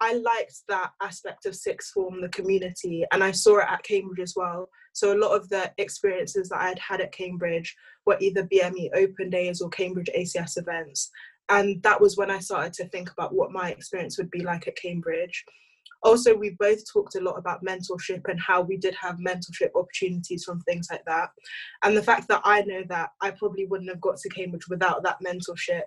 I 0.00 0.14
liked 0.14 0.62
that 0.68 0.90
aspect 1.00 1.46
of 1.46 1.54
sixth 1.54 1.92
form, 1.92 2.20
the 2.20 2.28
community, 2.30 3.04
and 3.12 3.22
I 3.22 3.30
saw 3.30 3.58
it 3.58 3.68
at 3.70 3.84
Cambridge 3.84 4.18
as 4.18 4.34
well. 4.34 4.68
So 4.94 5.12
a 5.12 5.18
lot 5.18 5.36
of 5.36 5.48
the 5.48 5.72
experiences 5.78 6.48
that 6.48 6.60
I 6.60 6.68
had 6.68 6.78
had 6.80 7.00
at 7.00 7.12
Cambridge 7.12 7.74
were 8.06 8.16
either 8.20 8.44
BME 8.44 8.90
open 8.94 9.30
days 9.30 9.60
or 9.60 9.68
Cambridge 9.70 10.10
ACS 10.16 10.58
events. 10.58 11.10
And 11.48 11.82
that 11.82 12.00
was 12.00 12.16
when 12.16 12.30
I 12.30 12.38
started 12.38 12.72
to 12.74 12.88
think 12.88 13.10
about 13.10 13.34
what 13.34 13.52
my 13.52 13.70
experience 13.70 14.16
would 14.18 14.30
be 14.30 14.42
like 14.42 14.66
at 14.68 14.76
Cambridge. 14.76 15.44
Also, 16.04 16.34
we 16.34 16.56
both 16.58 16.80
talked 16.90 17.14
a 17.14 17.20
lot 17.20 17.38
about 17.38 17.64
mentorship 17.64 18.22
and 18.28 18.40
how 18.40 18.60
we 18.60 18.76
did 18.76 18.94
have 18.94 19.16
mentorship 19.16 19.70
opportunities 19.76 20.44
from 20.44 20.60
things 20.62 20.88
like 20.90 21.04
that. 21.06 21.30
And 21.84 21.96
the 21.96 22.02
fact 22.02 22.26
that 22.28 22.40
I 22.44 22.62
know 22.62 22.82
that 22.88 23.10
I 23.20 23.30
probably 23.30 23.66
wouldn't 23.66 23.90
have 23.90 24.00
got 24.00 24.16
to 24.16 24.28
Cambridge 24.30 24.68
without 24.68 25.04
that 25.04 25.18
mentorship. 25.24 25.82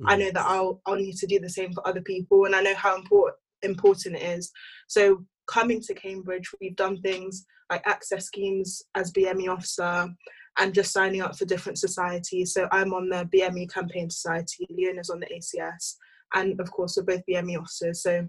Mm. 0.00 0.06
I 0.06 0.16
know 0.16 0.30
that 0.32 0.46
I'll 0.46 0.80
I'll 0.86 0.96
need 0.96 1.16
to 1.16 1.26
do 1.26 1.38
the 1.38 1.48
same 1.48 1.72
for 1.72 1.86
other 1.86 2.00
people, 2.00 2.46
and 2.46 2.56
I 2.56 2.62
know 2.62 2.74
how 2.74 2.96
important 2.96 3.36
important 3.62 4.16
it 4.16 4.22
is. 4.22 4.50
So 4.88 5.24
coming 5.46 5.80
to 5.82 5.94
Cambridge, 5.94 6.50
we've 6.60 6.76
done 6.76 7.00
things 7.02 7.44
like 7.70 7.86
access 7.86 8.26
schemes 8.26 8.82
as 8.94 9.12
BME 9.12 9.48
officer 9.48 10.08
and 10.60 10.74
just 10.74 10.92
signing 10.92 11.22
up 11.22 11.36
for 11.36 11.46
different 11.46 11.78
societies. 11.78 12.52
So 12.52 12.68
I'm 12.70 12.92
on 12.92 13.08
the 13.08 13.28
BME 13.34 13.72
Campaign 13.72 14.10
Society, 14.10 14.66
Leona's 14.70 15.10
on 15.10 15.18
the 15.18 15.26
ACS, 15.26 15.96
and 16.34 16.60
of 16.60 16.70
course 16.70 16.96
we're 16.96 17.14
both 17.16 17.24
BME 17.28 17.58
officers. 17.58 18.02
So 18.02 18.28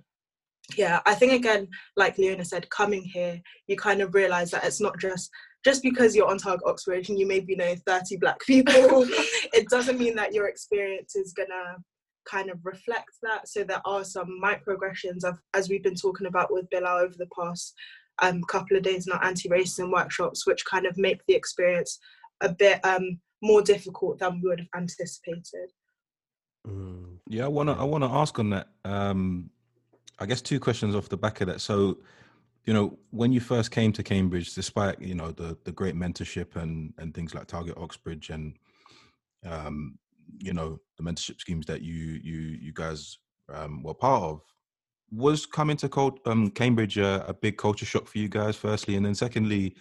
yeah, 0.78 1.02
I 1.06 1.14
think 1.14 1.34
again, 1.34 1.68
like 1.98 2.18
Leona 2.18 2.46
said, 2.46 2.70
coming 2.70 3.04
here, 3.04 3.42
you 3.68 3.76
kind 3.76 4.02
of 4.02 4.16
realize 4.16 4.50
that 4.52 4.64
it's 4.64 4.82
not 4.82 4.98
just 5.00 5.30
just 5.64 5.84
because 5.84 6.16
you're 6.16 6.30
on 6.30 6.40
Target 6.40 6.66
Oxbridge 6.66 7.10
and 7.10 7.20
you 7.20 7.28
maybe 7.28 7.56
know 7.56 7.76
30 7.86 8.18
black 8.18 8.40
people, 8.48 9.06
it 9.54 9.70
doesn't 9.70 10.00
mean 10.00 10.16
that 10.16 10.34
your 10.34 10.48
experience 10.48 11.16
is 11.16 11.34
gonna 11.34 11.76
kind 12.26 12.50
of 12.50 12.60
reflect 12.64 13.10
that. 13.24 13.48
So 13.48 13.64
there 13.64 13.82
are 13.86 14.04
some 14.04 14.40
microaggressions 14.42 15.24
of, 15.24 15.38
as 15.54 15.70
we've 15.70 15.84
been 15.84 15.96
talking 15.96 16.28
about 16.28 16.52
with 16.52 16.70
Bilal 16.70 17.00
over 17.00 17.16
the 17.18 17.28
past 17.38 17.76
um, 18.22 18.44
couple 18.44 18.78
of 18.78 18.84
days 18.84 19.08
in 19.08 19.14
our 19.14 19.24
anti-racism 19.24 19.92
workshops, 19.92 20.46
which 20.46 20.66
kind 20.66 20.86
of 20.86 20.98
make 20.98 21.22
the 21.28 21.34
experience 21.34 22.00
a 22.42 22.50
bit 22.50 22.84
um, 22.86 23.20
more 23.42 23.62
difficult 23.62 24.20
than 24.20 24.42
we 24.42 24.50
would 24.50 24.60
have 24.60 24.70
anticipated. 24.76 25.72
Mm. 26.68 27.18
Yeah, 27.28 27.46
I 27.46 27.48
wanna 27.48 27.74
I 27.74 27.84
wanna 27.84 28.12
ask 28.12 28.38
on 28.40 28.50
that. 28.52 28.68
Um, 28.86 29.50
I 30.20 30.26
guess 30.26 30.42
two 30.42 30.60
questions 30.60 30.96
off 30.96 31.10
the 31.10 31.18
back 31.18 31.42
of 31.42 31.48
that. 31.48 31.62
So, 31.62 31.98
you 32.66 32.74
know, 32.74 33.00
when 33.10 33.32
you 33.32 33.40
first 33.40 33.72
came 33.72 33.92
to 33.94 34.04
Cambridge, 34.04 34.54
despite 34.54 35.02
you 35.02 35.16
know 35.16 35.32
the 35.32 35.58
the 35.64 35.72
great 35.72 35.96
mentorship 35.96 36.56
and 36.56 36.94
and 36.98 37.14
things 37.14 37.34
like 37.34 37.48
Target 37.48 37.78
Oxbridge 37.78 38.30
and 38.30 38.58
um, 39.46 39.98
you 40.40 40.54
know 40.54 40.80
the 40.98 41.04
mentorship 41.04 41.40
schemes 41.40 41.66
that 41.66 41.82
you 41.82 42.20
you 42.24 42.58
you 42.62 42.74
guys 42.74 43.18
um, 43.50 43.84
were 43.84 43.94
part 43.94 44.24
of 44.24 44.42
was 45.12 45.46
coming 45.46 45.76
to 45.78 46.16
um, 46.26 46.50
Cambridge 46.52 46.98
a, 46.98 47.26
a, 47.28 47.34
big 47.34 47.58
culture 47.58 47.86
shock 47.86 48.08
for 48.08 48.18
you 48.18 48.30
guys 48.30 48.56
firstly 48.56 48.96
and 48.96 49.06
then 49.06 49.14
secondly 49.14 49.76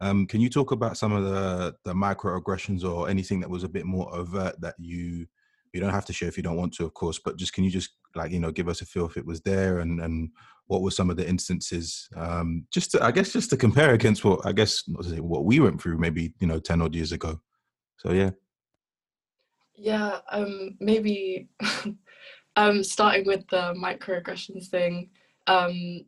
um, 0.00 0.26
can 0.26 0.40
you 0.40 0.50
talk 0.50 0.72
about 0.72 0.96
some 0.96 1.12
of 1.12 1.24
the 1.24 1.74
the 1.84 1.94
microaggressions 1.94 2.84
or 2.84 3.08
anything 3.08 3.40
that 3.40 3.50
was 3.50 3.64
a 3.64 3.68
bit 3.68 3.86
more 3.86 4.14
overt 4.14 4.60
that 4.60 4.74
you 4.78 5.26
you 5.72 5.80
don't 5.80 5.92
have 5.92 6.06
to 6.06 6.12
share 6.12 6.28
if 6.28 6.36
you 6.36 6.42
don't 6.42 6.56
want 6.56 6.72
to 6.72 6.84
of 6.84 6.94
course 6.94 7.18
but 7.22 7.36
just 7.36 7.52
can 7.52 7.64
you 7.64 7.70
just 7.70 7.90
like 8.14 8.30
you 8.30 8.38
know 8.38 8.50
give 8.50 8.68
us 8.68 8.80
a 8.80 8.86
feel 8.86 9.06
if 9.06 9.16
it 9.16 9.26
was 9.26 9.40
there 9.42 9.80
and 9.80 10.00
and 10.00 10.30
what 10.68 10.82
were 10.82 10.90
some 10.90 11.10
of 11.10 11.16
the 11.16 11.28
instances 11.28 12.08
um, 12.16 12.66
just 12.72 12.90
to, 12.90 13.02
i 13.04 13.10
guess 13.10 13.32
just 13.32 13.50
to 13.50 13.56
compare 13.56 13.92
against 13.92 14.24
what 14.24 14.44
i 14.46 14.52
guess 14.52 14.82
what 15.18 15.44
we 15.44 15.60
went 15.60 15.80
through 15.80 15.98
maybe 15.98 16.32
you 16.40 16.46
know 16.46 16.58
10 16.58 16.82
odd 16.82 16.94
years 16.94 17.12
ago? 17.12 17.40
So 17.98 18.12
yeah. 18.12 18.30
Yeah, 19.74 20.20
um, 20.30 20.76
maybe 20.80 21.48
um, 22.56 22.82
starting 22.82 23.26
with 23.26 23.46
the 23.48 23.74
microaggressions 23.74 24.68
thing, 24.68 25.10
um, 25.46 26.06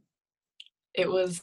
it 0.95 1.11
was 1.11 1.43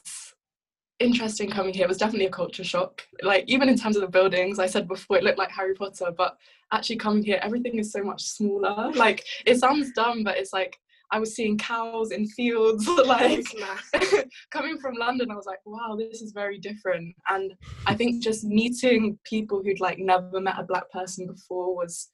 interesting 0.98 1.50
coming 1.50 1.74
here. 1.74 1.84
It 1.84 1.88
was 1.88 1.98
definitely 1.98 2.26
a 2.26 2.30
culture 2.30 2.64
shock. 2.64 3.02
Like 3.22 3.44
even 3.46 3.68
in 3.68 3.78
terms 3.78 3.96
of 3.96 4.02
the 4.02 4.08
buildings, 4.08 4.58
I 4.58 4.66
said 4.66 4.88
before 4.88 5.18
it 5.18 5.24
looked 5.24 5.38
like 5.38 5.50
Harry 5.50 5.74
Potter, 5.74 6.10
but 6.16 6.36
actually 6.72 6.96
coming 6.96 7.22
here, 7.22 7.38
everything 7.42 7.78
is 7.78 7.92
so 7.92 8.02
much 8.02 8.22
smaller. 8.22 8.92
Like 8.96 9.24
it 9.44 9.58
sounds 9.58 9.92
dumb, 9.92 10.24
but 10.24 10.38
it's 10.38 10.52
like 10.52 10.78
I 11.12 11.18
was 11.18 11.36
seeing 11.36 11.58
cows 11.58 12.10
in 12.10 12.26
fields. 12.26 12.88
like 13.06 13.46
coming 14.50 14.78
from 14.78 14.94
London, 14.94 15.30
I 15.30 15.36
was 15.36 15.46
like, 15.46 15.60
wow, 15.64 15.96
this 15.96 16.22
is 16.22 16.32
very 16.32 16.58
different. 16.58 17.14
And 17.28 17.52
I 17.86 17.94
think 17.94 18.22
just 18.22 18.44
meeting 18.44 19.18
people 19.24 19.62
who'd 19.62 19.80
like 19.80 19.98
never 19.98 20.40
met 20.40 20.58
a 20.58 20.64
black 20.64 20.90
person 20.90 21.26
before 21.26 21.76
was 21.76 22.10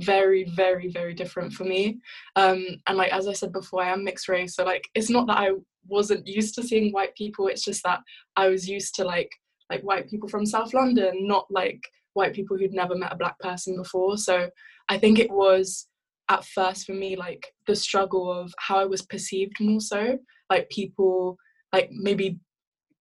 very 0.00 0.44
very 0.54 0.88
very 0.90 1.14
different 1.14 1.50
for 1.54 1.64
me 1.64 1.98
um 2.36 2.66
and 2.86 2.98
like 2.98 3.10
as 3.12 3.26
i 3.26 3.32
said 3.32 3.50
before 3.50 3.82
i 3.82 3.88
am 3.88 4.04
mixed 4.04 4.28
race 4.28 4.54
so 4.54 4.62
like 4.62 4.86
it's 4.94 5.08
not 5.08 5.26
that 5.26 5.38
i 5.38 5.48
wasn't 5.88 6.26
used 6.26 6.54
to 6.54 6.62
seeing 6.62 6.92
white 6.92 7.14
people 7.16 7.48
it's 7.48 7.64
just 7.64 7.82
that 7.82 8.00
i 8.36 8.48
was 8.48 8.68
used 8.68 8.94
to 8.94 9.04
like 9.04 9.30
like 9.70 9.82
white 9.82 10.08
people 10.08 10.28
from 10.28 10.46
south 10.46 10.72
london 10.74 11.26
not 11.26 11.46
like 11.50 11.80
white 12.16 12.32
people 12.32 12.56
who'd 12.56 12.72
never 12.72 12.96
met 12.96 13.12
a 13.12 13.16
black 13.16 13.38
person 13.38 13.76
before. 13.76 14.16
So 14.16 14.48
i 14.88 14.98
think 14.98 15.18
it 15.18 15.30
was 15.30 15.86
at 16.28 16.44
first 16.44 16.86
for 16.86 16.94
me 16.94 17.14
like 17.14 17.46
the 17.68 17.76
struggle 17.76 18.32
of 18.32 18.52
how 18.58 18.78
i 18.78 18.84
was 18.84 19.02
perceived 19.02 19.60
more 19.60 19.80
so. 19.80 20.18
Like 20.50 20.68
people 20.70 21.36
like 21.72 21.90
maybe 21.92 22.38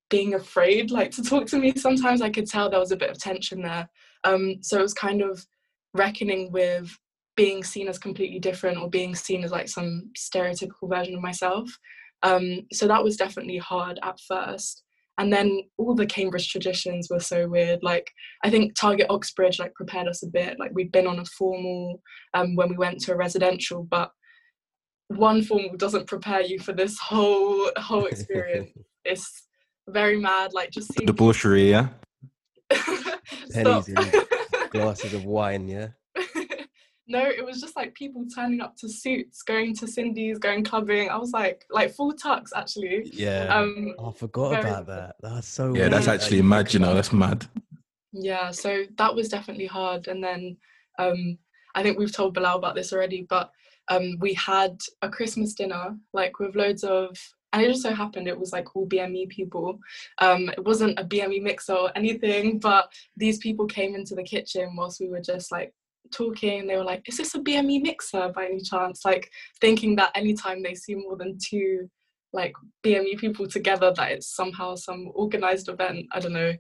being 0.10 0.36
afraid 0.36 0.92
like 0.92 1.12
to 1.12 1.24
talk 1.24 1.48
to 1.48 1.58
me. 1.58 1.74
Sometimes 1.76 2.22
i 2.22 2.30
could 2.30 2.48
tell 2.48 2.70
there 2.70 2.80
was 2.80 2.92
a 2.92 2.98
bit 2.98 3.10
of 3.10 3.18
tension 3.18 3.62
there. 3.62 3.88
Um 4.26 4.58
so 4.62 4.80
it 4.80 4.84
was 4.84 4.94
kind 4.94 5.22
of 5.22 5.44
reckoning 5.94 6.52
with 6.52 6.92
being 7.38 7.64
seen 7.64 7.88
as 7.88 7.98
completely 7.98 8.40
different 8.40 8.78
or 8.78 8.90
being 8.90 9.16
seen 9.16 9.44
as 9.44 9.52
like 9.52 9.68
some 9.68 10.12
stereotypical 10.18 10.90
version 10.90 11.16
of 11.16 11.22
myself. 11.22 11.70
Um, 12.24 12.62
so 12.74 12.88
that 12.88 13.04
was 13.04 13.18
definitely 13.18 13.58
hard 13.58 14.00
at 14.04 14.20
first. 14.28 14.84
And 15.18 15.32
then 15.32 15.62
all 15.78 15.96
the 15.96 16.06
Cambridge 16.06 16.52
traditions 16.52 17.08
were 17.10 17.20
so 17.20 17.48
weird. 17.48 17.80
Like 17.82 18.12
I 18.44 18.50
think 18.50 18.76
Target 18.76 19.08
Oxbridge 19.10 19.60
like 19.60 19.74
prepared 19.74 20.08
us 20.08 20.24
a 20.24 20.28
bit. 20.28 20.58
Like 20.60 20.72
we'd 20.74 20.92
been 20.92 21.08
on 21.08 21.20
a 21.20 21.26
formal 21.26 22.02
um, 22.34 22.56
when 22.56 22.70
we 22.70 22.76
went 22.76 23.00
to 23.02 23.14
a 23.14 23.18
residential, 23.18 23.84
but 23.84 24.12
one 25.08 25.42
formal 25.42 25.78
doesn't 25.78 26.08
prepare 26.08 26.42
you 26.42 26.60
for 26.60 26.74
this 26.74 27.00
whole 27.00 27.72
whole 27.78 28.06
experience. 28.06 28.72
it's 29.06 29.48
very 29.88 30.20
mad. 30.20 30.52
Like 30.54 30.72
just 30.72 30.94
seeing 30.94 31.08
debauchery, 31.08 31.70
yeah. 31.70 31.90
Pennies 33.52 33.90
glasses 34.72 35.14
of 35.14 35.26
wine, 35.26 35.68
yeah? 35.68 35.90
No, 37.08 37.24
it 37.24 37.46
was 37.46 37.62
just 37.62 37.76
like 37.76 37.94
people 37.94 38.26
turning 38.34 38.62
up 38.62 38.76
to 38.78 38.90
suits, 38.90 39.44
going 39.44 39.76
to 39.76 39.88
Cindy's, 39.88 40.40
going 40.40 40.64
clubbing. 40.64 41.10
I 41.10 41.18
was 41.18 41.32
like, 41.32 41.64
like 41.70 41.94
full 41.94 42.14
tux 42.14 42.50
actually. 42.56 43.12
Yeah. 43.14 43.46
Um, 43.56 43.94
oh, 44.00 44.10
I 44.10 44.12
forgot 44.14 44.50
very, 44.52 44.62
about 44.62 44.88
that. 44.88 45.16
That's 45.22 45.48
so. 45.48 45.66
Yeah, 45.66 45.82
weird. 45.82 45.94
that's 45.94 46.08
actually 46.08 46.42
mad. 46.42 46.74
You 46.74 46.80
know, 46.80 46.94
that's 46.96 47.14
mad. 47.14 47.46
Yeah, 48.12 48.52
so 48.52 48.84
that 48.98 49.14
was 49.14 49.30
definitely 49.30 49.68
hard. 49.68 50.08
And 50.08 50.24
then 50.24 50.58
um, 50.98 51.38
I 51.76 51.84
think 51.84 52.00
we've 52.00 52.16
told 52.16 52.34
Bilal 52.34 52.58
about 52.58 52.76
this 52.76 52.94
already, 52.94 53.26
but 53.30 53.52
um, 53.90 54.18
we 54.20 54.34
had 54.34 54.80
a 55.02 55.10
Christmas 55.10 55.54
dinner 55.54 55.96
like 56.14 56.40
with 56.40 56.56
loads 56.56 56.84
of 56.84 57.16
and 57.54 57.64
it 57.64 57.70
just 57.70 57.84
so 57.84 57.94
happened 57.94 58.28
it 58.28 58.38
was 58.38 58.52
like 58.52 58.76
all 58.76 58.86
BME 58.88 59.30
people. 59.30 59.80
Um, 60.18 60.50
it 60.50 60.66
wasn't 60.66 61.00
a 61.00 61.06
BME 61.06 61.42
mixer 61.42 61.74
or 61.74 61.92
anything, 61.96 62.60
but 62.60 62.92
these 63.16 63.38
people 63.38 63.66
came 63.66 63.96
into 63.96 64.14
the 64.14 64.24
kitchen 64.24 64.76
whilst 64.76 65.00
we 65.00 65.08
were 65.08 65.22
just 65.22 65.54
like 65.54 65.74
talking. 66.12 66.68
They 66.68 66.76
were 66.76 66.84
like, 66.84 67.08
"Is 67.08 67.18
this 67.18 67.36
a 67.36 67.40
BME 67.40 67.82
mixer 67.82 68.32
by 68.36 68.46
any 68.46 68.62
chance?" 68.62 69.06
Like 69.06 69.30
thinking 69.62 69.96
that 69.98 70.12
anytime 70.16 70.64
they 70.64 70.76
see 70.76 70.96
more 70.96 71.18
than 71.18 71.38
two 71.38 71.90
like 72.34 72.54
BME 72.86 73.18
people 73.18 73.48
together, 73.48 73.94
that 73.96 74.12
it's 74.12 74.36
somehow 74.36 74.76
some 74.76 75.12
organized 75.16 75.70
event. 75.70 76.06
I 76.12 76.20
don't 76.20 76.34
know. 76.34 76.54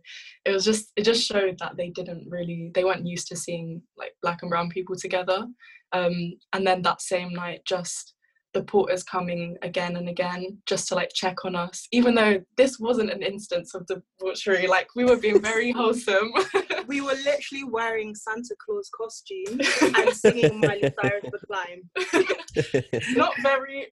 It 0.46 0.52
was 0.52 0.66
just 0.66 0.92
it 0.96 1.04
just 1.04 1.28
showed 1.28 1.60
that 1.60 1.78
they 1.78 1.90
didn't 1.90 2.28
really 2.30 2.72
they 2.74 2.84
weren't 2.84 3.06
used 3.06 3.28
to 3.28 3.36
seeing 3.36 3.82
like 3.98 4.14
black 4.22 4.42
and 4.42 4.50
brown 4.50 4.70
people 4.70 4.96
together. 4.96 5.46
Um, 5.92 6.34
and 6.54 6.66
then 6.66 6.82
that 6.82 7.02
same 7.02 7.34
night, 7.34 7.62
just 7.66 8.16
the 8.56 8.64
porters 8.64 9.04
coming 9.04 9.58
again 9.64 9.98
and 9.98 10.08
again 10.08 10.58
just 10.66 10.88
to 10.88 10.96
like 10.96 11.12
check 11.14 11.44
on 11.44 11.56
us, 11.58 11.88
even 11.92 12.16
though 12.16 12.42
this 12.56 12.80
wasn't 12.80 13.12
an 13.12 13.22
instance 13.22 13.76
of 13.76 13.86
debauchery. 13.86 14.66
Like 14.66 14.88
we 14.96 15.04
were 15.04 15.18
being 15.18 15.42
very 15.42 15.72
wholesome. 15.80 16.32
we 16.88 17.02
were 17.02 17.18
literally 17.26 17.66
wearing 17.66 18.16
Santa 18.16 18.56
Claus 18.66 18.90
costumes 18.98 19.68
and 19.82 20.10
singing 20.16 20.62
Miley 20.62 20.90
Cyrus 21.02 21.26
the 21.32 21.40
climb. 21.46 23.16
Not 23.18 23.34
very 23.42 23.88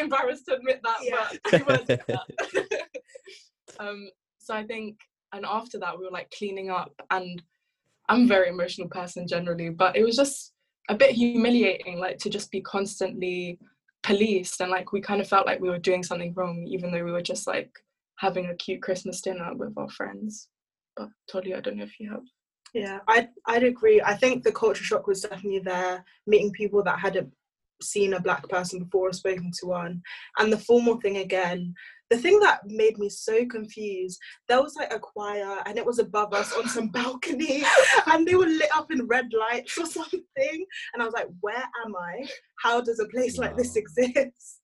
embarrassed 0.00 0.46
to 0.48 0.56
admit 0.56 0.80
that, 0.82 0.98
Yeah. 1.02 1.28
but 1.44 1.52
we 1.52 1.74
were 1.74 1.84
doing 1.84 2.00
that. 2.08 2.88
um, 3.78 4.10
so 4.40 4.52
I 4.52 4.64
think, 4.64 4.96
and 5.32 5.46
after 5.46 5.78
that, 5.78 5.96
we 5.96 6.06
were 6.06 6.10
like 6.10 6.32
cleaning 6.36 6.70
up, 6.70 6.90
and 7.12 7.40
I'm 8.08 8.24
a 8.24 8.26
very 8.26 8.48
emotional 8.48 8.88
person 8.88 9.28
generally, 9.28 9.68
but 9.68 9.94
it 9.94 10.02
was 10.02 10.16
just 10.16 10.54
a 10.88 10.96
bit 10.96 11.12
humiliating, 11.12 12.00
like 12.00 12.18
to 12.18 12.30
just 12.30 12.50
be 12.50 12.60
constantly 12.62 13.60
policed, 14.02 14.60
and 14.60 14.70
like 14.70 14.92
we 14.92 15.00
kind 15.00 15.20
of 15.20 15.28
felt 15.28 15.46
like 15.46 15.60
we 15.60 15.70
were 15.70 15.78
doing 15.78 16.02
something 16.02 16.32
wrong, 16.34 16.64
even 16.66 16.90
though 16.90 17.04
we 17.04 17.12
were 17.12 17.22
just 17.22 17.46
like 17.46 17.70
having 18.16 18.46
a 18.46 18.56
cute 18.56 18.82
Christmas 18.82 19.20
dinner 19.20 19.54
with 19.54 19.76
our 19.76 19.88
friends. 19.90 20.48
But 20.96 21.08
Tolu, 21.30 21.56
I 21.56 21.60
don't 21.60 21.76
know 21.76 21.84
if 21.84 22.00
you 22.00 22.10
have. 22.10 22.24
Yeah, 22.74 22.98
I'd, 23.08 23.28
I'd 23.46 23.64
agree. 23.64 24.02
I 24.02 24.14
think 24.14 24.42
the 24.42 24.52
culture 24.52 24.84
shock 24.84 25.06
was 25.06 25.22
definitely 25.22 25.60
there, 25.60 26.04
meeting 26.26 26.52
people 26.52 26.82
that 26.84 26.98
hadn't 26.98 27.32
seen 27.80 28.14
a 28.14 28.20
black 28.20 28.46
person 28.48 28.80
before 28.80 29.08
or 29.08 29.12
spoken 29.12 29.50
to 29.60 29.66
one. 29.66 30.02
And 30.38 30.52
the 30.52 30.58
formal 30.58 31.00
thing 31.00 31.18
again, 31.18 31.74
the 32.10 32.16
thing 32.16 32.40
that 32.40 32.60
made 32.66 32.98
me 32.98 33.08
so 33.08 33.44
confused, 33.46 34.18
there 34.48 34.62
was 34.62 34.76
like 34.76 34.92
a 34.92 34.98
choir 34.98 35.58
and 35.66 35.76
it 35.76 35.84
was 35.84 35.98
above 35.98 36.32
us 36.32 36.52
on 36.54 36.68
some 36.68 36.88
balcony 36.92 37.62
and 38.06 38.26
they 38.26 38.34
were 38.34 38.46
lit 38.46 38.70
up 38.74 38.90
in 38.90 39.06
red 39.06 39.30
lights 39.32 39.76
or 39.78 39.86
something. 39.98 40.66
And 40.94 41.02
I 41.02 41.04
was 41.04 41.14
like, 41.14 41.28
where 41.40 41.64
am 41.84 41.94
I? 41.96 42.26
How 42.62 42.80
does 42.80 43.00
a 43.00 43.08
place 43.08 43.38
like 43.38 43.56
this 43.56 43.76
exist? 43.76 44.60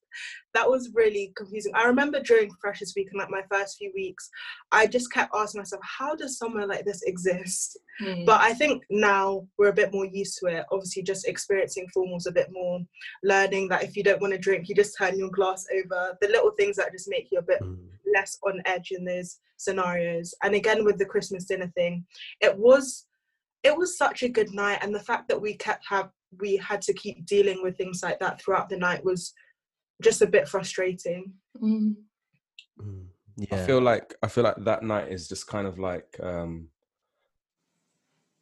That 0.53 0.69
was 0.69 0.89
really 0.93 1.33
confusing. 1.35 1.71
I 1.75 1.85
remember 1.85 2.21
during 2.21 2.49
Freshers 2.61 2.93
Week 2.95 3.09
and 3.11 3.19
like 3.19 3.29
my 3.29 3.43
first 3.51 3.77
few 3.77 3.91
weeks, 3.95 4.29
I 4.71 4.87
just 4.87 5.11
kept 5.11 5.35
asking 5.35 5.59
myself, 5.59 5.81
how 5.83 6.15
does 6.15 6.37
somewhere 6.37 6.67
like 6.67 6.85
this 6.85 7.01
exist? 7.03 7.77
Hmm. 7.99 8.25
But 8.25 8.41
I 8.41 8.53
think 8.53 8.83
now 8.89 9.47
we're 9.57 9.69
a 9.69 9.73
bit 9.73 9.93
more 9.93 10.05
used 10.05 10.37
to 10.39 10.47
it. 10.47 10.65
Obviously, 10.71 11.03
just 11.03 11.27
experiencing 11.27 11.87
formals 11.95 12.27
a 12.27 12.31
bit 12.31 12.47
more, 12.51 12.79
learning 13.23 13.69
that 13.69 13.83
if 13.83 13.95
you 13.95 14.03
don't 14.03 14.21
want 14.21 14.33
to 14.33 14.39
drink, 14.39 14.67
you 14.67 14.75
just 14.75 14.97
turn 14.97 15.17
your 15.17 15.29
glass 15.29 15.65
over. 15.75 16.17
The 16.21 16.27
little 16.27 16.51
things 16.51 16.75
that 16.77 16.91
just 16.91 17.09
make 17.09 17.29
you 17.31 17.39
a 17.39 17.41
bit 17.41 17.61
Mm. 17.61 17.87
less 18.13 18.37
on 18.45 18.61
edge 18.65 18.91
in 18.91 19.05
those 19.05 19.39
scenarios. 19.57 20.33
And 20.43 20.55
again, 20.55 20.83
with 20.85 20.97
the 20.97 21.05
Christmas 21.05 21.45
dinner 21.45 21.71
thing, 21.75 22.05
it 22.41 22.57
was 22.57 23.05
it 23.63 23.75
was 23.75 23.97
such 23.97 24.21
a 24.21 24.29
good 24.29 24.53
night, 24.53 24.79
and 24.83 24.93
the 24.93 24.99
fact 24.99 25.27
that 25.27 25.41
we 25.41 25.55
kept 25.55 25.83
have 25.89 26.11
we 26.39 26.57
had 26.57 26.81
to 26.83 26.93
keep 26.93 27.25
dealing 27.25 27.63
with 27.63 27.77
things 27.77 28.01
like 28.03 28.19
that 28.19 28.39
throughout 28.41 28.69
the 28.69 28.77
night 28.77 29.03
was 29.03 29.33
just 30.01 30.21
a 30.21 30.27
bit 30.27 30.47
frustrating. 30.47 31.33
Mm. 31.61 31.95
Mm. 32.79 33.05
I 33.51 33.65
feel 33.65 33.81
like 33.81 34.15
I 34.23 34.27
feel 34.27 34.43
like 34.43 34.55
that 34.59 34.83
night 34.83 35.11
is 35.11 35.27
just 35.27 35.47
kind 35.47 35.67
of 35.67 35.77
like 35.77 36.17
um 36.21 36.69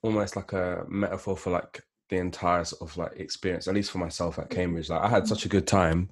almost 0.01 0.35
like 0.35 0.53
a 0.53 0.85
metaphor 0.87 1.35
for 1.37 1.51
like 1.51 1.81
the 2.09 2.17
entire 2.17 2.63
sort 2.63 2.81
of 2.81 2.95
like 2.97 3.13
experience, 3.15 3.67
at 3.67 3.73
least 3.73 3.91
for 3.91 3.97
myself 3.97 4.37
at 4.37 4.49
Cambridge. 4.49 4.89
Like 4.89 5.01
I 5.01 5.07
had 5.07 5.27
such 5.27 5.45
a 5.45 5.49
good 5.49 5.65
time, 5.65 6.09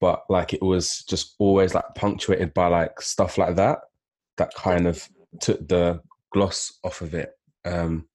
but 0.00 0.24
like 0.28 0.52
it 0.52 0.62
was 0.62 1.02
just 1.04 1.34
always 1.38 1.74
like 1.74 1.84
punctuated 1.94 2.52
by 2.52 2.66
like 2.66 3.00
stuff 3.00 3.38
like 3.38 3.56
that 3.56 3.78
that 4.36 4.52
kind 4.54 4.86
of 4.86 5.08
took 5.40 5.66
the 5.68 6.00
gloss 6.32 6.78
off 6.84 7.00
of 7.00 7.14
it. 7.14 7.32
Um 7.64 8.06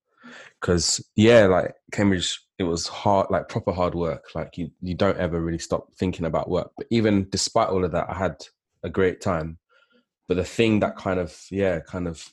because 0.60 1.04
yeah, 1.16 1.46
like 1.46 1.74
Cambridge, 1.92 2.45
it 2.58 2.64
was 2.64 2.88
hard, 2.88 3.28
like 3.30 3.50
proper 3.50 3.72
hard 3.72 3.96
work. 3.96 4.30
Like 4.34 4.58
you, 4.58 4.72
you 4.82 4.96
don't 4.96 5.18
ever 5.18 5.42
really 5.42 5.60
stop 5.60 5.94
thinking 5.96 6.26
about 6.26 6.50
work. 6.50 6.72
But 6.78 6.88
even 6.90 7.28
despite 7.30 7.70
all 7.70 7.84
of 7.84 7.92
that, 7.92 8.10
I 8.10 8.14
had 8.18 8.46
a 8.84 8.90
great 8.90 9.22
time. 9.22 9.58
But 10.28 10.38
the 10.38 10.44
thing 10.44 10.80
that 10.80 10.96
kind 10.96 11.20
of, 11.20 11.38
yeah, 11.52 11.80
kind 11.80 12.08
of, 12.08 12.28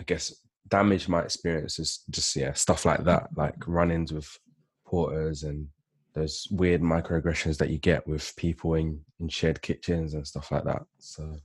I 0.00 0.02
guess, 0.02 0.34
damaged 0.68 1.08
my 1.08 1.22
experience 1.22 1.78
is 1.78 2.04
just 2.10 2.36
yeah, 2.36 2.52
stuff 2.52 2.84
like 2.84 3.04
that, 3.04 3.28
like 3.36 3.54
run-ins 3.66 4.12
with 4.12 4.38
porters 4.86 5.42
and 5.44 5.68
those 6.14 6.48
weird 6.50 6.82
microaggressions 6.82 7.56
that 7.58 7.70
you 7.70 7.78
get 7.78 8.06
with 8.06 8.34
people 8.36 8.74
in 8.74 9.00
in 9.20 9.28
shared 9.28 9.62
kitchens 9.62 10.14
and 10.14 10.26
stuff 10.26 10.50
like 10.50 10.64
that. 10.64 10.82
So 10.98 11.36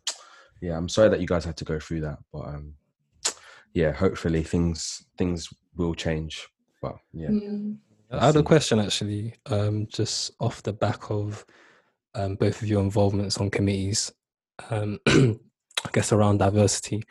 yeah, 0.61 0.77
I'm 0.77 0.89
sorry 0.89 1.09
that 1.09 1.21
you 1.21 1.27
guys 1.27 1.45
had 1.45 1.57
to 1.57 1.65
go 1.65 1.79
through 1.79 2.01
that, 2.01 2.19
but 2.31 2.47
um, 2.47 2.73
yeah, 3.73 3.91
hopefully 3.91 4.43
things 4.43 5.05
things 5.17 5.49
will 5.75 5.93
change. 5.93 6.47
But 6.81 6.95
yeah, 7.13 7.29
Mm. 7.29 7.77
I 8.19 8.27
had 8.27 8.35
a 8.35 8.43
question 8.43 8.79
actually, 8.79 9.33
um, 9.47 9.87
just 9.87 10.31
off 10.39 10.61
the 10.61 10.73
back 10.73 11.09
of 11.09 11.43
um, 12.13 12.35
both 12.35 12.61
of 12.61 12.67
your 12.67 12.81
involvements 12.81 13.39
on 13.39 13.49
committees, 13.49 14.11
um, 14.69 14.99
I 15.07 15.35
guess 15.93 16.13
around 16.13 16.37
diversity, 16.37 17.01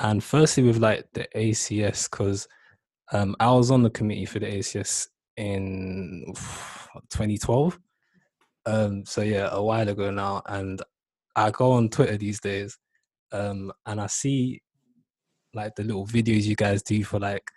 and 0.00 0.22
firstly 0.22 0.64
with 0.64 0.76
like 0.76 1.06
the 1.14 1.26
ACS, 1.34 2.10
because 2.10 2.46
um, 3.12 3.34
I 3.40 3.50
was 3.52 3.70
on 3.70 3.82
the 3.82 3.90
committee 3.90 4.26
for 4.26 4.38
the 4.38 4.46
ACS 4.46 5.08
in 5.38 6.24
2012. 6.34 7.78
Um, 8.66 9.06
so 9.06 9.22
yeah, 9.22 9.48
a 9.50 9.62
while 9.62 9.88
ago 9.88 10.10
now, 10.10 10.42
and 10.44 10.82
I 11.36 11.52
go 11.52 11.72
on 11.72 11.88
Twitter 11.88 12.18
these 12.18 12.40
days, 12.40 12.76
um, 13.32 13.72
and 13.86 13.98
I 13.98 14.08
see 14.08 14.60
like 15.54 15.74
the 15.74 15.84
little 15.84 16.06
videos 16.06 16.42
you 16.42 16.56
guys 16.56 16.82
do 16.82 17.02
for 17.02 17.18
like 17.18 17.50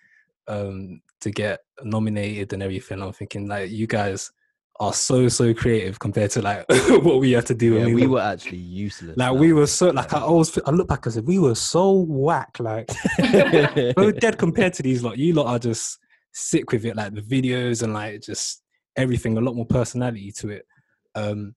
um 0.48 1.02
to 1.22 1.32
get 1.32 1.60
nominated 1.84 2.54
and 2.54 2.64
everything. 2.64 3.02
I'm 3.02 3.14
thinking 3.14 3.48
like 3.48 3.72
you 3.72 3.88
guys 3.88 4.32
are 4.80 4.94
so 4.94 5.28
so 5.28 5.54
creative 5.54 5.98
compared 6.00 6.30
to 6.32 6.42
like 6.42 6.66
what 6.70 7.20
we 7.20 7.32
had 7.32 7.46
to 7.48 7.56
do. 7.56 7.76
Yeah, 7.76 7.86
when 7.86 7.96
we 7.96 8.04
were 8.04 8.16
were 8.16 8.22
actually 8.22 8.58
useless. 8.58 9.18
like 9.18 9.32
man. 9.32 9.40
we 9.40 9.54
were 9.54 9.68
so 9.68 9.90
like 9.90 10.14
I 10.14 10.22
always 10.22 10.58
I 10.66 10.72
look 10.72 10.88
back 10.88 11.06
and 11.06 11.14
said 11.14 11.28
we 11.28 11.40
were 11.40 11.56
so 11.56 11.92
whack 11.92 12.58
like 12.60 12.90
so 13.20 14.12
dead 14.12 14.38
compared 14.38 14.74
to 14.74 14.84
these 14.84 15.04
lot. 15.04 15.18
You 15.18 15.34
lot 15.34 15.48
are 15.48 15.60
just 15.60 16.00
sick 16.34 16.72
with 16.72 16.86
it, 16.86 16.96
like 16.96 17.14
the 17.14 17.22
videos 17.22 17.84
and 17.84 17.94
like 17.94 18.22
just 18.22 18.62
everything, 18.96 19.38
a 19.38 19.42
lot 19.42 19.56
more 19.56 19.66
personality 19.66 20.32
to 20.32 20.50
it. 20.50 20.66
Um, 21.16 21.56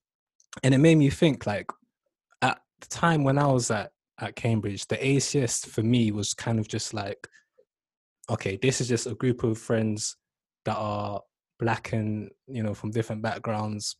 and 0.62 0.74
it 0.74 0.78
made 0.78 0.96
me 0.96 1.10
think 1.10 1.46
like 1.46 1.70
at 2.42 2.60
the 2.80 2.86
time 2.88 3.24
when 3.24 3.38
I 3.38 3.46
was 3.46 3.70
at 3.70 3.92
at 4.18 4.36
Cambridge, 4.36 4.86
the 4.86 4.96
ACS 4.96 5.66
for 5.66 5.82
me 5.82 6.12
was 6.12 6.34
kind 6.34 6.58
of 6.58 6.68
just 6.68 6.92
like, 6.92 7.26
okay, 8.30 8.58
this 8.62 8.80
is 8.80 8.88
just 8.88 9.06
a 9.06 9.14
group 9.14 9.42
of 9.42 9.58
friends 9.58 10.16
that 10.64 10.76
are 10.76 11.20
black 11.58 11.92
and 11.92 12.30
you 12.46 12.62
know 12.62 12.74
from 12.74 12.90
different 12.90 13.22
backgrounds. 13.22 13.96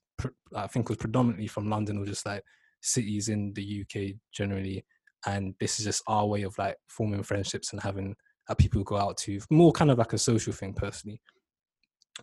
I 0.54 0.66
think 0.66 0.88
was 0.88 0.98
predominantly 0.98 1.46
from 1.46 1.70
London 1.70 1.98
or 1.98 2.04
just 2.04 2.26
like 2.26 2.42
cities 2.82 3.28
in 3.28 3.52
the 3.54 3.82
UK 3.82 4.16
generally, 4.32 4.84
and 5.26 5.54
this 5.60 5.78
is 5.78 5.86
just 5.86 6.02
our 6.06 6.26
way 6.26 6.42
of 6.42 6.56
like 6.58 6.76
forming 6.88 7.22
friendships 7.22 7.72
and 7.72 7.82
having 7.82 8.14
uh, 8.48 8.54
people 8.54 8.82
go 8.84 8.96
out 8.96 9.16
to 9.18 9.40
more 9.50 9.72
kind 9.72 9.90
of 9.90 9.98
like 9.98 10.12
a 10.12 10.18
social 10.18 10.52
thing 10.52 10.74
personally. 10.74 11.20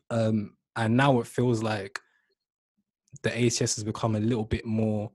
Um, 0.10 0.56
and 0.76 0.96
now 0.96 1.20
it 1.20 1.28
feels 1.28 1.64
like 1.64 2.00
the 3.24 3.30
ACS 3.30 3.76
has 3.76 3.84
become 3.84 4.16
a 4.16 4.20
little 4.20 4.46
bit 4.46 4.66
more. 4.66 5.12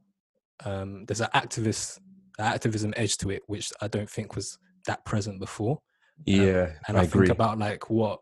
Um, 0.65 1.05
there's 1.07 1.21
an 1.21 1.29
activist 1.35 1.99
activism 2.39 2.93
edge 2.97 3.17
to 3.19 3.31
it, 3.31 3.43
which 3.47 3.73
I 3.81 3.89
don't 3.89 4.11
think 4.11 4.35
was 4.35 4.59
that 4.87 5.05
present 5.05 5.39
before. 5.39 5.79
Yeah, 6.27 6.73
And 6.89 6.97
I, 6.97 7.01
I, 7.01 7.05
agree. 7.05 7.27
think 7.27 7.37
about 7.37 7.59
like 7.59 7.91
what 7.91 8.21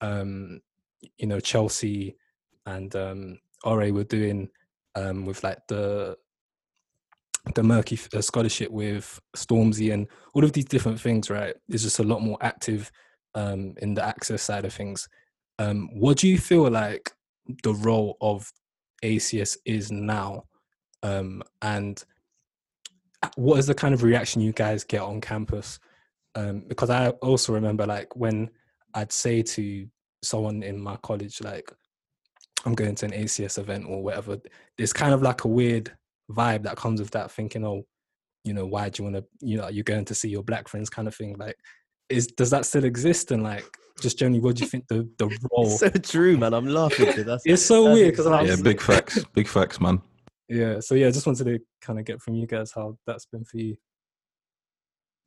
um, 0.00 0.60
you 1.16 1.26
know 1.26 1.40
Chelsea 1.40 2.16
and 2.66 2.94
um, 2.96 3.38
Ore 3.64 3.90
were 3.92 4.04
doing 4.04 4.48
um, 4.94 5.24
with 5.24 5.42
like 5.44 5.58
the 5.68 6.16
the 7.54 7.62
Merky 7.62 8.14
uh, 8.14 8.20
scholarship 8.20 8.70
with 8.70 9.18
Stormzy 9.36 9.92
and 9.92 10.06
all 10.34 10.44
of 10.44 10.52
these 10.52 10.66
different 10.66 11.00
things. 11.00 11.30
Right, 11.30 11.54
is 11.68 11.82
just 11.82 11.98
a 11.98 12.04
lot 12.04 12.22
more 12.22 12.38
active 12.40 12.90
um, 13.34 13.74
in 13.78 13.94
the 13.94 14.04
access 14.04 14.42
side 14.42 14.64
of 14.64 14.72
things. 14.72 15.08
Um, 15.58 15.88
what 15.92 16.18
do 16.18 16.28
you 16.28 16.38
feel 16.38 16.70
like 16.70 17.12
the 17.62 17.74
role 17.74 18.16
of 18.20 18.52
ACS 19.02 19.56
is 19.64 19.90
now, 19.90 20.44
um, 21.02 21.42
and 21.62 22.02
uh, 23.22 23.28
what 23.36 23.58
is 23.58 23.66
the 23.66 23.74
kind 23.74 23.94
of 23.94 24.02
reaction 24.02 24.42
you 24.42 24.52
guys 24.52 24.84
get 24.84 25.00
on 25.00 25.20
campus? 25.20 25.78
Um, 26.38 26.62
because 26.68 26.88
I 26.88 27.08
also 27.08 27.52
remember 27.52 27.84
like 27.84 28.14
when 28.14 28.48
I'd 28.94 29.10
say 29.10 29.42
to 29.42 29.88
someone 30.22 30.62
in 30.62 30.80
my 30.80 30.96
college, 31.02 31.40
like, 31.42 31.72
I'm 32.64 32.74
going 32.74 32.94
to 32.94 33.06
an 33.06 33.12
ACS 33.12 33.58
event 33.58 33.86
or 33.88 34.02
whatever, 34.04 34.38
there's 34.76 34.92
kind 34.92 35.12
of 35.12 35.20
like 35.22 35.42
a 35.44 35.48
weird 35.48 35.90
vibe 36.30 36.62
that 36.62 36.76
comes 36.76 37.00
with 37.00 37.10
that 37.10 37.32
thinking, 37.32 37.64
oh, 37.64 37.84
you 38.44 38.54
know, 38.54 38.66
why 38.66 38.88
do 38.88 39.02
you 39.02 39.10
want 39.10 39.16
to, 39.16 39.46
you 39.46 39.56
know, 39.56 39.68
you're 39.68 39.82
going 39.82 40.04
to 40.04 40.14
see 40.14 40.28
your 40.28 40.44
black 40.44 40.68
friends 40.68 40.88
kind 40.88 41.08
of 41.08 41.14
thing. 41.14 41.34
Like, 41.36 41.56
is 42.08 42.28
does 42.28 42.50
that 42.50 42.66
still 42.66 42.84
exist? 42.84 43.32
And 43.32 43.42
like, 43.42 43.64
just 44.00 44.16
generally, 44.16 44.40
what 44.40 44.56
do 44.56 44.62
you 44.62 44.68
think 44.68 44.86
the, 44.86 45.08
the 45.18 45.26
role? 45.52 45.66
It's 45.66 45.80
so 45.80 45.88
true, 45.88 46.38
man. 46.38 46.54
I'm 46.54 46.66
laughing 46.68 47.06
because 47.06 47.24
that's 47.24 47.46
It's 47.46 47.64
so 47.64 47.84
that's 47.84 47.94
weird 47.94 48.16
'cause 48.16 48.26
I'm 48.26 48.46
Yeah, 48.46 48.56
big 48.62 48.80
facts, 48.80 49.24
big 49.34 49.48
facts, 49.48 49.80
man. 49.80 50.00
yeah. 50.48 50.78
So 50.78 50.94
yeah, 50.94 51.08
I 51.08 51.10
just 51.10 51.26
wanted 51.26 51.44
to 51.46 51.58
kind 51.82 51.98
of 51.98 52.04
get 52.04 52.22
from 52.22 52.34
you 52.36 52.46
guys 52.46 52.70
how 52.72 52.96
that's 53.06 53.26
been 53.26 53.44
for 53.44 53.56
you. 53.56 53.76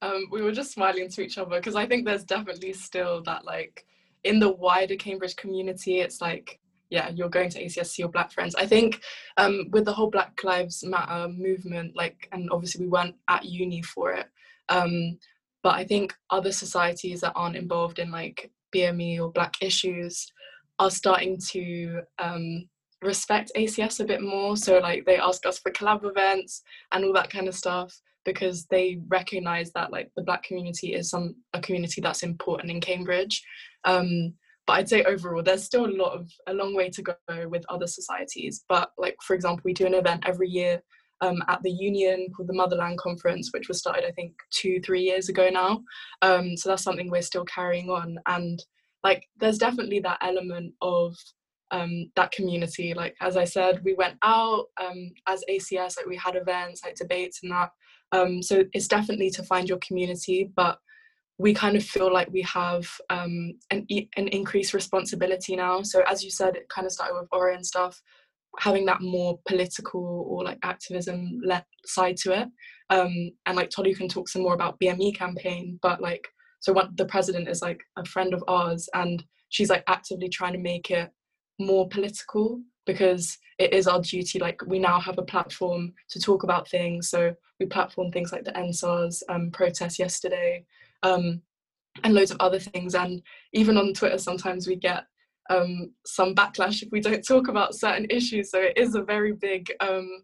Um, 0.02 0.26
we 0.32 0.42
were 0.42 0.52
just 0.52 0.74
smiling 0.74 1.10
to 1.10 1.22
each 1.22 1.38
other 1.38 1.58
because 1.58 1.76
I 1.76 1.86
think 1.86 2.06
there's 2.06 2.24
definitely 2.24 2.74
still 2.74 3.22
that 3.24 3.46
like 3.46 3.86
in 4.24 4.40
the 4.40 4.52
wider 4.52 4.96
Cambridge 4.96 5.36
community, 5.36 6.00
it's 6.00 6.22
like 6.22 6.60
yeah, 6.90 7.10
you're 7.10 7.30
going 7.30 7.50
to 7.52 7.64
ACS 7.64 7.98
your 7.98 8.10
black 8.10 8.32
friends. 8.32 8.54
I 8.54 8.66
think 8.66 9.02
um, 9.38 9.68
with 9.72 9.86
the 9.86 9.94
whole 9.94 10.10
Black 10.12 10.38
Lives 10.44 10.84
Matter 10.84 11.30
movement, 11.30 11.96
like, 11.96 12.28
and 12.34 12.50
obviously 12.52 12.86
we 12.86 12.92
weren't 12.92 13.16
at 13.30 13.46
uni 13.46 13.82
for 13.82 14.12
it, 14.12 14.28
um, 14.68 15.18
but 15.64 15.76
I 15.76 15.86
think 15.86 16.14
other 16.30 16.52
societies 16.52 17.22
that 17.22 17.32
aren't 17.34 17.56
involved 17.56 18.00
in 18.00 18.12
like 18.12 18.52
BME 18.76 19.22
or 19.22 19.32
Black 19.32 19.56
issues 19.62 20.32
are 20.80 20.92
starting 20.92 21.38
to 21.52 22.02
um, 22.20 22.68
respect 23.02 23.52
ACS 23.56 24.02
a 24.02 24.06
bit 24.06 24.22
more. 24.22 24.58
So 24.58 24.80
like 24.80 25.06
they 25.06 25.18
ask 25.18 25.46
us 25.46 25.60
for 25.60 25.72
collab 25.72 26.04
events 26.04 26.62
and 26.92 27.06
all 27.06 27.14
that 27.14 27.30
kind 27.30 27.48
of 27.48 27.56
stuff 27.56 28.02
because 28.26 28.66
they 28.68 29.00
recognize 29.08 29.72
that 29.74 29.92
like 29.92 30.12
the 30.16 30.24
black 30.24 30.44
community 30.44 30.94
is 30.94 31.10
some 31.10 31.36
a 31.54 31.62
community 31.62 32.02
that's 32.02 32.24
important 32.24 32.72
in 32.72 32.82
Cambridge. 32.82 33.44
Um, 33.86 34.34
but 34.68 34.74
I'd 34.74 34.90
say 34.90 35.04
overall 35.04 35.44
there's 35.44 35.64
still 35.64 35.86
a 35.86 35.98
lot 35.98 36.14
of 36.14 36.30
a 36.48 36.54
long 36.54 36.76
way 36.76 36.90
to 36.90 37.02
go 37.02 37.16
with 37.48 37.66
other 37.70 37.88
societies. 37.88 38.64
But 38.70 38.92
like 38.98 39.16
for 39.26 39.36
example, 39.36 39.62
we 39.66 39.74
do 39.74 39.86
an 39.86 39.96
event 39.96 40.24
every 40.26 40.50
year 40.50 40.82
um, 41.22 41.42
at 41.48 41.62
the 41.64 41.72
Union 41.72 42.28
called 42.36 42.50
the 42.50 42.54
Motherland 42.54 42.98
Conference, 42.98 43.50
which 43.54 43.68
was 43.68 43.80
started 43.80 44.06
I 44.06 44.12
think 44.12 44.34
two 44.52 44.80
three 44.82 45.02
years 45.02 45.30
ago 45.30 45.50
now. 45.50 45.82
Um, 46.22 46.56
so 46.56 46.70
that's 46.70 46.84
something 46.84 47.10
we're 47.10 47.22
still 47.22 47.46
carrying 47.46 47.90
on 47.90 48.18
and 48.28 48.64
like 49.04 49.28
there's 49.38 49.58
definitely 49.58 50.00
that 50.02 50.20
element 50.22 50.74
of 50.82 51.16
um, 51.72 52.12
that 52.16 52.32
community. 52.32 52.94
Like 52.94 53.16
as 53.22 53.38
I 53.38 53.46
said, 53.46 53.82
we 53.84 53.94
went 53.94 54.18
out 54.24 54.66
um, 54.80 55.12
as 55.28 55.44
ACS, 55.50 55.98
like 55.98 56.06
we 56.06 56.18
had 56.18 56.36
events, 56.36 56.82
like 56.84 56.96
debates 56.96 57.40
and 57.44 57.52
that. 57.52 57.72
Um, 58.12 58.42
so 58.42 58.64
it's 58.74 58.88
definitely 58.88 59.30
to 59.32 59.44
find 59.44 59.70
your 59.70 59.80
community, 59.80 60.52
but 60.56 60.80
we 61.38 61.54
kind 61.54 61.76
of 61.76 61.84
feel 61.84 62.14
like 62.14 62.30
we 62.32 62.42
have 62.44 62.88
um, 63.10 63.54
an 63.72 63.88
an 64.18 64.28
increased 64.28 64.74
responsibility 64.74 65.56
now. 65.56 65.82
So 65.82 66.04
as 66.08 66.24
you 66.24 66.30
said, 66.30 66.56
it 66.56 66.70
kind 66.70 66.86
of 66.86 66.92
started 66.92 67.16
with 67.20 67.30
Ore 67.32 67.50
and 67.50 67.66
stuff, 67.66 68.02
having 68.60 68.86
that 68.86 69.02
more 69.02 69.40
political 69.48 70.26
or 70.30 70.44
like 70.44 70.60
activism 70.64 71.42
let 71.44 71.66
side 71.86 72.18
to 72.18 72.34
it. 72.34 72.48
Um, 72.90 73.32
and 73.46 73.56
like 73.56 73.70
Tolu 73.70 73.96
can 73.96 74.08
talk 74.08 74.28
some 74.28 74.44
more 74.44 74.54
about 74.54 74.80
BME 74.80 75.16
campaign, 75.16 75.80
but 75.82 76.02
like 76.02 76.28
so 76.60 76.72
what 76.72 76.96
the 76.96 77.06
president 77.06 77.50
is 77.50 77.62
like 77.62 77.82
a 77.98 78.06
friend 78.06 78.34
of 78.34 78.44
ours 78.48 78.88
and 78.94 79.24
she's 79.50 79.70
like 79.70 79.84
actively 79.88 80.30
trying 80.30 80.54
to 80.54 80.60
make 80.60 80.92
it 80.92 81.10
more 81.60 81.90
political 81.90 82.62
because 82.86 83.38
it 83.58 83.74
is 83.74 83.88
our 83.88 84.02
duty 84.02 84.40
like 84.40 84.62
we 84.66 84.80
now 84.80 85.00
have 85.00 85.18
a 85.18 85.24
platform 85.24 85.94
to 86.10 86.20
talk 86.20 86.44
about 86.44 86.68
things. 86.68 87.10
So 87.10 87.36
we 87.60 87.66
platform 87.66 88.12
things 88.12 88.32
like 88.32 88.44
the 88.44 88.52
EndSARS 88.52 89.22
um, 89.30 89.52
protest 89.52 90.00
yesterday 90.00 90.66
um, 91.04 91.42
and 92.04 92.14
loads 92.14 92.32
of 92.32 92.38
other 92.40 92.60
things. 92.60 92.96
And 92.96 93.22
even 93.54 93.78
on 93.78 93.94
twitter 93.94 94.18
sometimes 94.18 94.68
we 94.68 94.76
get 94.76 95.06
um, 95.50 95.92
some 96.06 96.34
backlash 96.34 96.82
if 96.82 96.92
we 96.92 97.02
don't 97.02 97.26
talk 97.28 97.48
about 97.48 97.76
certain 97.76 98.08
issues. 98.10 98.52
So 98.52 98.60
it 98.60 98.78
is 98.78 98.96
a 98.96 99.04
very 99.04 99.34
big 99.34 99.72
um, 99.80 100.24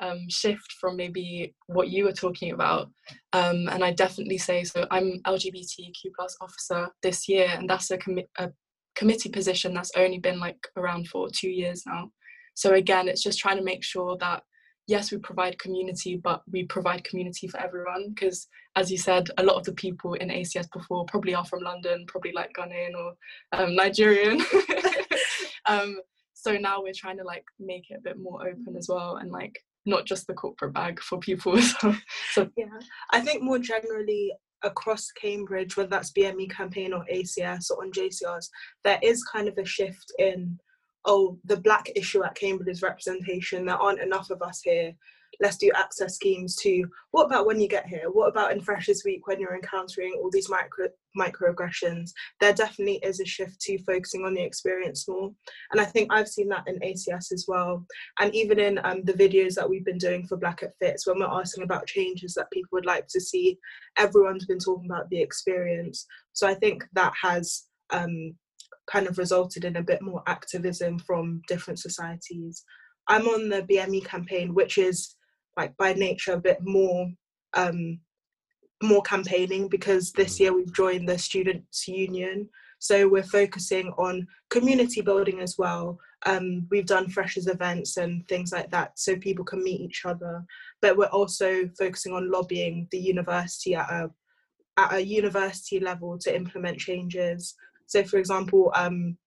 um, 0.00 0.26
shift 0.28 0.72
from 0.80 0.96
maybe 0.96 1.54
what 1.66 1.88
you 1.88 2.04
were 2.04 2.12
talking 2.12 2.52
about. 2.52 2.90
Um, 3.32 3.68
and 3.68 3.84
i 3.84 3.92
definitely 3.92 4.38
say 4.38 4.64
so 4.64 4.86
i'm 4.90 5.20
lgbtq 5.26 5.94
plus 6.16 6.36
officer 6.40 6.88
this 7.02 7.28
year 7.28 7.48
and 7.50 7.68
that's 7.68 7.90
a, 7.90 7.96
commi- 7.96 8.28
a 8.38 8.50
committee 8.94 9.30
position 9.30 9.74
that's 9.74 9.92
only 9.96 10.18
been 10.18 10.38
like 10.40 10.58
around 10.76 11.08
for 11.08 11.28
two 11.30 11.50
years 11.50 11.84
now. 11.86 12.10
So 12.54 12.74
again, 12.74 13.08
it's 13.08 13.22
just 13.22 13.38
trying 13.38 13.56
to 13.56 13.64
make 13.64 13.82
sure 13.82 14.16
that 14.18 14.42
yes, 14.86 15.12
we 15.12 15.18
provide 15.18 15.58
community, 15.58 16.16
but 16.16 16.42
we 16.50 16.64
provide 16.64 17.04
community 17.04 17.46
for 17.48 17.60
everyone. 17.60 18.10
Because 18.10 18.48
as 18.76 18.90
you 18.90 18.98
said, 18.98 19.28
a 19.38 19.42
lot 19.42 19.56
of 19.56 19.64
the 19.64 19.72
people 19.72 20.14
in 20.14 20.28
ACS 20.28 20.66
before 20.72 21.04
probably 21.06 21.34
are 21.34 21.44
from 21.44 21.62
London, 21.62 22.04
probably 22.08 22.32
like 22.32 22.52
Ghanaian 22.56 22.94
or 22.96 23.14
um, 23.52 23.74
Nigerian. 23.74 24.40
um, 25.66 25.98
so 26.34 26.56
now 26.56 26.82
we're 26.82 26.92
trying 26.94 27.18
to 27.18 27.24
like 27.24 27.44
make 27.60 27.90
it 27.90 27.98
a 27.98 28.02
bit 28.02 28.18
more 28.18 28.42
open 28.42 28.76
as 28.76 28.88
well, 28.88 29.16
and 29.16 29.30
like 29.30 29.58
not 29.86 30.06
just 30.06 30.26
the 30.26 30.34
corporate 30.34 30.72
bag 30.72 31.00
for 31.00 31.18
people. 31.18 31.60
so, 31.60 31.94
so 32.32 32.50
yeah, 32.56 32.66
I 33.10 33.20
think 33.20 33.42
more 33.42 33.58
generally, 33.58 34.32
across 34.62 35.10
Cambridge, 35.12 35.76
whether 35.76 35.88
that's 35.88 36.12
BME 36.12 36.50
campaign 36.50 36.92
or 36.92 37.04
ACS 37.12 37.70
or 37.70 37.82
on 37.82 37.92
JCRs, 37.92 38.48
there 38.84 38.98
is 39.02 39.24
kind 39.24 39.48
of 39.48 39.58
a 39.58 39.64
shift 39.64 40.12
in, 40.18 40.58
oh, 41.04 41.38
the 41.44 41.56
black 41.56 41.90
issue 41.96 42.24
at 42.24 42.34
Cambridge 42.34 42.68
is 42.68 42.82
representation. 42.82 43.66
There 43.66 43.76
aren't 43.76 44.00
enough 44.00 44.30
of 44.30 44.42
us 44.42 44.60
here 44.62 44.94
let's 45.40 45.56
do 45.56 45.70
access 45.74 46.14
schemes 46.14 46.56
to 46.56 46.84
what 47.10 47.24
about 47.24 47.46
when 47.46 47.60
you 47.60 47.68
get 47.68 47.86
here 47.86 48.10
what 48.10 48.28
about 48.28 48.52
in 48.52 48.60
freshers 48.60 49.02
week 49.04 49.26
when 49.26 49.40
you're 49.40 49.54
encountering 49.54 50.14
all 50.20 50.30
these 50.30 50.50
micro 50.50 50.86
microaggressions 51.18 52.10
there 52.40 52.52
definitely 52.52 52.96
is 53.02 53.20
a 53.20 53.24
shift 53.24 53.60
to 53.60 53.78
focusing 53.84 54.24
on 54.24 54.34
the 54.34 54.42
experience 54.42 55.08
more. 55.08 55.30
And 55.72 55.80
i 55.80 55.84
think 55.84 56.12
i've 56.12 56.28
seen 56.28 56.48
that 56.48 56.64
in 56.66 56.78
acs 56.80 57.32
as 57.32 57.46
well. 57.48 57.84
And 58.20 58.34
even 58.34 58.58
in 58.58 58.80
um, 58.84 59.02
the 59.04 59.12
videos 59.12 59.54
that 59.54 59.68
we've 59.68 59.84
been 59.84 59.98
doing 59.98 60.26
for 60.26 60.36
black 60.36 60.62
at 60.62 60.74
Fitz 60.80 61.06
when 61.06 61.18
we're 61.18 61.26
asking 61.26 61.64
about 61.64 61.86
changes 61.86 62.34
that 62.34 62.50
people 62.50 62.70
would 62.72 62.86
like 62.86 63.06
to 63.08 63.20
see 63.20 63.58
everyone's 63.98 64.46
been 64.46 64.58
talking 64.58 64.88
about 64.90 65.08
the 65.10 65.20
experience. 65.20 66.06
So 66.32 66.46
i 66.46 66.54
think 66.54 66.84
that 66.94 67.12
has 67.20 67.64
um, 67.90 68.34
kind 68.90 69.06
of 69.06 69.18
resulted 69.18 69.64
in 69.64 69.76
a 69.76 69.82
bit 69.82 70.02
more 70.02 70.22
activism 70.26 70.98
from 70.98 71.42
different 71.46 71.78
societies. 71.78 72.64
I'm 73.08 73.26
on 73.28 73.48
the 73.48 73.62
bme 73.62 74.04
campaign 74.04 74.54
which 74.54 74.78
is 74.78 75.16
like 75.56 75.76
by 75.76 75.92
nature 75.92 76.32
a 76.32 76.40
bit 76.40 76.58
more 76.62 77.08
um, 77.54 77.98
more 78.82 79.02
campaigning 79.02 79.68
because 79.68 80.12
this 80.12 80.38
year 80.40 80.54
we've 80.54 80.72
joined 80.72 81.08
the 81.08 81.18
students 81.18 81.86
union. 81.88 82.48
So 82.78 83.08
we're 83.08 83.22
focusing 83.22 83.92
on 83.96 84.26
community 84.50 85.00
building 85.00 85.40
as 85.40 85.56
well. 85.56 85.98
Um, 86.26 86.66
we've 86.70 86.86
done 86.86 87.08
freshers 87.08 87.46
events 87.46 87.96
and 87.96 88.26
things 88.28 88.52
like 88.52 88.70
that 88.70 88.98
so 88.98 89.16
people 89.16 89.44
can 89.44 89.62
meet 89.62 89.80
each 89.80 90.02
other. 90.04 90.44
But 90.80 90.96
we're 90.96 91.06
also 91.06 91.68
focusing 91.78 92.12
on 92.12 92.30
lobbying 92.30 92.88
the 92.90 92.98
university 92.98 93.74
at 93.74 93.90
a 93.90 94.10
at 94.78 94.94
a 94.94 95.04
university 95.04 95.78
level 95.78 96.18
to 96.18 96.34
implement 96.34 96.78
changes. 96.78 97.54
So 97.86 98.02
for 98.04 98.18
example 98.18 98.72
um, 98.74 99.18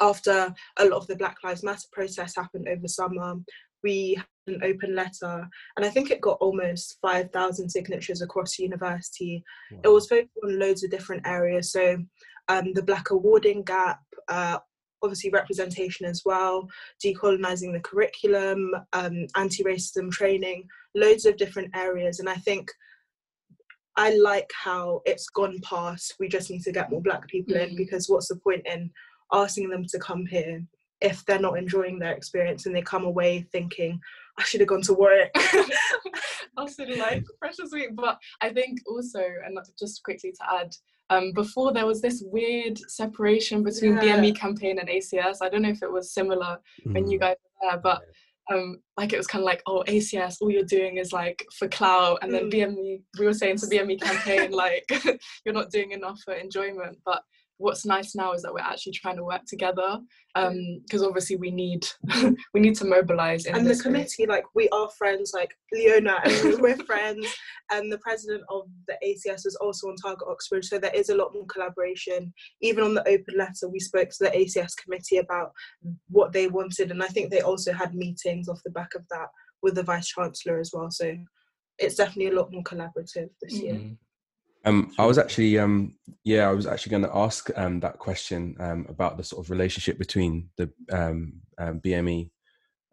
after 0.00 0.54
a 0.78 0.84
lot 0.84 0.98
of 0.98 1.06
the 1.08 1.16
black 1.16 1.36
lives 1.42 1.64
matter 1.64 1.88
protests 1.92 2.36
happened 2.36 2.68
over 2.68 2.86
summer 2.86 3.34
we 3.82 4.20
an 4.48 4.60
open 4.62 4.94
letter 4.94 5.48
and 5.76 5.86
i 5.86 5.88
think 5.88 6.10
it 6.10 6.20
got 6.20 6.38
almost 6.40 6.98
5000 7.02 7.68
signatures 7.68 8.22
across 8.22 8.56
the 8.56 8.64
university 8.64 9.42
wow. 9.70 9.80
it 9.84 9.88
was 9.88 10.06
focused 10.06 10.30
on 10.44 10.58
loads 10.58 10.84
of 10.84 10.90
different 10.90 11.26
areas 11.26 11.72
so 11.72 11.98
um, 12.50 12.72
the 12.72 12.82
black 12.82 13.10
awarding 13.10 13.62
gap 13.62 14.00
uh, 14.28 14.58
obviously 15.02 15.30
representation 15.30 16.06
as 16.06 16.22
well 16.24 16.66
decolonizing 17.04 17.72
the 17.72 17.80
curriculum 17.80 18.70
um, 18.92 19.26
anti-racism 19.36 20.10
training 20.10 20.66
loads 20.94 21.24
of 21.24 21.36
different 21.36 21.70
areas 21.76 22.20
and 22.20 22.28
i 22.28 22.34
think 22.34 22.70
i 23.96 24.14
like 24.16 24.50
how 24.52 25.00
it's 25.04 25.28
gone 25.28 25.58
past 25.62 26.14
we 26.18 26.28
just 26.28 26.50
need 26.50 26.62
to 26.62 26.72
get 26.72 26.90
more 26.90 27.02
black 27.02 27.26
people 27.28 27.54
mm. 27.54 27.68
in 27.68 27.76
because 27.76 28.08
what's 28.08 28.28
the 28.28 28.36
point 28.36 28.66
in 28.66 28.90
asking 29.32 29.68
them 29.68 29.84
to 29.84 29.98
come 29.98 30.24
here 30.26 30.62
if 31.00 31.24
they're 31.24 31.38
not 31.38 31.58
enjoying 31.58 31.98
their 31.98 32.12
experience 32.12 32.66
and 32.66 32.74
they 32.74 32.82
come 32.82 33.04
away 33.04 33.46
thinking 33.52 34.00
I 34.38 34.44
should 34.44 34.60
have 34.60 34.68
gone 34.68 34.82
to 34.82 34.94
work. 34.94 35.30
also 36.56 36.84
like 36.84 37.24
Freshers 37.38 37.72
Week, 37.72 37.90
but 37.94 38.18
I 38.40 38.50
think 38.50 38.78
also 38.86 39.20
and 39.20 39.58
just 39.78 40.02
quickly 40.02 40.32
to 40.32 40.54
add, 40.60 40.74
um, 41.10 41.32
before 41.32 41.72
there 41.72 41.86
was 41.86 42.00
this 42.00 42.22
weird 42.26 42.78
separation 42.88 43.62
between 43.62 43.94
yeah. 43.94 44.18
BME 44.18 44.36
campaign 44.36 44.78
and 44.78 44.88
ACS. 44.88 45.38
I 45.40 45.48
don't 45.48 45.62
know 45.62 45.70
if 45.70 45.82
it 45.82 45.90
was 45.90 46.12
similar 46.12 46.58
mm. 46.86 46.94
when 46.94 47.10
you 47.10 47.18
mm. 47.18 47.22
guys 47.22 47.36
were 47.42 47.70
there, 47.70 47.80
but 47.80 48.02
um, 48.52 48.80
like 48.96 49.12
it 49.12 49.16
was 49.16 49.26
kind 49.26 49.42
of 49.42 49.46
like, 49.46 49.62
oh, 49.66 49.84
ACS, 49.88 50.36
all 50.40 50.50
you're 50.50 50.64
doing 50.64 50.98
is 50.98 51.12
like 51.12 51.44
for 51.58 51.68
clout, 51.68 52.18
and 52.22 52.32
then 52.32 52.50
mm. 52.50 52.52
BME, 52.52 53.02
we 53.18 53.26
were 53.26 53.34
saying 53.34 53.56
to 53.58 53.66
BME 53.66 54.00
campaign, 54.00 54.50
like 54.52 54.84
you're 55.44 55.54
not 55.54 55.70
doing 55.70 55.92
enough 55.92 56.20
for 56.24 56.34
enjoyment. 56.34 56.98
But 57.04 57.22
what's 57.58 57.84
nice 57.84 58.14
now 58.14 58.32
is 58.32 58.42
that 58.42 58.54
we're 58.54 58.60
actually 58.60 58.92
trying 58.92 59.16
to 59.16 59.24
work 59.24 59.42
together 59.46 59.98
because 60.34 61.02
um, 61.02 61.08
obviously 61.08 61.36
we 61.36 61.50
need 61.50 61.86
we 62.54 62.60
need 62.60 62.76
to 62.76 62.84
mobilize 62.84 63.44
and 63.46 63.66
the 63.66 63.76
committee 63.76 64.26
way. 64.26 64.26
like 64.26 64.44
we 64.54 64.68
are 64.70 64.88
friends 64.96 65.32
like 65.34 65.52
leona 65.72 66.16
and 66.24 66.58
we're 66.60 66.76
friends 66.76 67.26
and 67.72 67.92
the 67.92 67.98
president 67.98 68.42
of 68.48 68.62
the 68.86 68.94
acs 69.04 69.46
is 69.46 69.58
also 69.60 69.88
on 69.88 69.96
target 69.96 70.26
oxford 70.28 70.64
so 70.64 70.78
there 70.78 70.94
is 70.94 71.08
a 71.08 71.14
lot 71.14 71.34
more 71.34 71.46
collaboration 71.46 72.32
even 72.62 72.84
on 72.84 72.94
the 72.94 73.08
open 73.08 73.34
letter 73.36 73.68
we 73.70 73.80
spoke 73.80 74.08
to 74.08 74.24
the 74.24 74.30
acs 74.30 74.76
committee 74.82 75.18
about 75.18 75.50
what 76.08 76.32
they 76.32 76.46
wanted 76.46 76.90
and 76.90 77.02
i 77.02 77.08
think 77.08 77.30
they 77.30 77.40
also 77.40 77.72
had 77.72 77.94
meetings 77.94 78.48
off 78.48 78.62
the 78.64 78.70
back 78.70 78.94
of 78.94 79.02
that 79.10 79.28
with 79.62 79.74
the 79.74 79.82
vice 79.82 80.06
chancellor 80.06 80.60
as 80.60 80.70
well 80.72 80.90
so 80.90 81.12
it's 81.78 81.96
definitely 81.96 82.32
a 82.32 82.38
lot 82.38 82.52
more 82.52 82.62
collaborative 82.62 83.28
this 83.42 83.54
mm-hmm. 83.54 83.64
year 83.64 83.96
um, 84.68 84.92
I 84.98 85.06
was 85.06 85.18
actually, 85.18 85.58
um, 85.58 85.94
yeah, 86.24 86.48
I 86.48 86.52
was 86.52 86.66
actually 86.66 86.90
going 86.90 87.04
to 87.04 87.16
ask 87.16 87.48
um, 87.56 87.80
that 87.80 87.98
question 87.98 88.56
um, 88.60 88.86
about 88.88 89.16
the 89.16 89.24
sort 89.24 89.44
of 89.44 89.50
relationship 89.50 89.98
between 89.98 90.50
the 90.56 90.70
um, 90.92 91.34
um, 91.58 91.80
BME 91.80 92.30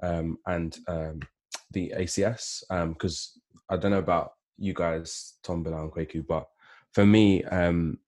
um, 0.01 0.37
and 0.45 0.77
um, 0.87 1.19
the 1.71 1.93
ACS, 1.97 2.63
because 2.89 3.39
I 3.69 3.77
don't 3.77 3.91
know 3.91 3.99
about 3.99 4.31
you 4.57 4.73
guys, 4.73 5.33
Tom, 5.43 5.63
Bilal, 5.63 5.83
and 5.83 5.91
Kwaku, 5.91 6.25
but 6.25 6.47
for 6.93 7.05
me, 7.05 7.43
um, 7.43 7.99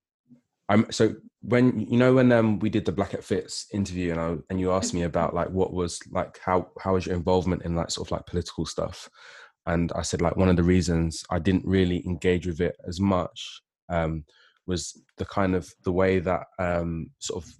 I'm 0.68 0.90
so 0.90 1.14
when 1.40 1.80
you 1.80 1.98
know 1.98 2.14
when 2.14 2.32
um 2.32 2.58
we 2.58 2.68
did 2.68 2.84
the 2.84 2.92
Black 2.92 3.14
at 3.14 3.24
Fitz 3.24 3.66
interview 3.72 4.12
and 4.12 4.20
I 4.20 4.36
and 4.50 4.60
you 4.60 4.72
asked 4.72 4.92
me 4.92 5.02
about 5.02 5.34
like 5.34 5.48
what 5.48 5.72
was 5.72 6.00
like 6.10 6.38
how 6.44 6.70
how 6.80 6.94
was 6.94 7.06
your 7.06 7.14
involvement 7.16 7.62
in 7.62 7.74
like 7.74 7.90
sort 7.90 8.08
of 8.08 8.12
like 8.12 8.26
political 8.26 8.66
stuff, 8.66 9.08
and 9.68 9.92
I 9.94 10.02
said 10.02 10.20
like 10.22 10.36
one 10.36 10.48
of 10.48 10.56
the 10.56 10.62
reasons 10.74 11.24
I 11.30 11.38
didn't 11.38 11.64
really 11.66 12.04
engage 12.06 12.46
with 12.46 12.60
it 12.60 12.76
as 12.86 12.98
much 13.00 13.38
um 13.88 14.24
was 14.66 15.00
the 15.16 15.24
kind 15.24 15.54
of 15.54 15.64
the 15.84 15.92
way 15.92 16.18
that 16.18 16.44
um 16.58 17.10
sort 17.20 17.42
of 17.44 17.50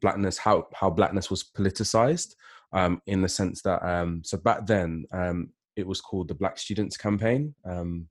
blackness 0.00 0.38
how 0.38 0.66
how 0.74 0.90
blackness 0.90 1.30
was 1.30 1.42
politicized 1.58 2.34
um 2.72 3.00
in 3.06 3.22
the 3.22 3.28
sense 3.28 3.62
that 3.62 3.80
um 3.82 4.22
so 4.24 4.36
back 4.38 4.66
then 4.66 5.04
um 5.12 5.50
it 5.76 5.86
was 5.86 6.00
called 6.00 6.28
the 6.28 6.34
Black 6.34 6.56
Students 6.58 6.96
Campaign 6.96 7.54
um 7.64 8.06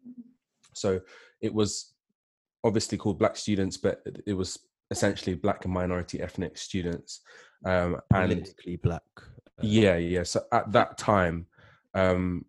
so 0.73 0.99
it 1.41 1.53
was 1.53 1.93
obviously 2.63 2.97
called 2.97 3.17
Black 3.19 3.35
Students 3.35 3.77
but 3.77 4.01
it- 4.27 4.33
was 4.33 4.59
essentially 4.91 5.35
black 5.35 5.65
and 5.65 5.73
minority 5.73 6.21
ethnic 6.21 6.57
students 6.57 7.21
um 7.65 7.97
and 8.13 8.29
Politically 8.31 8.75
black. 8.75 9.01
uh, 9.17 9.63
yeah 9.63 9.97
yeah 9.97 10.21
so 10.21 10.41
at 10.51 10.71
that 10.71 10.95
time 10.97 11.47
um 11.95 12.45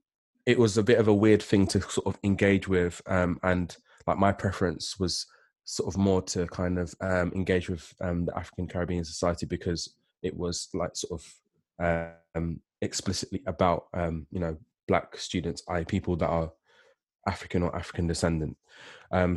it 0.47 0.59
was 0.59 0.79
a 0.79 0.83
bit 0.83 0.99
of 0.99 1.09
a 1.09 1.15
weird 1.15 1.43
thing 1.43 1.67
to 1.67 1.81
sort 1.83 2.07
of 2.07 2.19
engage 2.23 2.69
with 2.69 3.03
um 3.07 3.39
and 3.43 3.77
like 4.07 4.19
my 4.19 4.33
preference 4.33 4.99
was 4.99 5.27
sort 5.65 5.93
of 5.93 5.99
more 5.99 6.23
to 6.23 6.47
kind 6.47 6.79
of 6.79 6.95
um 7.01 7.33
engage 7.35 7.69
with 7.69 7.93
um 8.01 8.25
the 8.25 8.37
african 8.39 8.67
caribbean 8.67 9.05
society 9.05 9.45
because 9.45 9.95
it 10.23 10.35
was 10.37 10.69
like 10.73 10.95
sort 10.95 11.21
of 11.21 12.15
um 12.35 12.61
explicitly 12.81 13.43
about 13.47 13.87
um 13.95 14.27
you 14.31 14.41
know 14.41 14.57
black 14.87 15.17
students 15.17 15.63
i 15.69 15.83
people 15.83 16.17
that 16.17 16.29
are 16.29 16.53
african 17.27 17.63
or 17.63 17.75
african 17.75 18.07
descendant. 18.07 18.57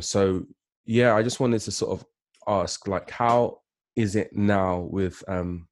So 0.00 0.46
yeah 0.86 1.14
i 1.14 1.22
just 1.22 1.40
wanted 1.40 1.60
to 1.62 1.72
sort 1.72 1.98
of 1.98 2.06
ask 2.46 2.86
like 2.86 3.10
how 3.10 3.60
is 3.96 4.16
it 4.16 4.32
now 4.32 4.88
with 4.90 5.22
um 5.28 5.66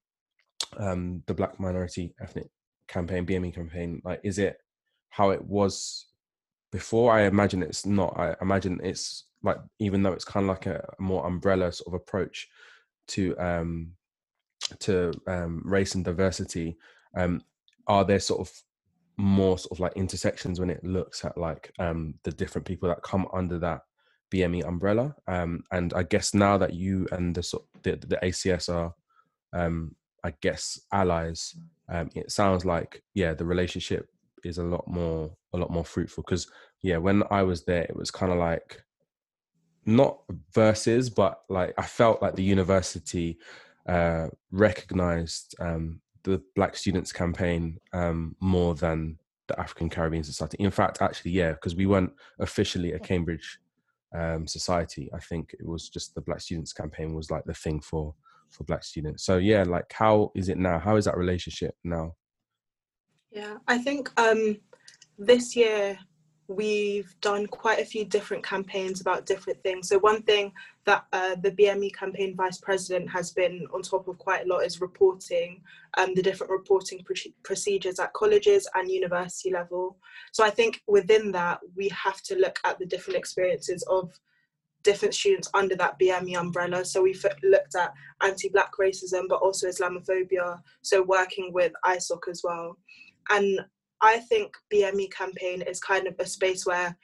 um 0.77 1.23
the 1.25 1.33
black 1.33 1.59
minority 1.59 2.13
ethnic 2.21 2.49
campaign 2.87 3.25
bme 3.25 3.53
campaign? 3.53 4.01
Like 4.03 4.19
is 4.23 4.37
it 4.37 4.57
how 5.09 5.29
it 5.29 5.43
was 5.43 6.07
before 6.71 7.11
i 7.11 7.23
imagine 7.23 7.63
it's 7.63 7.85
not 7.85 8.17
i 8.17 8.35
imagine 8.41 8.79
it's 8.83 9.25
like 9.43 9.57
even 9.79 10.03
though 10.03 10.11
it's 10.11 10.25
kind 10.25 10.43
of 10.45 10.49
like 10.49 10.65
a 10.65 10.83
more 10.99 11.25
umbrella 11.25 11.71
sort 11.71 11.87
of 11.87 11.93
approach 11.93 12.47
to 13.07 13.37
um 13.39 13.91
to 14.79 15.11
um 15.27 15.61
race 15.65 15.95
and 15.95 16.05
diversity 16.05 16.77
um 17.17 17.41
are 17.87 18.05
there 18.05 18.19
sort 18.19 18.39
of 18.39 18.51
more 19.17 19.57
sort 19.57 19.71
of 19.71 19.79
like 19.79 19.93
intersections 19.95 20.59
when 20.59 20.69
it 20.69 20.83
looks 20.83 21.25
at 21.25 21.37
like 21.37 21.73
um 21.79 22.13
the 22.23 22.31
different 22.31 22.65
people 22.65 22.87
that 22.87 23.01
come 23.01 23.27
under 23.33 23.59
that 23.59 23.81
bme 24.31 24.65
umbrella? 24.65 25.15
Um 25.27 25.63
and 25.71 25.93
i 25.93 26.03
guess 26.03 26.33
now 26.33 26.57
that 26.57 26.73
you 26.73 27.07
and 27.11 27.33
the 27.33 27.43
sort 27.43 27.63
the, 27.83 27.95
the 27.95 28.19
acs 28.23 28.73
are 28.73 28.93
um 29.53 29.95
i 30.23 30.31
guess 30.41 30.79
allies 30.93 31.55
um 31.89 32.09
it 32.15 32.31
sounds 32.31 32.63
like 32.63 33.01
yeah 33.15 33.33
the 33.33 33.45
relationship 33.45 34.07
is 34.43 34.57
a 34.57 34.63
lot 34.63 34.87
more 34.87 35.31
a 35.53 35.57
lot 35.57 35.71
more 35.71 35.85
fruitful. 35.85 36.23
Because 36.23 36.47
yeah 36.81 36.97
when 36.97 37.23
i 37.29 37.43
was 37.43 37.63
there 37.65 37.83
it 37.83 37.95
was 37.95 38.11
kind 38.11 38.31
of 38.31 38.37
like 38.37 38.83
not 39.85 40.19
versus 40.53 41.09
but 41.09 41.41
like 41.49 41.73
i 41.77 41.81
felt 41.81 42.21
like 42.21 42.35
the 42.35 42.43
university 42.43 43.37
uh 43.87 44.27
recognized 44.51 45.55
um 45.59 46.01
the 46.23 46.41
black 46.55 46.75
students 46.75 47.11
campaign 47.11 47.77
um 47.93 48.35
more 48.39 48.75
than 48.75 49.17
the 49.47 49.59
african 49.59 49.89
caribbean 49.89 50.23
society. 50.23 50.57
In 50.59 50.69
fact 50.69 51.01
actually 51.01 51.31
yeah 51.31 51.53
because 51.53 51.75
we 51.75 51.87
weren't 51.87 52.11
officially 52.39 52.93
a 52.93 52.99
cambridge 52.99 53.59
um 54.15 54.47
society. 54.47 55.09
I 55.13 55.19
think 55.19 55.55
it 55.59 55.65
was 55.65 55.89
just 55.89 56.13
the 56.13 56.21
black 56.21 56.41
students 56.41 56.73
campaign 56.73 57.13
was 57.13 57.31
like 57.31 57.45
the 57.45 57.53
thing 57.53 57.79
for 57.79 58.13
for 58.49 58.63
black 58.65 58.83
students. 58.83 59.23
So 59.23 59.37
yeah 59.37 59.63
like 59.63 59.91
how 59.91 60.31
is 60.35 60.49
it 60.49 60.57
now? 60.57 60.77
How 60.77 60.97
is 60.97 61.05
that 61.05 61.17
relationship 61.17 61.75
now 61.83 62.15
Yeah, 63.31 63.57
I 63.67 63.77
think 63.77 64.09
um, 64.19 64.57
this 65.17 65.55
year 65.55 65.97
we've 66.47 67.15
done 67.21 67.45
quite 67.45 67.79
a 67.79 67.85
few 67.85 68.03
different 68.03 68.43
campaigns 68.43 69.01
about 69.01 69.27
different 69.27 69.61
things. 69.61 69.87
So 69.87 69.99
one 69.99 70.23
thing 70.23 70.51
that 70.85 71.05
uh, 71.13 71.35
the 71.35 71.51
BME 71.51 71.93
campaign 71.93 72.35
vice 72.35 72.57
president 72.57 73.07
has 73.11 73.31
been 73.31 73.67
on 73.71 73.83
top 73.83 74.07
of 74.07 74.17
quite 74.17 74.45
a 74.45 74.47
lot 74.47 74.65
is 74.65 74.81
reporting 74.81 75.61
um, 75.97 76.15
the 76.15 76.23
different 76.23 76.51
reporting 76.51 77.03
proce- 77.03 77.33
procedures 77.43 77.99
at 77.99 78.13
colleges 78.13 78.67
and 78.73 78.89
university 78.89 79.51
level. 79.51 79.97
So 80.31 80.43
I 80.43 80.49
think 80.49 80.81
within 80.87 81.31
that 81.33 81.59
we 81.75 81.87
have 81.89 82.23
to 82.23 82.35
look 82.35 82.59
at 82.65 82.79
the 82.79 82.85
different 82.87 83.19
experiences 83.19 83.83
of 83.83 84.19
different 84.81 85.13
students 85.13 85.49
under 85.53 85.75
that 85.75 85.99
BME 85.99 86.35
umbrella. 86.35 86.83
So 86.83 87.03
we've 87.03 87.23
looked 87.43 87.75
at 87.75 87.93
anti-black 88.23 88.71
racism, 88.79 89.27
but 89.27 89.41
also 89.41 89.67
Islamophobia. 89.67 90.61
So 90.81 91.03
working 91.03 91.51
with 91.53 91.73
ISOC 91.85 92.27
as 92.29 92.41
well. 92.43 92.77
And 93.29 93.59
I 94.01 94.19
think 94.19 94.53
BME 94.73 95.11
campaign 95.11 95.61
is 95.61 95.79
kind 95.79 96.07
of 96.07 96.15
a 96.19 96.25
space 96.25 96.65
where 96.65 96.97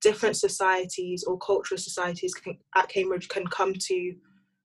different 0.00 0.36
societies 0.36 1.24
or 1.24 1.38
cultural 1.38 1.78
societies 1.78 2.34
can, 2.34 2.56
at 2.76 2.88
Cambridge 2.88 3.28
can 3.28 3.46
come 3.46 3.74
to 3.74 4.14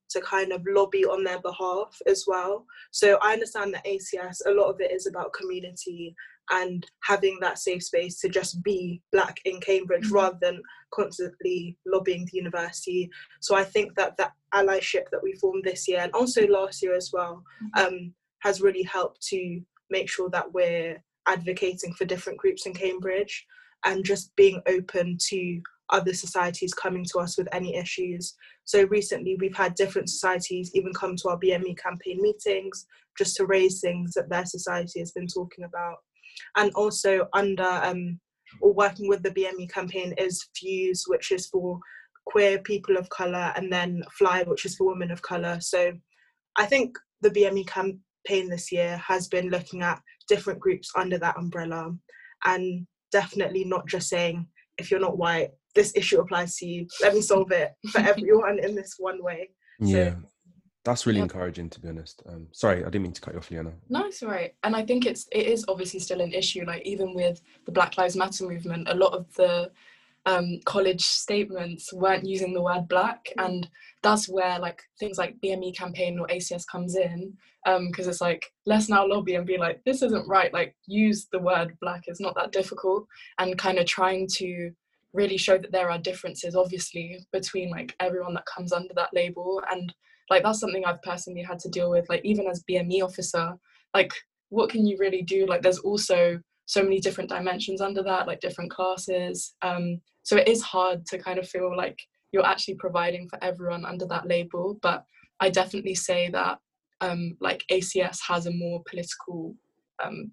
to 0.09 0.21
kind 0.21 0.51
of 0.51 0.63
lobby 0.67 1.03
on 1.05 1.23
their 1.23 1.41
behalf 1.41 1.97
as 2.05 2.25
well. 2.27 2.65
So 2.91 3.17
I 3.21 3.33
understand 3.33 3.73
that 3.73 3.85
ACS, 3.85 4.37
a 4.45 4.51
lot 4.51 4.69
of 4.69 4.79
it 4.79 4.91
is 4.91 5.07
about 5.07 5.33
community 5.33 6.15
and 6.51 6.85
having 7.03 7.37
that 7.41 7.57
safe 7.57 7.83
space 7.83 8.19
to 8.19 8.29
just 8.29 8.61
be 8.63 9.01
black 9.11 9.39
in 9.45 9.59
Cambridge 9.59 10.09
rather 10.11 10.37
than 10.41 10.61
constantly 10.93 11.77
lobbying 11.87 12.25
the 12.25 12.37
university. 12.37 13.09
So 13.41 13.55
I 13.55 13.63
think 13.63 13.95
that 13.95 14.17
that 14.17 14.33
allyship 14.53 15.05
that 15.11 15.23
we 15.23 15.33
formed 15.33 15.63
this 15.63 15.87
year 15.87 16.01
and 16.01 16.11
also 16.13 16.45
last 16.47 16.83
year 16.83 16.95
as 16.95 17.09
well 17.11 17.43
um, 17.75 18.13
has 18.39 18.61
really 18.61 18.83
helped 18.83 19.21
to 19.29 19.61
make 19.93 20.09
sure 20.09 20.29
that 20.31 20.51
we're 20.53 21.01
advocating 21.27 21.93
for 21.93 22.05
different 22.05 22.39
groups 22.39 22.65
in 22.65 22.73
Cambridge 22.73 23.45
and 23.85 24.03
just 24.03 24.35
being 24.35 24.61
open 24.67 25.17
to 25.29 25.61
other 25.89 26.13
societies 26.13 26.73
coming 26.73 27.05
to 27.11 27.19
us 27.19 27.37
with 27.37 27.47
any 27.53 27.75
issues. 27.75 28.35
So 28.65 28.85
recently 28.85 29.37
we've 29.39 29.55
had 29.55 29.75
different 29.75 30.09
societies 30.09 30.71
even 30.73 30.93
come 30.93 31.15
to 31.17 31.29
our 31.29 31.39
BME 31.39 31.77
campaign 31.77 32.21
meetings 32.21 32.87
just 33.17 33.35
to 33.37 33.45
raise 33.45 33.79
things 33.79 34.13
that 34.13 34.29
their 34.29 34.45
society 34.45 34.99
has 34.99 35.11
been 35.11 35.27
talking 35.27 35.65
about. 35.65 35.97
And 36.57 36.71
also 36.73 37.27
under 37.33 37.71
um, 37.83 38.19
or 38.61 38.73
working 38.73 39.07
with 39.07 39.21
the 39.23 39.31
BME 39.31 39.69
campaign 39.71 40.13
is 40.17 40.47
Fuse, 40.55 41.05
which 41.07 41.31
is 41.31 41.47
for 41.47 41.79
queer 42.25 42.59
people 42.59 42.97
of 42.97 43.09
colour, 43.09 43.53
and 43.55 43.71
then 43.71 44.03
Fly, 44.17 44.43
which 44.43 44.65
is 44.65 44.75
for 44.75 44.87
women 44.87 45.11
of 45.11 45.21
colour. 45.21 45.59
So 45.59 45.91
I 46.55 46.65
think 46.65 46.97
the 47.21 47.29
BME 47.29 47.67
campaign 48.25 48.49
this 48.49 48.71
year 48.71 48.97
has 48.97 49.27
been 49.27 49.49
looking 49.49 49.81
at 49.81 50.01
different 50.27 50.59
groups 50.59 50.91
under 50.95 51.17
that 51.17 51.37
umbrella 51.37 51.91
and 52.45 52.85
definitely 53.11 53.63
not 53.63 53.87
just 53.87 54.09
saying 54.09 54.47
if 54.77 54.89
you're 54.89 54.99
not 54.99 55.17
white 55.17 55.49
this 55.75 55.91
issue 55.95 56.19
applies 56.19 56.55
to 56.57 56.65
you 56.65 56.87
let 57.01 57.13
me 57.13 57.21
solve 57.21 57.51
it 57.51 57.71
for 57.91 57.99
everyone 58.11 58.59
in 58.59 58.75
this 58.75 58.95
one 58.97 59.23
way 59.23 59.49
So- 59.81 59.87
yeah 59.89 60.15
that's 60.85 61.05
really 61.05 61.19
Yeah. 61.19 61.23
encouraging 61.23 61.69
to 61.69 61.79
be 61.79 61.87
honest 61.89 62.21
um 62.27 62.47
sorry 62.51 62.81
i 62.81 62.85
didn't 62.89 63.03
mean 63.03 63.13
to 63.13 63.21
cut 63.21 63.33
you 63.33 63.39
off 63.39 63.49
Leona. 63.51 63.71
No, 63.89 64.05
it's 64.05 64.21
all 64.21 64.29
right. 64.29 64.53
And 64.63 64.75
I 64.75 64.83
think 64.85 65.05
it's 65.05 65.27
it 65.31 65.47
is 65.47 65.63
obviously 65.69 66.01
still 66.01 66.19
an 66.19 66.33
issue. 66.33 66.65
Like 66.65 66.81
even 66.85 67.13
with 67.13 67.41
the 67.65 67.71
Black 67.71 67.97
Lives 67.97 68.17
Matter 68.17 68.43
movement, 68.45 68.89
a 68.89 68.93
lot 68.95 69.13
of 69.13 69.33
the 69.35 69.71
um, 70.25 70.59
college 70.65 71.01
statements 71.01 71.91
weren't 71.93 72.25
using 72.25 72.53
the 72.53 72.61
word 72.61 72.87
black, 72.87 73.27
and 73.37 73.67
that's 74.01 74.29
where 74.29 74.59
like 74.59 74.81
things 74.99 75.17
like 75.17 75.39
BME 75.43 75.75
campaign 75.75 76.19
or 76.19 76.27
ACS 76.27 76.63
comes 76.71 76.95
in, 76.95 77.33
because 77.87 78.07
it's 78.07 78.21
like 78.21 78.45
let's 78.65 78.89
now 78.89 79.05
lobby 79.05 79.35
and 79.35 79.45
be 79.45 79.57
like 79.57 79.81
this 79.85 80.01
isn't 80.01 80.27
right. 80.27 80.53
Like 80.53 80.75
use 80.85 81.27
the 81.31 81.39
word 81.39 81.77
black. 81.81 82.03
It's 82.07 82.21
not 82.21 82.35
that 82.35 82.51
difficult, 82.51 83.05
and 83.39 83.57
kind 83.57 83.77
of 83.77 83.85
trying 83.85 84.27
to 84.35 84.71
really 85.13 85.37
show 85.37 85.57
that 85.57 85.71
there 85.71 85.91
are 85.91 85.99
differences, 85.99 86.55
obviously, 86.55 87.19
between 87.31 87.69
like 87.69 87.95
everyone 87.99 88.33
that 88.33 88.45
comes 88.45 88.71
under 88.71 88.93
that 88.95 89.13
label 89.13 89.61
and 89.71 89.93
like 90.29 90.43
that's 90.43 90.59
something 90.59 90.83
I've 90.85 91.01
personally 91.01 91.43
had 91.43 91.59
to 91.59 91.69
deal 91.69 91.89
with. 91.91 92.07
Like 92.09 92.21
even 92.23 92.47
as 92.47 92.63
BME 92.69 93.03
officer, 93.03 93.53
like 93.93 94.11
what 94.49 94.69
can 94.69 94.85
you 94.85 94.97
really 94.99 95.21
do? 95.21 95.45
Like 95.45 95.61
there's 95.61 95.79
also 95.79 96.39
so 96.65 96.81
many 96.81 96.99
different 96.99 97.29
dimensions 97.29 97.81
under 97.81 98.01
that, 98.03 98.27
like 98.27 98.39
different 98.39 98.71
classes. 98.71 99.53
Um, 99.61 99.99
so 100.23 100.37
it 100.37 100.47
is 100.47 100.61
hard 100.61 101.05
to 101.07 101.17
kind 101.17 101.37
of 101.37 101.47
feel 101.47 101.75
like 101.75 101.99
you're 102.31 102.45
actually 102.45 102.75
providing 102.75 103.29
for 103.29 103.41
everyone 103.43 103.85
under 103.85 104.05
that 104.07 104.27
label. 104.27 104.79
But 104.81 105.05
I 105.39 105.49
definitely 105.49 105.95
say 105.95 106.29
that 106.29 106.59
um, 107.01 107.37
like 107.39 107.63
ACS 107.71 108.19
has 108.27 108.45
a 108.45 108.51
more 108.51 108.81
political 108.89 109.55
um, 110.03 110.31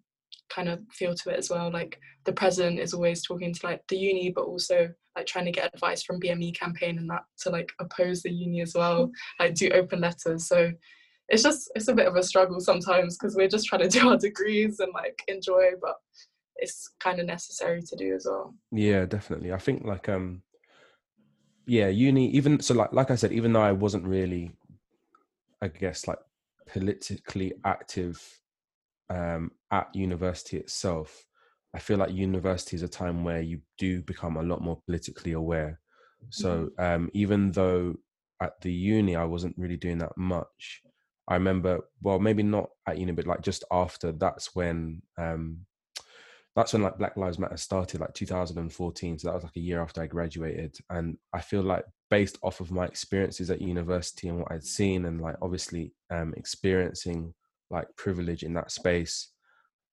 kind 0.48 0.68
of 0.68 0.80
feel 0.92 1.14
to 1.14 1.30
it 1.30 1.38
as 1.38 1.50
well. 1.50 1.70
Like 1.70 1.98
the 2.24 2.32
president 2.32 2.78
is 2.78 2.94
always 2.94 3.22
talking 3.22 3.52
to 3.52 3.66
like 3.66 3.82
the 3.88 3.96
uni, 3.96 4.30
but 4.30 4.44
also 4.44 4.88
like 5.16 5.26
trying 5.26 5.46
to 5.46 5.52
get 5.52 5.74
advice 5.74 6.02
from 6.02 6.20
BME 6.20 6.58
campaign 6.58 6.98
and 6.98 7.10
that 7.10 7.24
to 7.40 7.50
like 7.50 7.70
oppose 7.80 8.22
the 8.22 8.30
uni 8.30 8.60
as 8.60 8.74
well, 8.74 9.10
like 9.40 9.54
do 9.54 9.70
open 9.70 10.00
letters. 10.00 10.46
So 10.46 10.70
it's 11.28 11.42
just 11.42 11.70
it's 11.74 11.88
a 11.88 11.94
bit 11.94 12.06
of 12.06 12.16
a 12.16 12.22
struggle 12.22 12.60
sometimes 12.60 13.16
because 13.16 13.36
we're 13.36 13.48
just 13.48 13.66
trying 13.66 13.82
to 13.82 13.88
do 13.88 14.08
our 14.08 14.16
degrees 14.16 14.80
and 14.80 14.92
like 14.94 15.20
enjoy, 15.28 15.70
but 15.80 15.96
it's 16.60 16.92
kind 17.00 17.18
of 17.20 17.26
necessary 17.26 17.82
to 17.82 17.96
do 17.96 18.14
as 18.14 18.26
well. 18.28 18.54
Yeah, 18.70 19.06
definitely. 19.06 19.52
I 19.52 19.58
think 19.58 19.84
like 19.84 20.08
um 20.08 20.42
yeah, 21.66 21.88
uni 21.88 22.30
even 22.30 22.60
so 22.60 22.74
like 22.74 22.92
like 22.92 23.10
I 23.10 23.16
said, 23.16 23.32
even 23.32 23.52
though 23.52 23.62
I 23.62 23.72
wasn't 23.72 24.04
really 24.04 24.52
I 25.62 25.68
guess 25.68 26.06
like 26.06 26.18
politically 26.66 27.52
active 27.64 28.22
um, 29.08 29.50
at 29.70 29.94
university 29.94 30.56
itself, 30.56 31.26
I 31.74 31.78
feel 31.78 31.98
like 31.98 32.12
university 32.12 32.76
is 32.76 32.82
a 32.82 32.88
time 32.88 33.24
where 33.24 33.40
you 33.40 33.60
do 33.78 34.02
become 34.02 34.36
a 34.36 34.42
lot 34.42 34.62
more 34.62 34.80
politically 34.86 35.32
aware. 35.32 35.80
So 36.30 36.68
um, 36.78 37.10
even 37.12 37.52
though 37.52 37.94
at 38.42 38.60
the 38.60 38.72
uni 38.72 39.16
I 39.16 39.24
wasn't 39.24 39.56
really 39.58 39.76
doing 39.76 39.98
that 39.98 40.16
much, 40.16 40.82
I 41.28 41.34
remember 41.34 41.80
well 42.02 42.18
maybe 42.18 42.42
not 42.42 42.70
at 42.88 42.98
uni 42.98 43.12
but 43.12 43.26
like 43.26 43.42
just 43.42 43.64
after 43.70 44.12
that's 44.12 44.54
when 44.54 45.02
um, 45.18 45.66
that's 46.60 46.74
when 46.74 46.82
like 46.82 46.98
Black 46.98 47.16
Lives 47.16 47.38
Matter 47.38 47.56
started 47.56 48.00
like 48.00 48.12
2014. 48.12 49.18
So 49.18 49.28
that 49.28 49.34
was 49.34 49.44
like 49.44 49.56
a 49.56 49.60
year 49.60 49.80
after 49.80 50.02
I 50.02 50.06
graduated, 50.06 50.76
and 50.90 51.16
I 51.32 51.40
feel 51.40 51.62
like 51.62 51.84
based 52.10 52.38
off 52.42 52.60
of 52.60 52.70
my 52.70 52.84
experiences 52.84 53.50
at 53.50 53.62
university 53.62 54.28
and 54.28 54.40
what 54.40 54.52
I'd 54.52 54.64
seen 54.64 55.06
and 55.06 55.20
like 55.20 55.36
obviously 55.40 55.94
um, 56.10 56.34
experiencing 56.36 57.32
like 57.70 57.86
privilege 57.96 58.42
in 58.42 58.52
that 58.54 58.70
space 58.72 59.28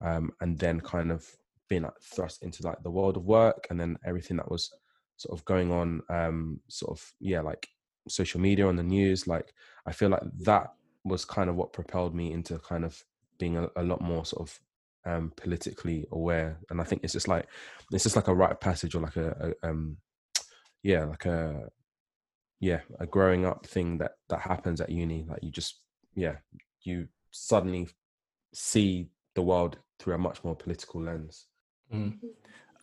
um, 0.03 0.31
and 0.41 0.57
then 0.57 0.81
kind 0.81 1.11
of 1.11 1.25
being 1.69 1.83
like 1.83 1.93
thrust 2.01 2.43
into 2.43 2.65
like 2.65 2.81
the 2.83 2.91
world 2.91 3.17
of 3.17 3.25
work 3.25 3.67
and 3.69 3.79
then 3.79 3.97
everything 4.05 4.37
that 4.37 4.49
was 4.49 4.71
sort 5.17 5.37
of 5.37 5.45
going 5.45 5.71
on 5.71 6.01
um, 6.09 6.59
sort 6.67 6.97
of 6.97 7.13
yeah 7.19 7.41
like 7.41 7.67
social 8.09 8.39
media 8.39 8.65
on 8.65 8.77
the 8.77 8.83
news 8.83 9.27
like 9.27 9.53
i 9.85 9.91
feel 9.91 10.07
like 10.07 10.23
that 10.39 10.71
was 11.03 11.25
kind 11.25 11.49
of 11.49 11.57
what 11.57 11.73
propelled 11.73 12.15
me 12.15 12.31
into 12.31 12.57
kind 12.59 12.85
of 12.85 13.03
being 13.37 13.57
a, 13.57 13.67
a 13.75 13.83
lot 13.83 13.99
more 13.99 14.23
sort 14.23 14.47
of 14.47 14.57
um, 15.07 15.31
politically 15.35 16.05
aware 16.11 16.59
and 16.69 16.81
i 16.81 16.83
think 16.83 17.03
it's 17.03 17.13
just 17.13 17.27
like 17.27 17.47
it's 17.91 18.03
just 18.03 18.15
like 18.15 18.27
a 18.27 18.33
rite 18.33 18.51
of 18.51 18.59
passage 18.59 18.93
or 18.93 19.01
like 19.01 19.15
a, 19.15 19.53
a 19.63 19.67
um 19.69 19.97
yeah 20.83 21.05
like 21.05 21.25
a 21.25 21.69
yeah 22.59 22.81
a 22.99 23.05
growing 23.05 23.45
up 23.45 23.65
thing 23.65 23.97
that 23.97 24.13
that 24.29 24.41
happens 24.41 24.81
at 24.81 24.89
uni 24.89 25.25
like 25.29 25.39
you 25.41 25.51
just 25.51 25.81
yeah 26.15 26.35
you 26.81 27.07
suddenly 27.31 27.87
see 28.53 29.07
the 29.35 29.41
world 29.41 29.77
through 29.99 30.15
a 30.15 30.17
much 30.17 30.43
more 30.43 30.55
political 30.55 31.01
lens 31.01 31.47
Mm. 31.93 32.17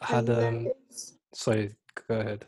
I 0.00 0.06
had 0.06 0.28
And 0.28 0.28
there 0.28 0.48
um. 0.48 0.68
Sorry, 1.32 1.74
go 2.08 2.14
ahead. 2.16 2.46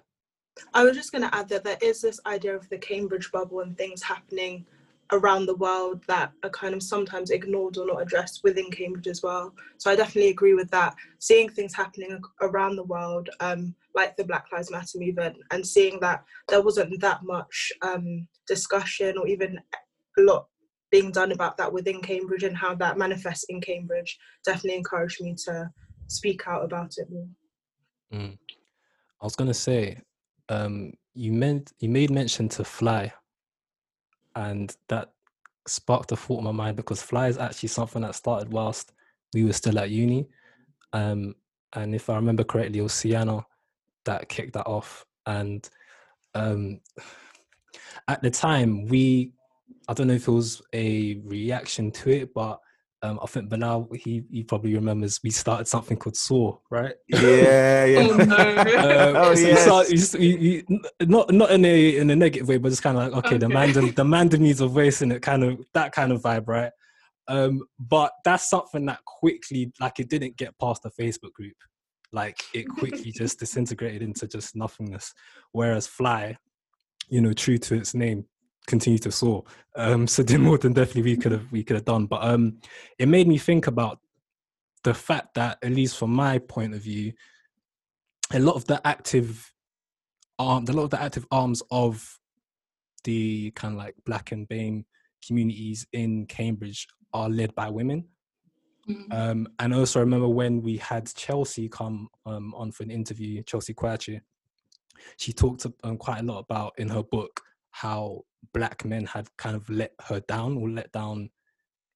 I 0.73 0.85
was 0.85 0.97
just 0.97 1.13
going 1.13 1.23
to 1.23 1.35
add 1.35 1.49
that 1.51 1.65
there 1.65 1.79
is 1.83 2.01
this 2.01 2.21
idea 2.25 2.57
of 2.57 2.69
the 2.69 2.79
Cambridge 2.79 3.31
bubble 3.31 3.61
and 3.61 3.77
things 3.77 4.03
happening 4.03 4.65
around 5.13 5.47
the 5.47 5.57
world 5.57 6.03
that 6.07 6.33
are 6.43 6.51
kind 6.51 6.75
of 6.75 6.83
sometimes 6.83 7.31
ignored 7.31 7.77
or 7.77 7.87
not 7.87 8.03
addressed 8.03 8.43
within 8.43 8.71
Cambridge 8.71 9.07
as 9.07 9.23
well. 9.23 9.55
So 9.79 9.91
I 9.91 9.97
definitely 9.97 10.31
agree 10.31 10.55
with 10.55 10.71
that. 10.71 10.95
Seeing 11.19 11.49
things 11.49 11.75
happening 11.75 12.21
around 12.41 12.77
the 12.77 12.85
world, 12.85 13.31
um, 13.41 13.75
like 13.95 14.17
the 14.17 14.25
Black 14.25 14.47
Lives 14.53 14.71
Matter 14.71 14.99
movement, 14.99 15.37
and 15.51 15.67
seeing 15.67 16.01
that 16.01 16.25
there 16.49 16.63
wasn't 16.63 17.01
that 17.01 17.23
much 17.23 17.73
um, 17.83 18.27
discussion 18.47 19.19
or 19.19 19.27
even 19.27 19.59
a 20.19 20.21
lot 20.23 20.47
being 20.91 21.11
done 21.11 21.33
about 21.33 21.57
that 21.57 21.73
within 21.73 22.01
Cambridge 22.01 22.43
and 22.43 22.57
how 22.57 22.75
that 22.77 22.99
manifests 22.99 23.45
in 23.49 23.61
Cambridge 23.61 24.19
definitely 24.45 24.77
encouraged 24.77 25.21
me 25.21 25.35
to 25.45 25.71
speak 26.07 26.47
out 26.47 26.65
about 26.65 26.95
it 26.99 27.11
more. 27.11 27.29
Mm. 28.13 28.39
I 29.21 29.25
was 29.25 29.37
gonna 29.37 29.55
say, 29.55 29.99
um, 30.49 30.93
you 31.15 31.33
meant 31.33 31.73
you 31.81 31.89
made 31.89 32.11
mention 32.11 32.49
to 32.51 32.65
fly, 32.65 33.13
and 34.37 34.77
that 34.89 35.13
sparked 35.67 36.13
a 36.13 36.17
thought 36.17 36.39
in 36.39 36.45
my 36.45 36.53
mind 36.53 36.77
because 36.77 37.03
fly 37.03 37.27
is 37.27 37.39
actually 37.39 37.71
something 37.71 38.03
that 38.03 38.15
started 38.15 38.53
whilst 38.53 38.93
we 39.35 39.45
were 39.45 39.53
still 39.53 39.79
at 39.79 39.91
uni, 39.91 40.29
um, 40.93 41.35
and 41.75 41.95
if 41.95 42.09
I 42.09 42.15
remember 42.15 42.45
correctly, 42.45 42.79
it 42.79 42.83
was 42.83 42.93
Sienna 42.93 43.45
that 44.05 44.29
kicked 44.29 44.53
that 44.53 44.67
off, 44.67 45.05
and 45.27 45.69
um, 46.35 46.81
at 48.09 48.23
the 48.23 48.31
time 48.31 48.87
we, 48.87 49.33
I 49.89 49.95
don't 49.95 50.07
know 50.07 50.15
if 50.15 50.29
it 50.29 50.33
was 50.33 50.63
a 50.73 51.21
reaction 51.25 51.91
to 51.93 52.11
it, 52.11 52.35
but 52.35 52.61
um, 53.07 53.19
I 53.23 53.27
think 53.27 53.49
Bilal 53.49 53.89
he 54.05 54.23
he 54.31 54.43
probably 54.45 54.75
remembers 54.75 55.21
we 55.23 55.31
started 55.31 55.67
something 55.69 55.97
called 55.97 56.17
Saw, 56.17 56.59
right? 56.71 56.95
Yeah, 57.09 57.85
yeah. 57.85 57.99
Oh 58.11 58.17
no. 58.17 58.37
Uh, 58.37 59.13
Oh, 59.17 59.35
so 59.35 59.47
yes. 59.47 59.63
start- 59.65 59.89
you 59.91 59.99
s- 59.99 60.15
you- 60.15 60.39
you- 60.69 60.81
not 61.07 61.33
not 61.33 61.51
in 61.51 61.65
a 61.65 61.97
in 61.97 62.11
a 62.11 62.17
negative 62.17 62.49
way, 62.49 62.59
but 62.59 62.73
it's 62.73 62.81
kind 62.81 62.99
of 62.99 63.13
like 63.13 63.25
okay, 63.25 63.39
the 63.39 63.47
Okay. 63.47 63.55
man 63.55 63.95
the 63.95 64.05
man 64.05 64.29
needs 64.29 64.61
a 64.61 64.67
voice 64.67 65.03
in 65.03 65.13
it, 65.13 65.23
kind 65.23 65.45
of 65.45 65.65
that 65.75 65.93
kind 65.93 66.13
of 66.13 66.21
vibe, 66.23 66.47
right? 66.49 66.73
Um, 67.29 67.63
but 67.79 68.13
that's 68.25 68.49
something 68.49 68.87
that 68.87 69.01
quickly, 69.05 69.73
like, 69.81 69.99
it 69.99 70.09
didn't 70.09 70.37
get 70.37 70.57
past 70.61 70.85
the 70.85 70.91
Facebook 70.91 71.33
group. 71.33 71.57
Like, 72.13 72.39
it 72.55 72.67
quickly 72.69 73.11
just 73.11 73.39
disintegrated 73.41 74.01
into 74.03 74.29
just 74.29 74.55
nothingness. 74.55 75.13
Whereas 75.51 75.89
Fly, 75.89 76.37
you 77.09 77.21
know, 77.21 77.33
true 77.33 77.59
to 77.59 77.75
its 77.75 77.95
name, 77.95 78.27
continued 78.67 79.03
to 79.03 79.13
soar. 79.13 79.45
Um, 79.75 80.07
so 80.07 80.23
did 80.25 80.41
more 80.41 80.59
than 80.59 80.73
definitely 80.73 81.03
we 81.03 81.17
could 81.17 81.33
have 81.33 81.51
we 81.53 81.63
could 81.63 81.77
have 81.77 81.85
done. 81.85 82.07
But 82.07 82.25
um, 82.25 82.59
it 82.99 83.09
made 83.09 83.29
me 83.29 83.39
think 83.39 83.67
about 83.67 84.01
the 84.85 84.95
fact 84.95 85.35
that, 85.35 85.59
at 85.63 85.73
least 85.73 85.99
from 85.99 86.11
my 86.11 86.39
point 86.39 86.75
of 86.75 86.81
view, 86.81 87.13
a 88.33 88.39
lot 88.39 88.57
of 88.57 88.67
the 88.67 88.85
active 88.87 89.53
arm, 90.39 90.65
a 90.69 90.73
lot 90.73 90.85
of 90.85 90.91
the 90.91 91.03
active 91.03 91.27
arms 91.31 91.63
of 91.71 92.19
the 93.05 93.51
kind 93.53 93.75
of 93.75 93.79
like 93.79 93.95
black 94.05 94.33
and 94.33 94.49
BAME 94.49 94.85
communities 95.27 95.87
in 95.93 96.27
Cambridge 96.27 96.87
are 97.13 97.29
led 97.29 97.55
by 97.55 97.71
women. 97.71 98.05
Mm. 98.89 99.13
Um, 99.13 99.49
and 99.59 99.75
I 99.75 99.79
also 99.79 100.01
remember 100.01 100.29
when 100.29 100.63
we 100.63 100.77
had 100.77 101.13
Chelsea 101.15 101.69
come 101.69 102.09
um, 102.25 102.55
on 102.55 102.71
for 102.71 102.83
an 102.83 102.91
interview, 102.91 103.43
Chelsea 103.43 103.75
Kwakye, 103.75 104.21
she 105.17 105.33
talked 105.33 105.67
um, 105.83 105.97
quite 105.97 106.21
a 106.21 106.23
lot 106.23 106.39
about 106.39 106.75
in 106.79 106.89
her 106.89 107.03
book 107.03 107.41
how 107.81 108.23
black 108.55 108.85
men 108.85 109.05
had 109.05 109.29
kind 109.37 109.55
of 109.55 109.69
let 109.69 109.93
her 110.09 110.21
down 110.21 110.57
or 110.57 110.71
let 110.71 110.91
down, 110.93 111.29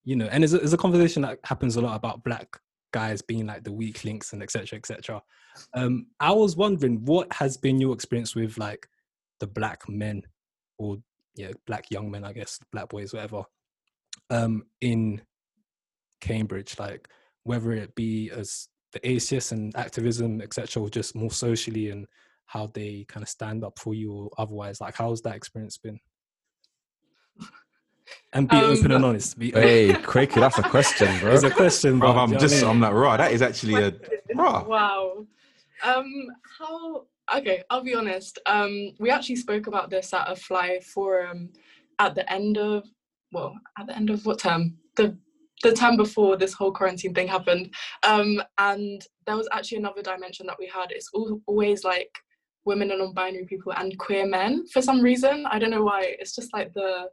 you 0.05 0.15
know, 0.15 0.27
and 0.27 0.45
it's 0.45 0.53
a, 0.53 0.61
it's 0.61 0.75
a 0.75 0.79
conversation 0.79 1.23
that 1.23 1.39
happens 1.45 1.77
a 1.77 1.81
lot 1.81 1.97
about 1.97 2.23
black 2.23 2.59
guys 2.93 3.23
being 3.23 3.47
like 3.47 3.65
the 3.65 3.73
weak 3.73 4.05
links 4.05 4.33
and 4.33 4.43
etc 4.43 4.77
etc 4.77 5.23
um 5.75 6.07
i 6.19 6.33
was 6.33 6.57
wondering 6.57 7.05
what 7.05 7.33
has 7.33 7.57
been 7.57 7.81
your 7.81 7.95
experience 7.95 8.35
with 8.35 8.59
like 8.59 8.89
the 9.39 9.47
black 9.47 9.89
men 9.89 10.23
or 10.79 10.97
yeah 11.37 11.53
black 11.67 11.85
young 11.91 12.11
men 12.11 12.25
i 12.25 12.33
guess 12.33 12.59
black 12.73 12.89
boys 12.89 13.13
whatever 13.13 13.43
um 14.31 14.65
in 14.81 15.21
cambridge 16.21 16.79
like 16.79 17.09
whether 17.45 17.73
it 17.73 17.95
be 17.95 18.31
as 18.31 18.69
the 18.93 19.01
acs 19.01 19.53
and 19.53 19.75
activism 19.77 20.41
etc 20.41 20.83
or 20.83 20.91
just 20.91 21.15
more 21.15 21.31
socially 21.31 21.91
and 21.91 22.07
how 22.51 22.67
they 22.75 23.05
kind 23.09 23.23
of 23.23 23.29
stand 23.29 23.63
up 23.63 23.79
for 23.79 23.95
you 23.95 24.13
or 24.13 24.31
otherwise 24.37 24.81
like 24.81 24.97
how's 24.97 25.23
that 25.23 25.37
experience 25.37 25.79
been 25.79 26.01
and 28.33 28.49
be 28.49 28.57
Um, 28.57 28.65
open 28.65 28.91
and 28.91 29.05
honest 29.05 29.39
be 29.39 29.53
hey 29.53 29.93
Kwaku 29.93 30.35
that's 30.41 30.59
a 30.59 30.63
question 30.63 31.09
bro 31.21 31.33
it's 31.33 31.45
a 31.45 31.51
question 31.51 32.01
Bro, 32.01 32.13
bro, 32.13 32.23
I'm 32.23 32.29
do 32.31 32.33
you 32.35 32.39
I 32.39 32.41
just, 32.41 32.61
mean? 32.63 32.71
I'm 32.71 32.81
like, 32.81 32.93
raw. 32.93 33.17
That 33.17 33.31
is 33.33 33.41
actually 33.41 33.75
a 33.85 33.93
raw. 34.35 34.65
Wow. 34.65 35.27
Um, 35.85 36.27
how? 36.59 37.07
Okay, 37.39 37.63
I'll 37.71 37.85
be 37.85 37.95
honest. 37.95 38.39
Um, 38.47 38.93
we 38.99 39.11
actually 39.11 39.37
spoke 39.37 39.69
about 39.69 39.89
this 39.91 40.13
at 40.13 40.31
a 40.31 40.35
fly 40.35 40.81
forum 40.93 41.51
at 42.01 42.17
the 42.17 42.31
end 42.31 42.59
of, 42.59 42.85
well, 43.33 43.55
at 43.79 43.87
the 43.87 43.95
end 43.97 44.11
of 44.11 44.27
what 44.27 44.41
term? 44.41 44.77
The 44.97 45.17
the 45.63 45.73
term 45.73 45.97
before 45.97 46.37
this 46.37 46.55
whole 46.55 46.73
quarantine 46.73 47.15
thing 47.15 47.29
happened. 47.29 47.73
Um, 48.03 48.43
and 48.59 49.07
there 49.27 49.37
was 49.37 49.49
actually 49.53 49.79
another 49.79 50.03
dimension 50.03 50.47
that 50.47 50.59
we 50.59 50.67
had. 50.67 50.91
It's 50.91 51.09
al- 51.15 51.41
always 51.47 51.85
like 51.85 52.13
women 52.65 52.91
and 52.91 53.01
non-binary 53.01 53.47
people 53.47 53.73
and 53.77 53.99
queer 53.99 54.27
men 54.27 54.67
for 54.73 54.83
some 54.83 55.01
reason. 55.01 55.47
I 55.51 55.59
don't 55.59 55.71
know 55.71 55.85
why. 55.85 56.17
It's 56.19 56.35
just 56.35 56.53
like 56.53 56.73
the 56.75 57.09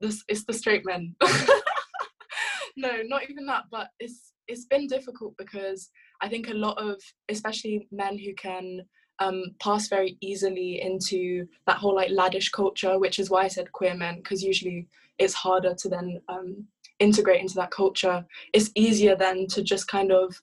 this 0.00 0.22
it's 0.28 0.44
the 0.44 0.52
straight 0.52 0.84
men. 0.84 1.14
no, 2.76 3.02
not 3.04 3.28
even 3.28 3.46
that, 3.46 3.64
but 3.70 3.88
it's 4.00 4.32
it's 4.48 4.66
been 4.66 4.86
difficult 4.86 5.34
because 5.38 5.90
I 6.20 6.28
think 6.28 6.48
a 6.48 6.54
lot 6.54 6.78
of 6.78 7.00
especially 7.28 7.88
men 7.90 8.18
who 8.18 8.34
can 8.34 8.82
um, 9.18 9.44
pass 9.60 9.88
very 9.88 10.16
easily 10.20 10.80
into 10.82 11.46
that 11.66 11.76
whole 11.76 11.94
like 11.94 12.10
laddish 12.10 12.50
culture, 12.50 12.98
which 12.98 13.18
is 13.18 13.30
why 13.30 13.44
I 13.44 13.48
said 13.48 13.72
queer 13.72 13.94
men, 13.94 14.16
because 14.16 14.42
usually 14.42 14.88
it's 15.18 15.34
harder 15.34 15.74
to 15.74 15.88
then 15.88 16.20
um, 16.28 16.66
integrate 16.98 17.40
into 17.40 17.54
that 17.54 17.70
culture. 17.70 18.24
It's 18.52 18.70
easier 18.74 19.14
then 19.16 19.46
to 19.48 19.62
just 19.62 19.88
kind 19.88 20.12
of 20.12 20.40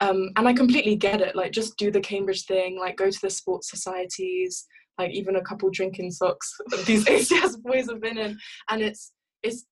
um, 0.00 0.30
and 0.36 0.48
I 0.48 0.52
completely 0.52 0.96
get 0.96 1.20
it. 1.20 1.36
Like, 1.36 1.52
just 1.52 1.76
do 1.76 1.90
the 1.90 2.00
Cambridge 2.00 2.44
thing. 2.44 2.78
Like, 2.78 2.96
go 2.96 3.10
to 3.10 3.20
the 3.20 3.30
sports 3.30 3.70
societies. 3.70 4.66
Like, 4.98 5.12
even 5.12 5.36
a 5.36 5.42
couple 5.42 5.70
drinking 5.70 6.10
socks 6.10 6.54
these 6.86 7.04
ACS 7.06 7.60
boys 7.62 7.88
have 7.90 8.00
been 8.00 8.18
in, 8.18 8.38
and 8.68 8.82
it's 8.82 9.12
it's 9.42 9.64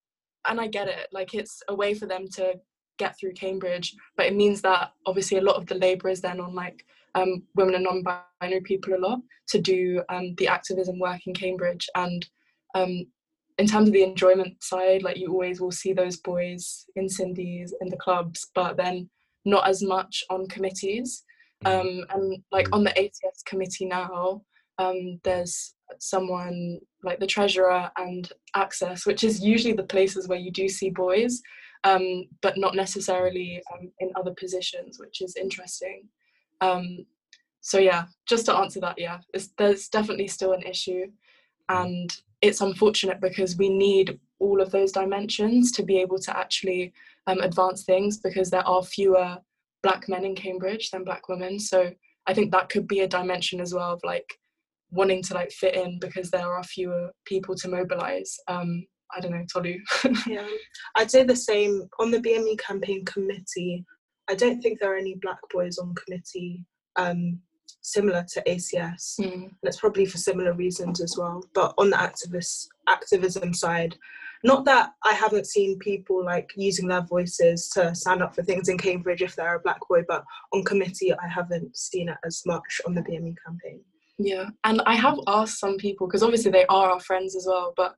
and 0.46 0.60
I 0.60 0.66
get 0.66 0.88
it. 0.88 1.08
Like, 1.12 1.34
it's 1.34 1.62
a 1.68 1.74
way 1.74 1.94
for 1.94 2.06
them 2.06 2.26
to 2.34 2.54
get 2.98 3.18
through 3.18 3.32
Cambridge, 3.32 3.94
but 4.16 4.26
it 4.26 4.34
means 4.34 4.60
that 4.62 4.92
obviously 5.06 5.38
a 5.38 5.42
lot 5.42 5.56
of 5.56 5.66
the 5.66 5.74
labour 5.74 6.08
is 6.08 6.20
then 6.20 6.40
on 6.40 6.54
like 6.54 6.84
um, 7.14 7.42
women 7.54 7.74
and 7.74 7.84
non-binary 7.84 8.60
people 8.62 8.94
a 8.94 8.98
lot 8.98 9.20
to 9.48 9.60
do 9.60 10.02
um, 10.08 10.34
the 10.36 10.48
activism 10.48 10.98
work 10.98 11.20
in 11.26 11.34
Cambridge. 11.34 11.88
And 11.94 12.26
um, 12.74 13.06
in 13.58 13.66
terms 13.66 13.88
of 13.88 13.94
the 13.94 14.02
enjoyment 14.02 14.62
side, 14.62 15.02
like 15.02 15.16
you 15.16 15.30
always 15.30 15.60
will 15.60 15.72
see 15.72 15.92
those 15.92 16.18
boys 16.18 16.84
in 16.96 17.08
Cindy's 17.08 17.74
in 17.80 17.88
the 17.88 17.96
clubs, 17.96 18.48
but 18.54 18.76
then 18.76 19.08
not 19.48 19.66
as 19.66 19.82
much 19.82 20.22
on 20.30 20.46
committees. 20.46 21.24
Um, 21.64 22.04
and 22.10 22.42
like 22.52 22.68
on 22.72 22.84
the 22.84 22.90
ACS 22.90 23.44
committee 23.44 23.86
now, 23.86 24.42
um, 24.78 25.18
there's 25.24 25.74
someone 25.98 26.78
like 27.02 27.18
the 27.18 27.26
treasurer 27.26 27.90
and 27.96 28.30
access, 28.54 29.06
which 29.06 29.24
is 29.24 29.42
usually 29.42 29.74
the 29.74 29.82
places 29.82 30.28
where 30.28 30.38
you 30.38 30.52
do 30.52 30.68
see 30.68 30.90
boys, 30.90 31.40
um, 31.84 32.24
but 32.42 32.58
not 32.58 32.76
necessarily 32.76 33.60
um, 33.72 33.90
in 34.00 34.10
other 34.14 34.34
positions, 34.38 34.98
which 35.00 35.20
is 35.20 35.34
interesting. 35.36 36.04
Um, 36.60 37.06
so 37.60 37.78
yeah, 37.78 38.04
just 38.28 38.46
to 38.46 38.54
answer 38.54 38.80
that, 38.80 38.98
yeah, 38.98 39.18
there's 39.56 39.88
definitely 39.88 40.28
still 40.28 40.52
an 40.52 40.62
issue, 40.62 41.06
and 41.68 42.16
it's 42.40 42.60
unfortunate 42.60 43.20
because 43.20 43.56
we 43.56 43.68
need 43.68 44.18
all 44.38 44.60
of 44.60 44.70
those 44.70 44.92
dimensions 44.92 45.72
to 45.72 45.82
be 45.82 45.98
able 45.98 46.18
to 46.20 46.36
actually 46.36 46.92
um, 47.28 47.40
advance 47.40 47.84
things 47.84 48.18
because 48.18 48.50
there 48.50 48.66
are 48.66 48.82
fewer 48.82 49.36
black 49.82 50.08
men 50.08 50.24
in 50.24 50.34
Cambridge 50.34 50.90
than 50.90 51.04
black 51.04 51.28
women. 51.28 51.60
So 51.60 51.90
I 52.26 52.34
think 52.34 52.50
that 52.50 52.70
could 52.70 52.88
be 52.88 53.00
a 53.00 53.08
dimension 53.08 53.60
as 53.60 53.72
well 53.72 53.92
of 53.92 54.00
like 54.02 54.26
wanting 54.90 55.22
to 55.24 55.34
like 55.34 55.52
fit 55.52 55.76
in 55.76 55.98
because 56.00 56.30
there 56.30 56.52
are 56.52 56.64
fewer 56.64 57.10
people 57.26 57.54
to 57.56 57.68
mobilize. 57.68 58.34
Um, 58.48 58.86
I 59.14 59.20
don't 59.20 59.32
know, 59.32 59.44
Tolu. 59.52 59.76
yeah, 60.26 60.46
I'd 60.96 61.10
say 61.10 61.22
the 61.22 61.36
same 61.36 61.88
on 62.00 62.10
the 62.10 62.18
BME 62.18 62.58
campaign 62.58 63.04
committee. 63.04 63.84
I 64.28 64.34
don't 64.34 64.60
think 64.60 64.78
there 64.78 64.94
are 64.94 64.98
any 64.98 65.14
black 65.22 65.38
boys 65.52 65.78
on 65.78 65.94
committee 65.94 66.64
um, 66.96 67.38
similar 67.80 68.24
to 68.34 68.42
ACS. 68.42 69.20
Mm. 69.20 69.32
And 69.32 69.52
it's 69.62 69.80
probably 69.80 70.04
for 70.04 70.18
similar 70.18 70.52
reasons 70.52 71.00
as 71.00 71.16
well. 71.18 71.42
But 71.54 71.74
on 71.78 71.90
the 71.90 71.96
activist 71.96 72.68
activism 72.86 73.54
side, 73.54 73.96
not 74.44 74.64
that 74.66 74.90
I 75.04 75.12
haven't 75.14 75.46
seen 75.46 75.78
people 75.78 76.24
like 76.24 76.50
using 76.56 76.86
their 76.86 77.02
voices 77.02 77.68
to 77.70 77.94
stand 77.94 78.22
up 78.22 78.34
for 78.34 78.42
things 78.42 78.68
in 78.68 78.78
Cambridge 78.78 79.22
if 79.22 79.34
they're 79.34 79.56
a 79.56 79.60
black 79.60 79.80
boy, 79.88 80.02
but 80.08 80.24
on 80.52 80.64
committee 80.64 81.12
I 81.12 81.28
haven't 81.28 81.76
seen 81.76 82.08
it 82.08 82.18
as 82.24 82.42
much 82.46 82.80
on 82.86 82.94
the 82.94 83.02
BME 83.02 83.34
campaign. 83.44 83.80
Yeah, 84.18 84.46
and 84.64 84.82
I 84.84 84.94
have 84.96 85.18
asked 85.28 85.60
some 85.60 85.76
people 85.76 86.06
because 86.06 86.22
obviously 86.22 86.50
they 86.50 86.66
are 86.66 86.90
our 86.90 87.00
friends 87.00 87.36
as 87.36 87.46
well, 87.48 87.72
but 87.76 87.94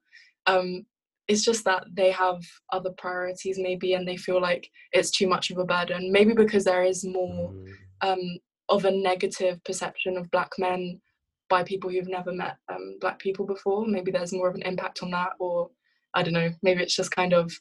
um, 0.46 0.84
it's 1.28 1.44
just 1.44 1.64
that 1.64 1.84
they 1.94 2.10
have 2.10 2.42
other 2.72 2.90
priorities 2.98 3.58
maybe, 3.58 3.94
and 3.94 4.06
they 4.06 4.16
feel 4.16 4.40
like 4.40 4.68
it's 4.92 5.10
too 5.10 5.28
much 5.28 5.50
of 5.50 5.58
a 5.58 5.64
burden. 5.64 6.12
Maybe 6.12 6.34
because 6.34 6.64
there 6.64 6.84
is 6.84 7.04
more 7.04 7.52
mm. 7.52 7.72
um, 8.02 8.38
of 8.68 8.84
a 8.84 8.90
negative 8.90 9.62
perception 9.64 10.16
of 10.16 10.30
black 10.30 10.50
men 10.58 11.00
by 11.48 11.64
people 11.64 11.90
who've 11.90 12.08
never 12.08 12.32
met 12.32 12.56
um, 12.68 12.96
black 13.00 13.18
people 13.18 13.46
before. 13.46 13.86
Maybe 13.86 14.10
there's 14.10 14.32
more 14.32 14.48
of 14.48 14.54
an 14.54 14.62
impact 14.62 15.02
on 15.02 15.10
that, 15.12 15.30
or 15.38 15.70
I 16.14 16.22
don't 16.22 16.34
know, 16.34 16.50
maybe 16.62 16.82
it's 16.82 16.96
just 16.96 17.10
kind 17.10 17.32
of 17.32 17.52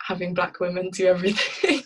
having 0.00 0.34
black 0.34 0.60
women 0.60 0.90
do 0.90 1.06
everything. 1.08 1.82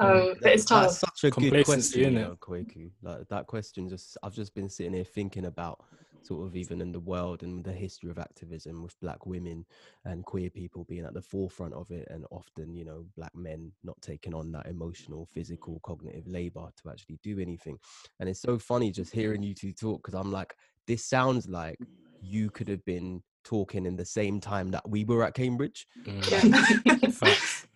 um, 0.00 0.34
but 0.40 0.52
it's 0.52 0.64
tough. 0.64 0.82
That's 0.82 1.00
such 1.00 1.24
a 1.24 1.30
good 1.30 1.64
question, 1.64 2.00
you 2.00 2.10
know, 2.10 2.36
Kwaku. 2.40 2.90
Like 3.02 3.28
that 3.28 3.46
question, 3.46 3.88
just 3.88 4.16
I've 4.22 4.34
just 4.34 4.54
been 4.54 4.68
sitting 4.68 4.94
here 4.94 5.04
thinking 5.04 5.46
about 5.46 5.84
sort 6.22 6.46
of 6.46 6.56
even 6.56 6.80
in 6.80 6.92
the 6.92 7.00
world 7.00 7.42
and 7.42 7.64
the 7.64 7.72
history 7.72 8.10
of 8.10 8.18
activism 8.18 8.82
with 8.82 8.98
black 9.00 9.24
women 9.24 9.64
and 10.04 10.24
queer 10.24 10.50
people 10.50 10.84
being 10.84 11.04
at 11.04 11.14
the 11.14 11.22
forefront 11.22 11.72
of 11.72 11.90
it 11.90 12.06
and 12.10 12.24
often 12.30 12.74
you 12.74 12.84
know 12.84 13.04
black 13.16 13.34
men 13.34 13.72
not 13.82 14.00
taking 14.02 14.34
on 14.34 14.52
that 14.52 14.66
emotional 14.66 15.26
physical 15.32 15.80
cognitive 15.82 16.26
labor 16.26 16.68
to 16.76 16.90
actually 16.90 17.18
do 17.22 17.38
anything 17.38 17.78
and 18.20 18.28
it's 18.28 18.42
so 18.42 18.58
funny 18.58 18.90
just 18.90 19.12
hearing 19.12 19.42
you 19.42 19.54
two 19.54 19.72
talk 19.72 20.02
because 20.02 20.14
i'm 20.14 20.32
like 20.32 20.54
this 20.86 21.04
sounds 21.04 21.48
like 21.48 21.78
you 22.20 22.50
could 22.50 22.68
have 22.68 22.84
been 22.84 23.22
talking 23.48 23.86
in 23.86 23.96
the 23.96 24.04
same 24.04 24.40
time 24.40 24.70
that 24.70 24.86
we 24.88 25.04
were 25.04 25.24
at 25.24 25.32
Cambridge. 25.32 25.88
Mm. 26.04 27.66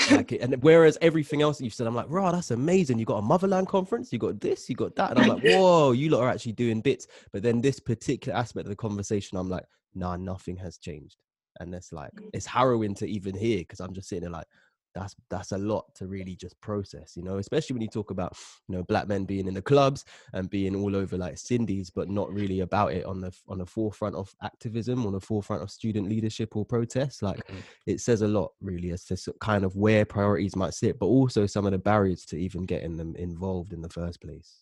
like 0.10 0.32
and 0.32 0.60
whereas 0.60 0.98
everything 1.00 1.40
else 1.40 1.58
that 1.58 1.64
you've 1.64 1.72
said, 1.72 1.86
I'm 1.86 1.94
like, 1.94 2.08
raw, 2.08 2.32
that's 2.32 2.50
amazing. 2.50 2.98
You 2.98 3.04
got 3.04 3.18
a 3.18 3.22
motherland 3.22 3.68
conference, 3.68 4.12
you 4.12 4.18
got 4.18 4.40
this, 4.40 4.68
you 4.68 4.74
got 4.74 4.96
that. 4.96 5.12
And 5.12 5.20
I'm 5.20 5.28
like, 5.28 5.42
whoa, 5.44 5.92
you 5.92 6.10
lot 6.10 6.22
are 6.22 6.30
actually 6.30 6.52
doing 6.52 6.80
bits. 6.80 7.06
But 7.32 7.44
then 7.44 7.60
this 7.60 7.78
particular 7.78 8.36
aspect 8.36 8.66
of 8.66 8.70
the 8.70 8.76
conversation, 8.76 9.38
I'm 9.38 9.48
like, 9.48 9.64
nah, 9.94 10.16
nothing 10.16 10.56
has 10.56 10.78
changed. 10.78 11.16
And 11.60 11.72
it's 11.72 11.92
like, 11.92 12.12
mm. 12.14 12.28
it's 12.32 12.46
harrowing 12.46 12.96
to 12.96 13.06
even 13.06 13.36
hear 13.36 13.58
because 13.58 13.78
I'm 13.78 13.94
just 13.94 14.08
sitting 14.08 14.22
there 14.22 14.32
like, 14.32 14.48
that's 14.94 15.14
that's 15.28 15.52
a 15.52 15.58
lot 15.58 15.92
to 15.94 16.06
really 16.06 16.36
just 16.36 16.58
process 16.60 17.16
you 17.16 17.22
know 17.22 17.38
especially 17.38 17.74
when 17.74 17.82
you 17.82 17.88
talk 17.88 18.10
about 18.10 18.36
you 18.68 18.76
know 18.76 18.82
black 18.84 19.08
men 19.08 19.24
being 19.24 19.46
in 19.46 19.54
the 19.54 19.62
clubs 19.62 20.04
and 20.32 20.48
being 20.48 20.74
all 20.76 20.94
over 20.94 21.18
like 21.18 21.36
cindy's 21.36 21.90
but 21.90 22.08
not 22.08 22.32
really 22.32 22.60
about 22.60 22.92
it 22.92 23.04
on 23.04 23.20
the 23.20 23.32
on 23.48 23.58
the 23.58 23.66
forefront 23.66 24.14
of 24.14 24.34
activism 24.42 25.04
on 25.04 25.12
the 25.12 25.20
forefront 25.20 25.62
of 25.62 25.70
student 25.70 26.08
leadership 26.08 26.56
or 26.56 26.64
protest 26.64 27.22
like 27.22 27.44
mm-hmm. 27.46 27.60
it 27.86 28.00
says 28.00 28.22
a 28.22 28.28
lot 28.28 28.52
really 28.60 28.92
as 28.92 29.04
to 29.04 29.16
kind 29.40 29.64
of 29.64 29.74
where 29.76 30.04
priorities 30.04 30.56
might 30.56 30.74
sit 30.74 30.98
but 30.98 31.06
also 31.06 31.46
some 31.46 31.66
of 31.66 31.72
the 31.72 31.78
barriers 31.78 32.24
to 32.24 32.36
even 32.36 32.64
getting 32.64 32.96
them 32.96 33.14
involved 33.16 33.72
in 33.72 33.82
the 33.82 33.88
first 33.88 34.20
place. 34.20 34.60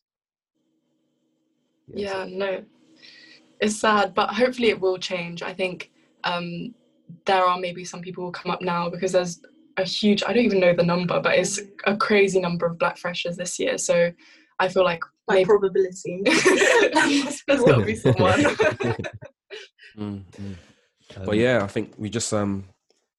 Yeah, 1.88 2.24
yeah 2.24 2.26
no 2.28 2.64
it's 3.60 3.76
sad 3.76 4.14
but 4.14 4.30
hopefully 4.30 4.70
it 4.70 4.80
will 4.80 4.98
change. 4.98 5.42
I 5.42 5.52
think 5.52 5.90
um 6.24 6.74
there 7.26 7.44
are 7.44 7.58
maybe 7.58 7.84
some 7.84 8.00
people 8.00 8.24
will 8.24 8.32
come 8.32 8.50
up 8.50 8.62
now 8.62 8.88
because 8.88 9.12
there's 9.12 9.40
a 9.76 9.84
huge 9.84 10.22
i 10.24 10.32
don't 10.32 10.44
even 10.44 10.60
know 10.60 10.74
the 10.74 10.82
number 10.82 11.20
but 11.20 11.38
it's 11.38 11.60
a 11.86 11.96
crazy 11.96 12.40
number 12.40 12.66
of 12.66 12.78
black 12.78 12.98
freshers 12.98 13.36
this 13.36 13.58
year. 13.58 13.78
So 13.78 14.12
i 14.58 14.68
feel 14.68 14.84
like 14.84 15.02
by 15.26 15.34
maybe... 15.34 15.46
probability. 15.46 16.22
There 17.46 17.62
will 17.62 17.84
be 17.84 17.96
someone. 17.96 18.44
Mm, 19.98 20.24
mm. 20.40 20.56
but 21.26 21.36
yeah 21.36 21.62
i 21.62 21.66
think 21.66 21.92
we 21.98 22.08
just 22.08 22.32
um 22.32 22.64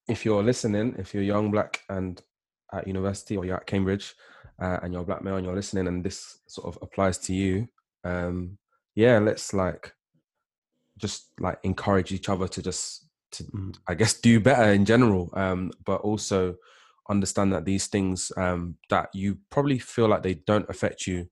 if 0.07 0.25
you're 0.25 0.41
listening 0.41 0.95
if 0.97 1.13
you're 1.13 1.21
young 1.21 1.51
black 1.51 1.81
and 1.87 2.19
at 2.73 2.87
university 2.87 3.37
or 3.37 3.45
you're 3.45 3.57
at 3.57 3.67
cambridge 3.67 4.15
uh, 4.59 4.79
and 4.81 4.91
you're 4.91 5.03
a 5.03 5.05
black 5.05 5.23
male 5.23 5.35
and 5.35 5.45
you're 5.45 5.55
listening 5.55 5.87
and 5.87 6.03
this 6.03 6.39
sort 6.47 6.67
of 6.67 6.81
applies 6.81 7.19
to 7.19 7.31
you 7.31 7.67
um 8.05 8.57
yeah 8.95 9.19
let's 9.19 9.53
like 9.53 9.93
just 10.97 11.27
like 11.39 11.59
encourage 11.63 12.11
each 12.11 12.29
other 12.29 12.47
to 12.47 12.61
just 12.61 13.02
to 13.33 13.43
mm. 13.43 13.75
I 13.87 13.93
guess 13.93 14.13
do 14.13 14.39
better 14.39 14.71
in 14.71 14.85
general, 14.85 15.29
um, 15.33 15.71
but 15.85 16.01
also 16.01 16.55
understand 17.09 17.53
that 17.53 17.65
these 17.65 17.87
things 17.87 18.31
um, 18.37 18.77
that 18.89 19.09
you 19.13 19.37
probably 19.49 19.79
feel 19.79 20.07
like 20.07 20.23
they 20.23 20.35
don't 20.35 20.69
affect 20.69 21.05
you 21.07 21.27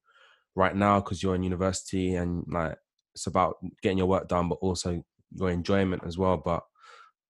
right 0.54 0.76
now 0.76 1.00
because 1.00 1.22
you're 1.22 1.34
in 1.34 1.42
university 1.42 2.14
and 2.14 2.44
like 2.48 2.76
it's 3.14 3.26
about 3.26 3.56
getting 3.82 3.98
your 3.98 4.06
work 4.06 4.28
done, 4.28 4.48
but 4.48 4.58
also 4.60 5.02
your 5.34 5.50
enjoyment 5.50 6.02
as 6.06 6.18
well. 6.18 6.36
But 6.36 6.62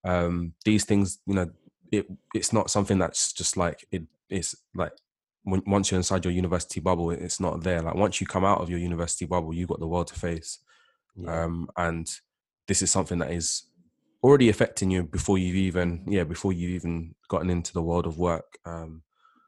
um, 0.05 0.55
these 0.65 0.85
things, 0.85 1.19
you 1.27 1.35
know, 1.35 1.51
it 1.91 2.07
it's 2.35 2.53
not 2.53 2.71
something 2.71 2.99
that's 2.99 3.33
just 3.33 3.57
like. 3.57 3.87
It's 4.29 4.55
like 4.75 4.93
when, 5.45 5.63
once 5.67 5.91
you're 5.91 5.99
inside 5.99 6.25
your 6.25 6.33
university 6.33 6.81
bubble, 6.81 7.11
it's 7.11 7.41
not 7.41 7.63
there. 7.63 7.83
Like 7.83 7.95
once 7.95 8.21
you 8.21 8.27
come 8.27 8.45
out 8.45 8.61
of 8.61 8.71
your 8.71 8.79
university 8.79 9.27
bubble, 9.27 9.55
you've 9.55 9.69
got 9.69 9.81
the 9.81 9.89
world 9.89 10.07
to 10.09 10.19
face. 10.19 10.59
Yeah. 11.17 11.45
Um, 11.45 11.69
and 11.77 12.11
this 12.67 12.83
is 12.83 12.91
something 12.91 13.19
that 13.19 13.31
is 13.31 13.65
already 14.23 14.49
affecting 14.49 14.91
you 14.91 15.03
before 15.03 15.39
you've 15.39 15.57
even 15.57 16.05
yeah 16.07 16.25
before 16.25 16.53
you've 16.53 16.71
even 16.71 17.15
gotten 17.29 17.51
into 17.51 17.73
the 17.73 17.83
world 17.83 18.07
of 18.07 18.19
work 18.19 18.59
um 18.65 19.03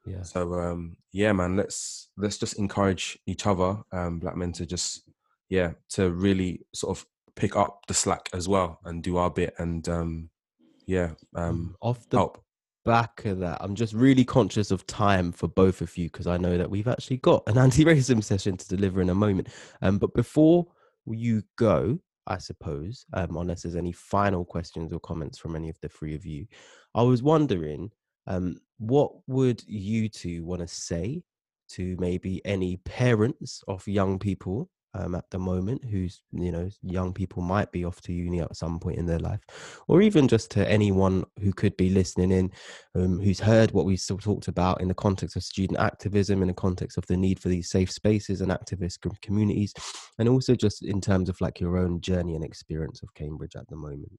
yeah. 0.06 0.22
so 0.22 0.54
um 0.54 0.96
yeah 1.12 1.32
man 1.32 1.56
let's 1.56 2.08
let's 2.16 2.38
just 2.38 2.58
encourage 2.58 3.18
each 3.26 3.46
other 3.46 3.78
um 3.92 4.18
black 4.18 4.36
men 4.36 4.52
to 4.52 4.66
just 4.66 5.08
yeah 5.48 5.72
to 5.88 6.10
really 6.10 6.60
sort 6.74 6.96
of 6.96 7.06
pick 7.36 7.56
up 7.56 7.80
the 7.88 7.94
slack 7.94 8.28
as 8.32 8.48
well 8.48 8.78
and 8.84 9.02
do 9.02 9.16
our 9.16 9.30
bit 9.30 9.54
and 9.58 9.88
um 9.88 10.28
yeah 10.86 11.10
um 11.36 11.70
mm, 11.70 11.86
off 11.86 12.08
the 12.10 12.16
help. 12.18 12.44
back 12.84 13.24
of 13.24 13.38
that 13.38 13.58
i'm 13.60 13.74
just 13.74 13.94
really 13.94 14.24
conscious 14.24 14.70
of 14.70 14.86
time 14.86 15.32
for 15.32 15.48
both 15.48 15.80
of 15.80 15.96
you 15.96 16.06
because 16.10 16.26
i 16.26 16.36
know 16.36 16.58
that 16.58 16.70
we've 16.70 16.88
actually 16.88 17.16
got 17.18 17.42
an 17.46 17.58
anti-racism 17.66 18.22
session 18.22 18.56
to 18.56 18.68
deliver 18.68 19.00
in 19.00 19.10
a 19.10 19.14
moment. 19.14 19.48
Um 19.82 19.98
but 19.98 20.14
before 20.14 20.66
you 21.06 21.42
go 21.56 21.98
I 22.26 22.38
suppose, 22.38 23.04
um, 23.12 23.36
unless 23.36 23.62
there's 23.62 23.76
any 23.76 23.92
final 23.92 24.44
questions 24.44 24.92
or 24.92 25.00
comments 25.00 25.38
from 25.38 25.56
any 25.56 25.68
of 25.68 25.78
the 25.80 25.88
three 25.88 26.14
of 26.14 26.24
you. 26.24 26.46
I 26.94 27.02
was 27.02 27.22
wondering, 27.22 27.90
um, 28.26 28.56
what 28.78 29.12
would 29.26 29.62
you 29.66 30.08
two 30.08 30.44
want 30.44 30.62
to 30.62 30.68
say 30.68 31.22
to 31.70 31.96
maybe 31.98 32.40
any 32.44 32.78
parents 32.78 33.62
of 33.68 33.86
young 33.86 34.18
people 34.18 34.70
um, 34.94 35.14
at 35.14 35.28
the 35.30 35.38
moment 35.38 35.84
who's 35.84 36.22
you 36.32 36.52
know 36.52 36.68
young 36.82 37.12
people 37.12 37.42
might 37.42 37.70
be 37.72 37.84
off 37.84 38.00
to 38.02 38.12
uni 38.12 38.40
at 38.40 38.56
some 38.56 38.78
point 38.78 38.98
in 38.98 39.06
their 39.06 39.18
life 39.18 39.40
or 39.88 40.00
even 40.02 40.28
just 40.28 40.50
to 40.50 40.68
anyone 40.68 41.24
who 41.40 41.52
could 41.52 41.76
be 41.76 41.90
listening 41.90 42.30
in 42.30 42.50
um, 42.94 43.18
who's 43.20 43.40
heard 43.40 43.70
what 43.72 43.84
we 43.84 43.96
still 43.96 44.18
talked 44.18 44.48
about 44.48 44.80
in 44.80 44.88
the 44.88 44.94
context 44.94 45.36
of 45.36 45.42
student 45.42 45.78
activism 45.78 46.42
in 46.42 46.48
the 46.48 46.54
context 46.54 46.96
of 46.96 47.06
the 47.06 47.16
need 47.16 47.40
for 47.40 47.48
these 47.48 47.70
safe 47.70 47.90
spaces 47.90 48.40
and 48.40 48.50
activist 48.50 48.98
communities 49.20 49.74
and 50.18 50.28
also 50.28 50.54
just 50.54 50.84
in 50.84 51.00
terms 51.00 51.28
of 51.28 51.40
like 51.40 51.60
your 51.60 51.76
own 51.76 52.00
journey 52.00 52.34
and 52.34 52.44
experience 52.44 53.02
of 53.02 53.12
cambridge 53.14 53.56
at 53.56 53.68
the 53.68 53.76
moment 53.76 54.12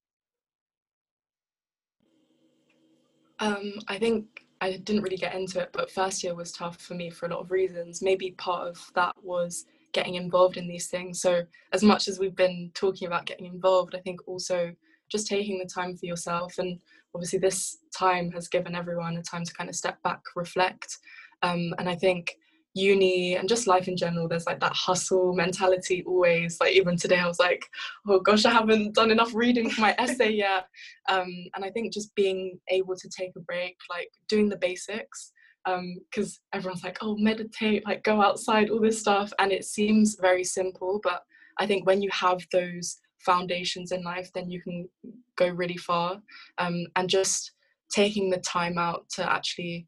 um, 3.40 3.74
i 3.88 3.98
think 3.98 4.46
I 4.62 4.78
didn't 4.78 5.04
really 5.04 5.18
get 5.18 5.36
into 5.36 5.60
it, 5.60 5.70
but 5.74 5.92
first 5.92 6.24
year 6.24 6.34
was 6.34 6.52
tough 6.52 6.78
for 6.78 6.94
me 6.94 7.10
for 7.10 7.26
a 7.26 7.30
lot 7.30 7.42
of 7.42 7.52
reasons. 7.52 8.02
Maybe 8.02 8.32
part 8.32 8.68
of 8.68 8.92
that 8.96 9.14
was 9.22 9.66
getting 9.96 10.16
involved 10.16 10.58
in 10.58 10.68
these 10.68 10.88
things. 10.88 11.22
So, 11.22 11.44
as 11.74 11.82
much 11.82 12.08
as 12.08 12.20
we've 12.20 12.36
been 12.36 12.70
talking 12.76 13.08
about 13.08 13.26
getting 13.26 13.46
involved, 13.46 13.96
I 13.96 14.00
think 14.00 14.20
also 14.28 14.76
just 15.10 15.26
taking 15.26 15.58
the 15.58 15.66
time 15.66 15.96
for 15.96 16.06
yourself. 16.06 16.60
And 16.60 16.80
obviously, 17.16 17.40
this 17.40 17.78
time 17.98 18.30
has 18.32 18.48
given 18.48 18.76
everyone 18.76 19.18
a 19.18 19.24
time 19.24 19.46
to 19.46 19.54
kind 19.54 19.70
of 19.70 19.76
step 19.76 20.04
back, 20.04 20.22
reflect. 20.36 20.98
Um, 21.42 21.74
and 21.80 21.90
I 21.90 21.96
think 21.96 22.36
uni 22.76 23.38
and 23.38 23.48
just 23.48 23.68
life 23.68 23.88
in 23.88 23.96
general 23.96 24.28
there's 24.28 24.46
like 24.46 24.60
that 24.60 24.74
hustle 24.74 25.34
mentality 25.34 26.04
always 26.06 26.58
like 26.60 26.74
even 26.74 26.98
today 26.98 27.18
i 27.18 27.26
was 27.26 27.40
like 27.40 27.66
oh 28.10 28.20
gosh 28.20 28.44
i 28.44 28.52
haven't 28.52 28.94
done 28.94 29.12
enough 29.12 29.34
reading 29.34 29.70
for 29.70 29.80
my 29.80 29.96
essay 29.98 30.30
yet 30.30 30.66
um, 31.08 31.34
and 31.56 31.64
i 31.64 31.70
think 31.70 31.94
just 31.94 32.14
being 32.16 32.60
able 32.68 32.94
to 32.94 33.08
take 33.08 33.32
a 33.38 33.40
break 33.40 33.78
like 33.90 34.12
doing 34.28 34.50
the 34.50 34.58
basics 34.58 35.32
because 35.66 36.40
um, 36.54 36.58
everyone's 36.58 36.84
like 36.84 36.98
oh 37.02 37.16
meditate 37.18 37.86
like 37.86 38.04
go 38.04 38.22
outside 38.22 38.70
all 38.70 38.80
this 38.80 39.00
stuff 39.00 39.32
and 39.40 39.52
it 39.52 39.66
seems 39.66 40.16
very 40.22 40.44
simple 40.44 41.00
but 41.04 41.24
i 41.60 41.66
think 41.66 41.86
when 41.86 42.02
you 42.02 42.10
have 42.12 42.40
those 42.52 43.00
foundations 43.20 43.92
in 43.92 44.04
life 44.04 44.30
then 44.34 44.50
you 44.50 44.62
can 44.62 44.88
go 45.36 45.48
really 45.48 45.78
far 45.78 46.22
um, 46.60 46.86
and 46.96 47.10
just 47.10 47.52
taking 47.92 48.30
the 48.30 48.38
time 48.38 48.78
out 48.78 49.08
to 49.10 49.28
actually 49.30 49.88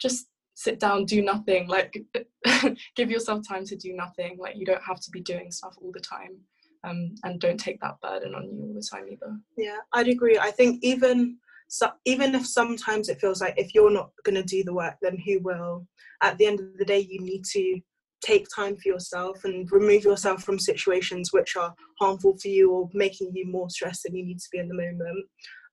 just 0.00 0.26
sit 0.54 0.80
down 0.80 1.04
do 1.04 1.22
nothing 1.22 1.68
like 1.68 2.02
give 2.96 3.10
yourself 3.10 3.46
time 3.46 3.64
to 3.64 3.76
do 3.76 3.92
nothing 3.94 4.36
like 4.40 4.56
you 4.56 4.64
don't 4.64 4.82
have 4.82 5.00
to 5.00 5.10
be 5.10 5.20
doing 5.20 5.50
stuff 5.50 5.74
all 5.80 5.92
the 5.92 6.00
time 6.00 6.36
um, 6.84 7.14
and 7.24 7.40
don't 7.40 7.58
take 7.58 7.80
that 7.80 8.00
burden 8.00 8.34
on 8.34 8.44
you 8.44 8.62
all 8.62 8.74
the 8.74 8.88
time 8.90 9.06
either. 9.10 9.36
Yeah 9.56 9.78
i'd 9.92 10.08
agree. 10.08 10.38
I 10.38 10.50
think 10.50 10.82
even 10.82 11.38
so 11.68 11.90
even 12.04 12.34
if 12.34 12.46
sometimes 12.46 13.08
it 13.08 13.20
feels 13.20 13.40
like 13.40 13.54
if 13.56 13.74
you're 13.74 13.90
not 13.90 14.10
going 14.24 14.34
to 14.34 14.42
do 14.42 14.64
the 14.64 14.74
work 14.74 14.94
then 15.02 15.16
who 15.24 15.38
will? 15.40 15.86
At 16.22 16.38
the 16.38 16.46
end 16.46 16.60
of 16.60 16.76
the 16.78 16.84
day 16.84 17.06
you 17.08 17.20
need 17.20 17.44
to 17.52 17.80
take 18.20 18.46
time 18.54 18.76
for 18.76 18.88
yourself 18.88 19.44
and 19.44 19.70
remove 19.70 20.04
yourself 20.04 20.42
from 20.42 20.58
situations 20.58 21.32
which 21.32 21.56
are 21.56 21.74
harmful 22.00 22.36
for 22.40 22.48
you 22.48 22.72
or 22.72 22.88
making 22.92 23.30
you 23.34 23.46
more 23.46 23.70
stressed 23.70 24.02
than 24.04 24.16
you 24.16 24.24
need 24.24 24.38
to 24.38 24.48
be 24.50 24.58
in 24.58 24.68
the 24.68 24.74
moment. 24.74 25.24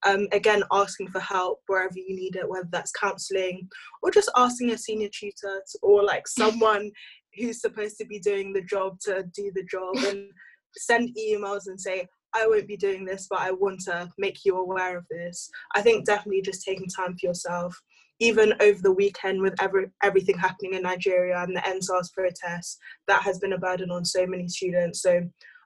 Um, 0.06 0.28
again, 0.32 0.64
asking 0.72 1.10
for 1.10 1.20
help 1.20 1.62
wherever 1.68 1.98
you 1.98 2.16
need 2.16 2.36
it, 2.36 2.48
whether 2.48 2.68
that's 2.72 2.92
counseling 2.92 3.68
or 4.04 4.12
just 4.12 4.30
asking 4.36 4.72
a 4.72 4.78
senior 4.78 5.10
tutor 5.12 5.62
to, 5.72 5.80
or 5.82 6.04
like 6.04 6.28
someone 6.28 6.92
who's 7.36 7.62
supposed 7.62 7.98
to 7.98 8.06
be 8.06 8.20
doing 8.20 8.54
the 8.54 8.62
job 8.62 9.00
to 9.02 9.24
do 9.34 9.52
the 9.56 9.64
job 9.64 9.96
and 10.08 10.30
send 10.78 11.16
emails 11.18 11.64
and 11.68 11.80
say, 11.80 12.08
I 12.36 12.48
won't 12.48 12.68
be 12.68 12.78
doing 12.78 13.06
this, 13.06 13.28
but 13.30 13.40
I 13.40 13.52
want 13.52 13.80
to 13.82 14.12
make 14.18 14.44
you 14.44 14.58
aware 14.58 14.98
of 14.98 15.06
this. 15.10 15.50
I 15.74 15.82
think 15.82 16.06
definitely 16.06 16.42
just 16.42 16.64
taking 16.64 16.88
time 16.88 17.18
for 17.18 17.26
yourself, 17.26 17.80
even 18.20 18.54
over 18.62 18.82
the 18.82 18.92
weekend 18.92 19.42
with 19.42 19.56
every, 19.62 19.86
everything 20.04 20.38
happening 20.38 20.74
in 20.74 20.82
Nigeria 20.82 21.42
and 21.42 21.56
the 21.56 21.62
EndSARS 21.62 22.12
protests, 22.14 22.78
that 23.08 23.22
has 23.22 23.40
been 23.40 23.54
a 23.54 23.58
burden 23.58 23.90
on 23.90 24.04
so 24.04 24.28
many 24.28 24.48
students. 24.50 25.02
So 25.02 25.22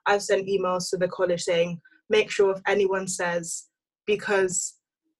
I've 0.06 0.22
sent 0.22 0.46
emails 0.46 0.88
to 0.90 0.96
the 0.96 1.08
college 1.08 1.42
saying, 1.42 1.80
make 2.08 2.30
sure 2.30 2.52
if 2.52 2.60
anyone 2.66 3.08
says 3.08 3.66
because 4.06 4.74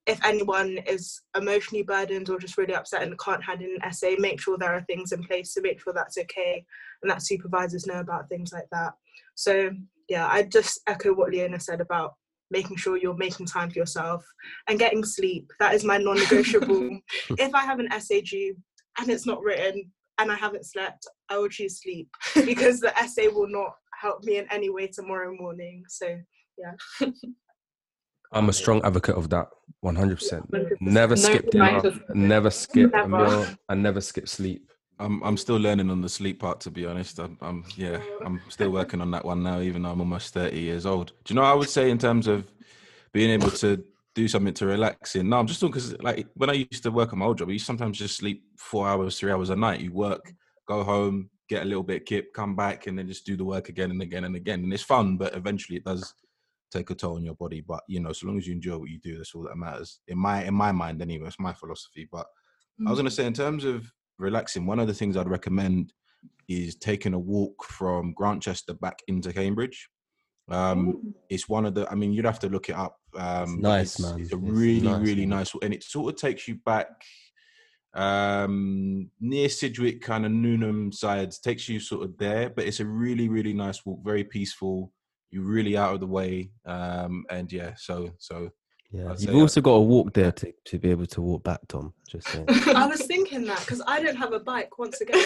if 0.07 0.25
anyone 0.25 0.79
is 0.87 1.21
emotionally 1.37 1.85
burdened 1.85 2.29
or 2.31 2.39
just 2.39 2.59
really 2.59 2.75
upset 2.75 3.03
and 3.03 3.19
can't 3.19 3.45
hand 3.45 3.63
in 3.63 3.71
an 3.71 3.85
essay, 3.85 4.17
make 4.17 4.41
sure 4.41 4.57
there 4.59 4.75
are 4.75 4.83
things 4.83 5.13
in 5.13 5.23
place 5.23 5.53
to 5.55 5.61
make 5.63 5.81
sure 5.81 5.93
that's 5.93 6.19
okay 6.19 6.65
and 7.03 7.11
that 7.11 7.23
supervisors 7.23 7.87
know 7.87 8.01
about 8.01 8.29
things 8.29 8.53
like 8.53 8.67
that. 8.73 8.93
So 9.35 9.71
yeah, 10.11 10.27
I 10.27 10.43
just 10.43 10.81
echo 10.89 11.15
what 11.15 11.31
Leona 11.31 11.61
said 11.61 11.81
about 11.81 12.15
making 12.51 12.77
sure 12.77 12.97
you're 12.97 13.17
making 13.17 13.47
time 13.47 13.71
for 13.71 13.79
yourself 13.79 14.27
and 14.69 14.79
getting 14.79 15.05
sleep. 15.05 15.49
That 15.61 15.73
is 15.73 15.85
my 15.85 15.99
non-negotiable. 15.99 16.99
if 17.39 17.55
I 17.55 17.65
have 17.65 17.79
an 17.79 17.91
essay 17.93 18.21
due 18.21 18.57
and 18.99 19.09
it's 19.09 19.25
not 19.25 19.41
written 19.41 19.93
and 20.19 20.33
I 20.33 20.35
haven't 20.35 20.67
slept, 20.67 21.07
I 21.29 21.39
will 21.39 21.49
choose 21.49 21.81
sleep 21.81 22.09
because 22.35 22.81
the 22.81 22.97
essay 22.99 23.29
will 23.29 23.49
not 23.49 23.73
help 24.01 24.25
me 24.25 24.39
in 24.39 24.47
any 24.51 24.69
way 24.69 24.89
tomorrow 24.89 25.33
morning. 25.39 25.85
So 25.89 26.19
yeah. 26.59 27.07
I'm 28.33 28.49
a 28.49 28.53
strong 28.53 28.85
advocate 28.85 29.17
of 29.17 29.31
that. 29.31 29.47
100%. 29.85 30.77
Never 30.81 31.15
skip 31.15 31.51
dinner. 31.51 31.81
Never 32.15 32.51
skip 32.51 32.93
never. 32.93 33.05
a 33.05 33.29
meal. 33.29 33.47
And 33.69 33.83
never 33.83 34.01
skip 34.01 34.29
sleep. 34.29 34.70
I'm 35.01 35.23
I'm 35.23 35.37
still 35.37 35.57
learning 35.57 35.91
on 35.91 36.03
the 36.03 36.09
sleep 36.09 36.41
part. 36.41 36.61
To 36.61 36.71
be 36.71 36.87
honest, 36.87 37.19
I'm, 37.19 37.39
I'm 37.41 37.65
yeah, 37.77 38.01
I'm 38.25 38.41
still 38.49 38.71
working 38.71 39.01
on 39.01 39.11
that 39.13 39.25
one 39.25 39.43
now. 39.43 39.61
Even 39.61 39.83
though 39.83 39.91
I'm 39.91 40.01
almost 40.01 40.35
30 40.35 40.59
years 40.59 40.87
old. 40.87 41.13
Do 41.25 41.33
you 41.33 41.41
know? 41.41 41.47
I 41.47 41.55
would 41.55 41.71
say 41.71 41.91
in 41.91 41.99
terms 41.99 42.27
of 42.27 42.47
being 43.13 43.31
able 43.31 43.51
to 43.51 43.83
do 44.15 44.29
something 44.29 44.55
to 44.55 44.67
relax 44.67 45.17
in. 45.17 45.29
No, 45.29 45.39
I'm 45.39 45.47
just 45.47 45.61
talking 45.61 45.73
because 45.73 45.99
like 46.01 46.27
when 46.35 46.51
I 46.51 46.53
used 46.53 46.83
to 46.83 46.91
work 46.91 47.13
on 47.13 47.19
my 47.19 47.27
old 47.27 47.39
job, 47.39 47.51
used 47.51 47.67
sometimes 47.67 47.99
just 47.99 48.17
sleep 48.17 48.45
four 48.59 48.87
hours, 48.89 49.19
three 49.19 49.33
hours 49.33 49.51
a 49.51 49.57
night. 49.57 49.81
You 49.81 49.93
work, 49.93 50.33
go 50.67 50.85
home, 50.85 51.31
get 51.49 51.63
a 51.63 51.67
little 51.67 51.83
bit 51.83 52.07
kip, 52.07 52.33
come 52.35 52.55
back, 52.55 52.87
and 52.87 52.99
then 52.99 53.09
just 53.09 53.25
do 53.25 53.37
the 53.37 53.45
work 53.45 53.69
again 53.69 53.91
and 53.91 54.03
again 54.03 54.25
and 54.25 54.37
again. 54.37 54.63
And 54.63 54.73
it's 54.73 54.83
fun, 54.83 55.17
but 55.17 55.35
eventually 55.35 55.79
it 55.79 55.85
does 55.85 56.15
take 56.71 56.91
a 56.91 56.95
toll 56.95 57.17
on 57.17 57.25
your 57.25 57.35
body. 57.35 57.63
But 57.63 57.83
you 57.89 58.01
know, 58.01 58.13
so 58.13 58.27
long 58.27 58.37
as 58.37 58.47
you 58.47 58.55
enjoy 58.55 58.77
what 58.77 58.91
you 58.91 58.99
do, 58.99 59.17
that's 59.17 59.35
all 59.35 59.45
that 59.45 59.57
matters. 59.57 60.01
In 60.09 60.19
my 60.19 60.45
in 60.45 60.55
my 60.55 60.73
mind, 60.73 61.01
anyway, 61.01 61.29
it's 61.29 61.41
my 61.41 61.55
philosophy. 61.55 62.09
But. 62.11 62.27
I 62.87 62.89
was 62.89 62.99
gonna 62.99 63.11
mm. 63.11 63.13
say, 63.13 63.27
in 63.27 63.35
terms 63.35 63.67
of 63.67 63.93
relaxing, 64.21 64.67
one 64.67 64.79
of 64.79 64.87
the 64.87 64.95
things 64.95 65.17
I'd 65.17 65.29
recommend 65.29 65.93
is 66.49 66.77
taking 66.77 67.15
a 67.15 67.19
walk 67.19 67.65
from 67.65 68.13
Grantchester 68.15 68.75
back 68.75 69.01
into 69.09 69.33
Cambridge. 69.33 69.89
Um, 70.51 71.15
it's 71.29 71.49
one 71.49 71.65
of 71.65 71.75
the. 71.75 71.89
I 71.91 71.95
mean, 71.95 72.13
you'd 72.13 72.25
have 72.25 72.41
to 72.41 72.49
look 72.49 72.69
it 72.69 72.77
up. 72.77 72.97
Um, 73.17 73.55
it's 73.55 73.63
nice, 73.63 73.83
it's, 73.83 74.01
man. 74.01 74.21
It's 74.21 74.33
a 74.33 74.37
really, 74.37 74.89
nice, 74.89 75.01
really 75.01 75.27
man. 75.27 75.39
nice, 75.39 75.53
and 75.63 75.73
it 75.73 75.83
sort 75.83 76.13
of 76.13 76.21
takes 76.21 76.49
you 76.49 76.57
back 76.65 76.89
um 77.95 79.11
near 79.21 79.49
Sidgwick 79.49 80.01
kind 80.01 80.25
of 80.25 80.31
Newnham 80.31 80.93
sides 80.93 81.41
takes 81.41 81.69
you 81.69 81.81
sort 81.81 82.05
of 82.05 82.17
there 82.19 82.49
but 82.49 82.65
it's 82.65 82.79
a 82.79 82.87
really 82.87 83.29
really 83.29 83.53
nice 83.53 83.85
walk 83.85 83.99
very 84.05 84.23
peaceful 84.23 84.93
you're 85.31 85.45
really 85.45 85.77
out 85.77 85.95
of 85.95 86.01
the 86.01 86.07
way. 86.07 86.51
Um, 86.67 87.25
and 87.31 87.51
yeah, 87.53 87.73
so 87.77 88.11
so 88.19 88.51
yeah, 88.93 89.15
you've 89.19 89.37
also 89.37 89.61
got 89.61 89.75
to 89.75 89.81
walk 89.81 90.13
there 90.15 90.33
to, 90.33 90.53
to 90.65 90.79
be 90.79 90.91
able 90.91 91.07
to 91.07 91.21
walk 91.21 91.45
back, 91.45 91.61
Tom. 91.69 91.93
Just 92.09 92.29
saying. 92.29 92.47
I 92.49 92.87
was 92.87 93.03
thinking 93.03 93.45
that 93.45 93.61
because 93.61 93.81
I 93.87 94.03
don't 94.03 94.17
have 94.17 94.33
a 94.33 94.41
bike. 94.41 94.79
Once 94.79 95.01
again, 95.01 95.25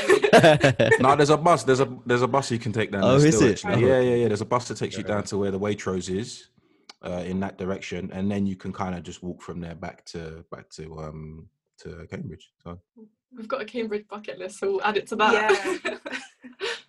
no, 1.00 1.16
there's 1.16 1.30
a 1.30 1.36
bus. 1.38 1.64
There's 1.64 1.80
a 1.80 1.98
there's 2.04 2.20
a 2.20 2.28
bus 2.28 2.50
you 2.50 2.58
can 2.58 2.72
take 2.72 2.92
down. 2.92 3.04
Oh, 3.04 3.16
is 3.16 3.36
still, 3.36 3.48
it? 3.48 3.64
Yeah, 3.64 4.00
yeah, 4.00 4.14
yeah. 4.16 4.28
There's 4.28 4.42
a 4.42 4.46
bus 4.46 4.68
that 4.68 4.76
takes 4.76 4.98
you 4.98 5.02
down 5.02 5.22
to 5.24 5.38
where 5.38 5.50
the 5.50 5.58
Waitrose 5.58 6.14
is, 6.14 6.48
uh, 7.04 7.22
in 7.24 7.40
that 7.40 7.58
direction, 7.58 8.10
and 8.12 8.30
then 8.30 8.46
you 8.46 8.56
can 8.56 8.72
kind 8.72 8.94
of 8.94 9.02
just 9.02 9.22
walk 9.22 9.40
from 9.40 9.60
there 9.60 9.74
back 9.74 10.04
to 10.06 10.44
back 10.50 10.68
to 10.70 10.98
um 10.98 11.48
to 11.78 12.06
Cambridge. 12.10 12.50
So 12.62 12.80
we've 13.34 13.48
got 13.48 13.62
a 13.62 13.64
Cambridge 13.64 14.06
bucket 14.08 14.38
list, 14.38 14.58
so 14.58 14.72
we'll 14.72 14.82
add 14.82 14.96
it 14.96 15.06
to 15.08 15.16
that. 15.16 15.80
Yeah. 15.84 15.98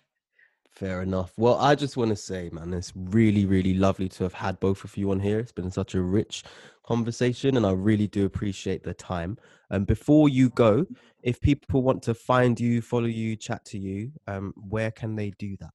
Fair 0.76 1.00
enough. 1.00 1.32
Well, 1.38 1.54
I 1.54 1.74
just 1.74 1.96
want 1.96 2.10
to 2.10 2.16
say, 2.16 2.50
man, 2.52 2.74
it's 2.74 2.92
really, 2.94 3.46
really 3.46 3.72
lovely 3.72 4.10
to 4.10 4.24
have 4.24 4.34
had 4.34 4.60
both 4.60 4.84
of 4.84 4.94
you 4.94 5.10
on 5.10 5.18
here. 5.18 5.38
It's 5.38 5.50
been 5.50 5.70
such 5.70 5.94
a 5.94 6.02
rich 6.02 6.44
conversation, 6.86 7.56
and 7.56 7.64
I 7.64 7.72
really 7.72 8.06
do 8.06 8.26
appreciate 8.26 8.84
the 8.84 8.92
time. 8.92 9.38
And 9.70 9.78
um, 9.78 9.84
before 9.86 10.28
you 10.28 10.50
go, 10.50 10.84
if 11.22 11.40
people 11.40 11.82
want 11.82 12.02
to 12.02 12.12
find 12.12 12.60
you, 12.60 12.82
follow 12.82 13.06
you, 13.06 13.36
chat 13.36 13.64
to 13.66 13.78
you, 13.78 14.12
um, 14.26 14.52
where 14.68 14.90
can 14.90 15.16
they 15.16 15.30
do 15.38 15.56
that? 15.60 15.70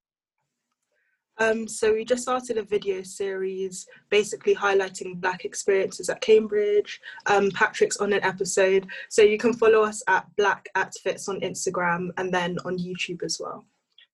Um, 1.38 1.66
so 1.66 1.92
we 1.92 2.04
just 2.04 2.22
started 2.22 2.56
a 2.58 2.62
video 2.62 3.02
series 3.02 3.88
basically 4.08 4.54
highlighting 4.54 5.20
black 5.20 5.44
experiences 5.44 6.10
at 6.10 6.20
Cambridge. 6.20 7.00
Um, 7.26 7.50
Patrick's 7.50 7.96
on 7.96 8.12
an 8.12 8.22
episode. 8.22 8.86
So 9.08 9.22
you 9.22 9.38
can 9.38 9.52
follow 9.52 9.82
us 9.82 10.00
at 10.06 10.26
black 10.36 10.68
at 10.76 10.94
Fitz 11.02 11.28
on 11.28 11.40
Instagram 11.40 12.10
and 12.18 12.32
then 12.32 12.58
on 12.64 12.78
YouTube 12.78 13.24
as 13.24 13.40
well 13.40 13.66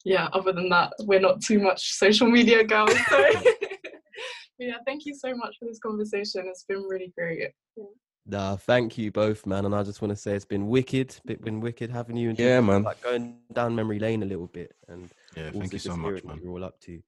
yeah, 0.04 0.28
other 0.32 0.52
than 0.52 0.68
that, 0.70 0.92
we're 1.00 1.20
not 1.20 1.40
too 1.40 1.58
much 1.58 1.94
social 1.94 2.28
media 2.28 2.64
girls. 2.64 2.94
So 3.08 3.18
yeah, 4.58 4.74
thank 4.86 5.06
you 5.06 5.14
so 5.14 5.34
much 5.34 5.56
for 5.58 5.66
this 5.66 5.78
conversation. 5.78 6.44
It's 6.46 6.64
been 6.64 6.82
really 6.82 7.12
great. 7.16 7.50
Nah, 8.26 8.56
thank 8.56 8.98
you 8.98 9.10
both, 9.10 9.46
man. 9.46 9.64
And 9.64 9.74
I 9.74 9.82
just 9.82 10.02
want 10.02 10.10
to 10.10 10.16
say 10.16 10.34
it's 10.34 10.44
been 10.44 10.68
wicked. 10.68 11.16
It's 11.26 11.42
been 11.42 11.60
wicked 11.60 11.90
having 11.90 12.16
you. 12.16 12.30
And 12.30 12.38
yeah, 12.38 12.60
man. 12.60 12.82
Like 12.82 13.02
going 13.02 13.38
down 13.52 13.74
memory 13.74 13.98
lane 13.98 14.22
a 14.22 14.26
little 14.26 14.48
bit, 14.48 14.74
and 14.88 15.08
yeah, 15.36 15.50
thank 15.50 15.72
you 15.72 15.78
so 15.78 15.96
much, 15.96 16.22
man. 16.24 16.38
You're 16.42 16.52
all 16.52 16.64
up 16.64 16.78
to. 16.80 17.00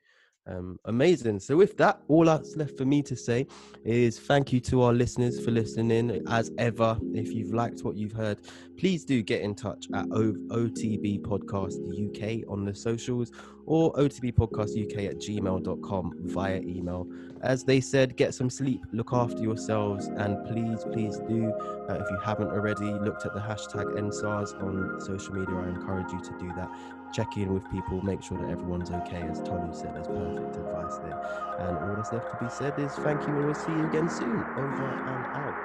Um, 0.46 0.78
amazing. 0.86 1.38
So, 1.40 1.56
with 1.56 1.76
that, 1.76 2.00
all 2.08 2.24
that's 2.24 2.56
left 2.56 2.76
for 2.76 2.84
me 2.84 3.02
to 3.02 3.14
say 3.14 3.46
is 3.84 4.18
thank 4.18 4.52
you 4.52 4.60
to 4.60 4.82
our 4.82 4.92
listeners 4.92 5.42
for 5.44 5.50
listening. 5.50 6.22
As 6.28 6.50
ever, 6.58 6.98
if 7.14 7.32
you've 7.32 7.52
liked 7.52 7.82
what 7.82 7.96
you've 7.96 8.12
heard, 8.12 8.38
please 8.78 9.04
do 9.04 9.22
get 9.22 9.42
in 9.42 9.54
touch 9.54 9.86
at 9.94 10.06
o- 10.12 10.36
OTB 10.48 11.20
Podcast 11.20 11.76
UK 11.78 12.48
on 12.50 12.64
the 12.64 12.74
socials 12.74 13.32
or 13.66 13.92
OTB 13.92 14.34
Podcast 14.34 14.70
UK 14.82 15.10
at 15.10 15.18
gmail.com 15.18 16.14
via 16.24 16.60
email. 16.60 17.06
As 17.42 17.62
they 17.62 17.80
said, 17.80 18.16
get 18.16 18.34
some 18.34 18.50
sleep, 18.50 18.84
look 18.92 19.12
after 19.12 19.40
yourselves, 19.40 20.08
and 20.08 20.44
please, 20.46 20.84
please 20.92 21.18
do, 21.28 21.52
uh, 21.88 21.94
if 21.94 22.10
you 22.10 22.18
haven't 22.24 22.48
already 22.48 22.92
looked 22.92 23.24
at 23.26 23.34
the 23.34 23.40
hashtag 23.40 23.96
EndSARS 23.96 24.60
on 24.62 25.00
social 25.00 25.34
media, 25.34 25.54
I 25.54 25.68
encourage 25.68 26.10
you 26.12 26.20
to 26.20 26.38
do 26.38 26.52
that 26.56 26.70
check 27.12 27.36
in 27.36 27.52
with 27.52 27.70
people, 27.70 28.00
make 28.02 28.22
sure 28.22 28.38
that 28.38 28.50
everyone's 28.50 28.90
okay. 28.90 29.22
As 29.30 29.40
Tolu 29.40 29.72
said, 29.74 29.94
there's 29.94 30.06
perfect 30.06 30.56
advice 30.56 30.98
there. 30.98 31.20
And 31.58 31.78
all 31.78 31.96
that's 31.96 32.12
left 32.12 32.30
to 32.30 32.36
be 32.36 32.48
said 32.48 32.78
is 32.78 32.96
thank 32.96 33.26
you, 33.26 33.36
and 33.36 33.44
we'll 33.44 33.54
see 33.54 33.72
you 33.72 33.86
again 33.86 34.08
soon. 34.08 34.44
Over 34.56 34.92
and 35.06 35.26
out. 35.34 35.56